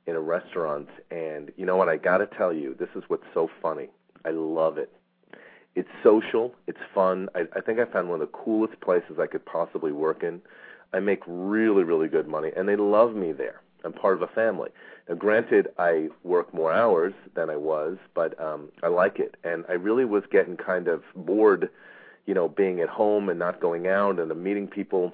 in 0.05 0.15
a 0.15 0.21
restaurant 0.21 0.89
and 1.09 1.51
you 1.57 1.65
know 1.65 1.75
what 1.75 1.89
I 1.89 1.97
got 1.97 2.19
to 2.19 2.27
tell 2.27 2.53
you 2.53 2.75
this 2.77 2.89
is 2.95 3.01
what's 3.07 3.25
so 3.33 3.49
funny. 3.63 3.89
I 4.25 4.29
love 4.29 4.77
it 4.77 4.91
it's 5.73 5.89
social, 6.03 6.53
it's 6.67 6.79
fun. 6.93 7.29
I, 7.33 7.45
I 7.55 7.61
think 7.61 7.79
I 7.79 7.85
found 7.85 8.09
one 8.09 8.21
of 8.21 8.27
the 8.31 8.37
coolest 8.37 8.79
places 8.79 9.17
I 9.19 9.25
could 9.25 9.43
possibly 9.45 9.91
work 9.91 10.23
in. 10.23 10.39
I 10.93 10.99
make 10.99 11.21
really, 11.27 11.83
really 11.83 12.07
good 12.07 12.27
money, 12.27 12.51
and 12.55 12.69
they 12.69 12.77
love 12.77 13.13
me 13.13 13.33
there. 13.33 13.59
I'm 13.85 13.93
part 13.93 14.15
of 14.15 14.21
a 14.21 14.27
family. 14.27 14.69
Now, 15.07 15.15
granted, 15.15 15.67
I 15.77 16.09
work 16.23 16.53
more 16.53 16.73
hours 16.73 17.13
than 17.35 17.49
I 17.49 17.55
was, 17.55 17.97
but 18.13 18.39
um, 18.41 18.69
I 18.81 18.87
like 18.87 19.19
it, 19.19 19.35
and 19.43 19.63
I 19.69 19.73
really 19.73 20.05
was 20.05 20.23
getting 20.31 20.57
kind 20.57 20.87
of 20.87 21.03
bored, 21.15 21.69
you 22.25 22.33
know, 22.33 22.49
being 22.49 22.81
at 22.81 22.89
home 22.89 23.29
and 23.29 23.37
not 23.37 23.61
going 23.61 23.87
out 23.87 24.19
and 24.19 24.43
meeting 24.43 24.67
people. 24.67 25.13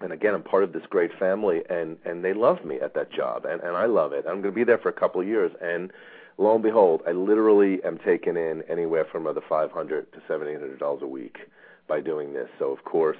And 0.00 0.12
again, 0.12 0.34
I'm 0.34 0.42
part 0.42 0.62
of 0.62 0.72
this 0.72 0.84
great 0.88 1.10
family, 1.18 1.62
and 1.68 1.96
and 2.04 2.24
they 2.24 2.34
love 2.34 2.64
me 2.64 2.78
at 2.80 2.94
that 2.94 3.10
job, 3.12 3.44
and 3.44 3.60
and 3.62 3.76
I 3.76 3.86
love 3.86 4.12
it. 4.12 4.24
I'm 4.28 4.42
going 4.42 4.52
to 4.54 4.58
be 4.58 4.64
there 4.64 4.78
for 4.78 4.90
a 4.90 4.92
couple 4.92 5.20
of 5.20 5.26
years, 5.26 5.50
and 5.60 5.90
lo 6.38 6.54
and 6.54 6.62
behold, 6.62 7.02
I 7.06 7.12
literally 7.12 7.82
am 7.82 7.98
taking 7.98 8.36
in 8.36 8.62
anywhere 8.68 9.06
from 9.10 9.24
the 9.24 9.40
500 9.48 10.12
to 10.12 10.18
700 10.28 10.78
dollars 10.78 11.02
a 11.02 11.06
week 11.06 11.38
by 11.88 12.00
doing 12.00 12.34
this. 12.34 12.48
So 12.58 12.70
of 12.70 12.84
course, 12.84 13.16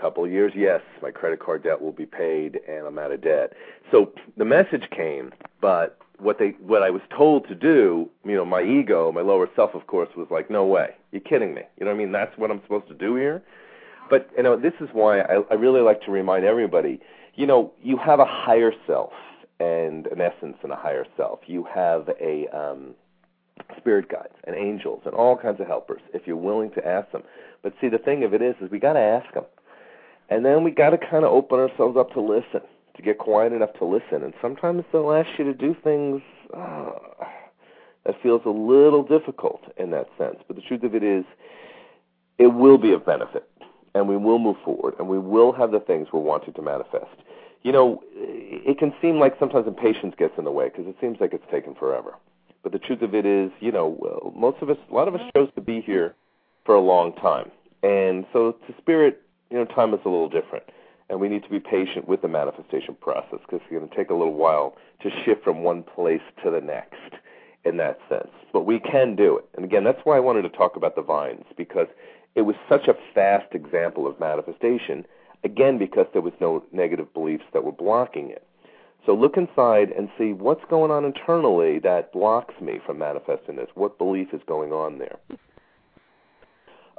couple 0.00 0.24
of 0.24 0.30
years, 0.30 0.52
yes, 0.54 0.80
my 1.02 1.10
credit 1.10 1.40
card 1.40 1.62
debt 1.62 1.80
will 1.80 1.92
be 1.92 2.06
paid 2.06 2.60
and 2.68 2.86
I'm 2.86 2.98
out 2.98 3.12
of 3.12 3.20
debt. 3.20 3.52
So 3.90 4.12
the 4.36 4.44
message 4.44 4.88
came, 4.90 5.32
but 5.60 5.98
what 6.18 6.38
they 6.38 6.56
what 6.60 6.82
I 6.82 6.90
was 6.90 7.02
told 7.16 7.46
to 7.48 7.54
do, 7.54 8.08
you 8.24 8.34
know, 8.34 8.44
my 8.44 8.62
ego, 8.62 9.12
my 9.12 9.20
lower 9.20 9.48
self, 9.54 9.74
of 9.74 9.86
course, 9.86 10.08
was 10.16 10.28
like, 10.30 10.50
no 10.50 10.64
way, 10.64 10.94
you're 11.12 11.20
kidding 11.20 11.54
me. 11.54 11.62
You 11.78 11.84
know 11.84 11.92
what 11.92 11.96
I 11.96 11.98
mean? 11.98 12.12
That's 12.12 12.36
what 12.36 12.50
I'm 12.50 12.60
supposed 12.62 12.88
to 12.88 12.94
do 12.94 13.14
here. 13.16 13.42
But 14.10 14.30
you 14.36 14.42
know, 14.42 14.56
this 14.56 14.74
is 14.80 14.88
why 14.92 15.20
I, 15.20 15.42
I 15.50 15.54
really 15.54 15.80
like 15.80 16.02
to 16.02 16.10
remind 16.10 16.44
everybody, 16.44 17.00
you 17.34 17.46
know, 17.46 17.72
you 17.82 17.96
have 17.98 18.20
a 18.20 18.24
higher 18.24 18.72
self 18.86 19.12
and 19.60 20.06
an 20.08 20.20
essence 20.20 20.56
and 20.62 20.72
a 20.72 20.76
higher 20.76 21.06
self. 21.16 21.40
You 21.46 21.66
have 21.72 22.08
a 22.20 22.46
um, 22.48 22.94
spirit 23.76 24.08
guides 24.08 24.34
and 24.44 24.56
angels 24.56 25.02
and 25.04 25.14
all 25.14 25.36
kinds 25.36 25.60
of 25.60 25.66
helpers 25.66 26.00
if 26.14 26.26
you're 26.26 26.36
willing 26.36 26.70
to 26.72 26.86
ask 26.86 27.10
them. 27.12 27.22
But 27.62 27.74
see, 27.80 27.88
the 27.88 27.98
thing 27.98 28.24
of 28.24 28.34
it 28.34 28.42
is, 28.42 28.54
is 28.60 28.70
we 28.70 28.78
got 28.78 28.94
to 28.94 29.00
ask 29.00 29.32
them, 29.34 29.44
and 30.28 30.44
then 30.44 30.64
we 30.64 30.70
got 30.70 30.90
to 30.90 30.98
kind 30.98 31.24
of 31.24 31.32
open 31.32 31.58
ourselves 31.58 31.96
up 31.96 32.12
to 32.12 32.20
listen, 32.20 32.60
to 32.96 33.02
get 33.02 33.18
quiet 33.18 33.52
enough 33.52 33.72
to 33.78 33.84
listen. 33.84 34.22
And 34.22 34.34
sometimes 34.40 34.84
they'll 34.92 35.12
ask 35.12 35.28
you 35.38 35.44
to 35.44 35.54
do 35.54 35.76
things 35.82 36.22
uh, 36.54 36.90
that 38.04 38.16
feels 38.22 38.42
a 38.44 38.50
little 38.50 39.02
difficult 39.02 39.62
in 39.76 39.90
that 39.90 40.08
sense. 40.18 40.38
But 40.46 40.56
the 40.56 40.62
truth 40.62 40.82
of 40.82 40.94
it 40.94 41.02
is, 41.02 41.24
it 42.38 42.48
will 42.48 42.78
be 42.78 42.92
of 42.92 43.04
benefit, 43.04 43.50
and 43.94 44.08
we 44.08 44.16
will 44.16 44.38
move 44.38 44.56
forward, 44.64 44.94
and 44.98 45.08
we 45.08 45.18
will 45.18 45.52
have 45.52 45.72
the 45.72 45.80
things 45.80 46.08
we're 46.12 46.20
wanting 46.20 46.54
to 46.54 46.62
manifest 46.62 47.16
you 47.62 47.72
know, 47.72 48.02
it 48.14 48.78
can 48.78 48.94
seem 49.02 49.18
like 49.18 49.36
sometimes 49.38 49.66
impatience 49.66 50.14
gets 50.16 50.34
in 50.38 50.44
the 50.44 50.50
way 50.50 50.68
because 50.68 50.86
it 50.86 50.96
seems 51.00 51.18
like 51.20 51.32
it's 51.32 51.44
taken 51.50 51.74
forever. 51.74 52.14
But 52.62 52.72
the 52.72 52.78
truth 52.78 53.02
of 53.02 53.14
it 53.14 53.26
is, 53.26 53.50
you 53.60 53.72
know, 53.72 54.32
most 54.36 54.62
of 54.62 54.70
us, 54.70 54.76
a 54.90 54.94
lot 54.94 55.08
of 55.08 55.14
us 55.14 55.20
chose 55.34 55.48
to 55.54 55.60
be 55.60 55.80
here 55.80 56.14
for 56.64 56.74
a 56.74 56.80
long 56.80 57.12
time. 57.14 57.50
And 57.82 58.26
so 58.32 58.52
to 58.52 58.74
spirit, 58.78 59.22
you 59.50 59.56
know, 59.56 59.64
time 59.64 59.94
is 59.94 60.00
a 60.04 60.08
little 60.08 60.28
different. 60.28 60.64
And 61.10 61.20
we 61.20 61.28
need 61.28 61.42
to 61.44 61.48
be 61.48 61.60
patient 61.60 62.06
with 62.06 62.20
the 62.20 62.28
manifestation 62.28 62.94
process 63.00 63.40
because 63.40 63.60
it's 63.62 63.70
going 63.70 63.88
to 63.88 63.96
take 63.96 64.10
a 64.10 64.14
little 64.14 64.34
while 64.34 64.76
to 65.02 65.10
shift 65.24 65.42
from 65.42 65.62
one 65.62 65.82
place 65.82 66.20
to 66.44 66.50
the 66.50 66.60
next 66.60 67.14
in 67.64 67.78
that 67.78 67.98
sense. 68.08 68.30
But 68.52 68.66
we 68.66 68.78
can 68.78 69.16
do 69.16 69.38
it. 69.38 69.48
And 69.56 69.64
again, 69.64 69.84
that's 69.84 70.00
why 70.04 70.16
I 70.16 70.20
wanted 70.20 70.42
to 70.42 70.50
talk 70.50 70.76
about 70.76 70.96
the 70.96 71.02
vines 71.02 71.44
because 71.56 71.86
it 72.34 72.42
was 72.42 72.56
such 72.68 72.88
a 72.88 72.94
fast 73.14 73.54
example 73.54 74.06
of 74.06 74.20
manifestation 74.20 75.06
Again, 75.44 75.78
because 75.78 76.06
there 76.12 76.22
was 76.22 76.32
no 76.40 76.64
negative 76.72 77.12
beliefs 77.14 77.44
that 77.52 77.64
were 77.64 77.72
blocking 77.72 78.30
it. 78.30 78.44
So 79.06 79.14
look 79.14 79.36
inside 79.36 79.90
and 79.90 80.10
see 80.18 80.32
what's 80.32 80.64
going 80.68 80.90
on 80.90 81.04
internally 81.04 81.78
that 81.80 82.12
blocks 82.12 82.54
me 82.60 82.80
from 82.84 82.98
manifesting 82.98 83.56
this. 83.56 83.68
What 83.74 83.98
belief 83.98 84.28
is 84.34 84.40
going 84.46 84.72
on 84.72 84.98
there? 84.98 85.16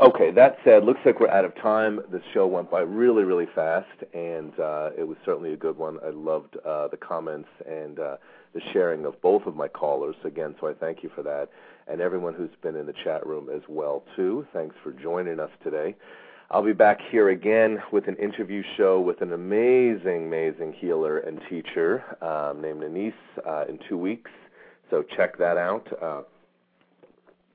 Okay, 0.02 0.32
that 0.32 0.56
said, 0.64 0.86
looks 0.86 1.02
like 1.06 1.20
we're 1.20 1.28
out 1.28 1.44
of 1.44 1.54
time. 1.56 2.00
This 2.10 2.22
show 2.34 2.48
went 2.48 2.72
by 2.72 2.80
really, 2.80 3.24
really 3.24 3.48
fast, 3.54 4.02
and 4.14 4.58
uh, 4.58 4.92
it 4.98 5.06
was 5.06 5.18
certainly 5.26 5.52
a 5.52 5.58
good 5.58 5.78
one. 5.78 5.98
I 6.02 6.12
loved 6.12 6.56
uh, 6.66 6.88
the 6.88 6.96
comments 6.96 7.50
and 7.68 8.00
uh, 8.00 8.16
the 8.54 8.62
sharing 8.72 9.04
of 9.04 9.22
both 9.22 9.46
of 9.46 9.58
my 9.58 9.68
callers 9.68 10.16
again, 10.24 10.56
so 10.62 10.68
I 10.70 10.74
thank 10.74 11.04
you 11.04 11.12
for 11.14 11.22
that, 11.24 11.50
and 11.86 12.00
everyone 12.00 12.34
who's 12.34 12.50
been 12.62 12.78
in 12.78 12.86
the 12.86 12.94
chat 13.04 13.28
room 13.28 13.50
as 13.54 13.62
well 13.68 14.06
too. 14.16 14.48
Thanks 14.54 14.74
for 14.82 14.94
joining 14.94 15.38
us 15.38 15.52
today. 15.66 15.98
I'll 16.50 16.64
be 16.64 16.72
back 16.72 17.00
here 17.12 17.28
again 17.28 17.80
with 17.92 18.08
an 18.08 18.16
interview 18.16 18.64
show 18.78 19.02
with 19.02 19.22
an 19.22 19.34
amazing, 19.34 20.28
amazing 20.28 20.76
healer 20.80 21.18
and 21.18 21.42
teacher 21.50 22.06
um, 22.24 22.62
named 22.62 22.86
Anise 22.86 23.14
uh, 23.46 23.66
in 23.68 23.78
two 23.90 23.98
weeks. 23.98 24.32
So 24.92 25.04
check 25.18 25.38
that 25.40 25.58
out. 25.58 25.88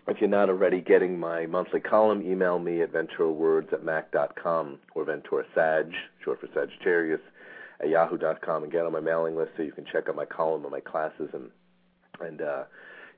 If 0.07 0.21
you're 0.21 0.29
not 0.29 0.51
already 0.51 0.81
getting 0.83 1.19
my 1.19 1.47
monthly 1.47 1.81
column, 1.81 2.23
email 2.23 2.59
me 2.59 2.83
at 2.83 2.93
venturawords 2.93 3.73
at 3.73 3.85
mac.com 3.85 4.79
or 4.95 5.05
Ventura 5.05 5.45
Sag, 5.55 5.93
short 6.23 6.41
for 6.41 6.49
Sagittarius, 6.55 7.21
at 7.81 7.89
yahoo.com 7.89 8.65
and 8.65 8.73
get 8.73 8.85
on 8.85 8.93
my 8.93 9.01
mailing 9.01 9.37
list 9.37 9.53
so 9.57 9.63
you 9.63 9.73
can 9.73 9.87
check 9.91 10.09
out 10.09 10.17
my 10.17 10.27
column 10.27 10.63
and 10.63 10.71
my 10.71 10.81
classes 10.81 11.31
and 11.33 11.51
and 12.21 12.43
uh, 12.43 12.65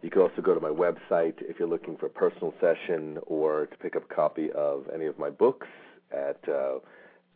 You 0.02 0.10
can 0.10 0.22
also 0.22 0.40
go 0.42 0.54
to 0.54 0.60
my 0.60 0.70
website 0.70 1.34
if 1.40 1.58
you're 1.58 1.68
looking 1.68 1.96
for 1.96 2.06
a 2.06 2.10
personal 2.10 2.54
session 2.60 3.18
or 3.26 3.66
to 3.66 3.76
pick 3.78 3.96
up 3.96 4.04
a 4.10 4.14
copy 4.14 4.50
of 4.52 4.84
any 4.94 5.06
of 5.06 5.18
my 5.18 5.30
books 5.30 5.66
at 6.12 6.38
uh, 6.48 6.78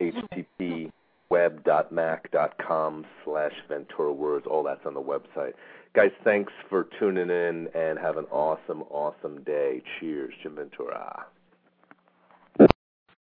http 0.01 0.91
web.mac.com 1.31 3.07
slash 3.25 3.53
Ventura 3.69 4.13
Words. 4.13 4.47
All 4.49 4.63
that's 4.63 4.85
on 4.85 4.95
the 4.95 5.03
website. 5.03 5.53
Guys, 5.93 6.13
thanks 6.23 6.53
for 6.69 6.87
tuning 7.01 7.31
in 7.31 7.69
and 7.75 7.99
have 7.99 8.17
an 8.17 8.27
awesome, 8.31 8.83
awesome 8.91 9.43
day. 9.43 9.83
Cheers, 9.99 10.33
Jim 10.41 10.55
Ventura. 10.55 11.27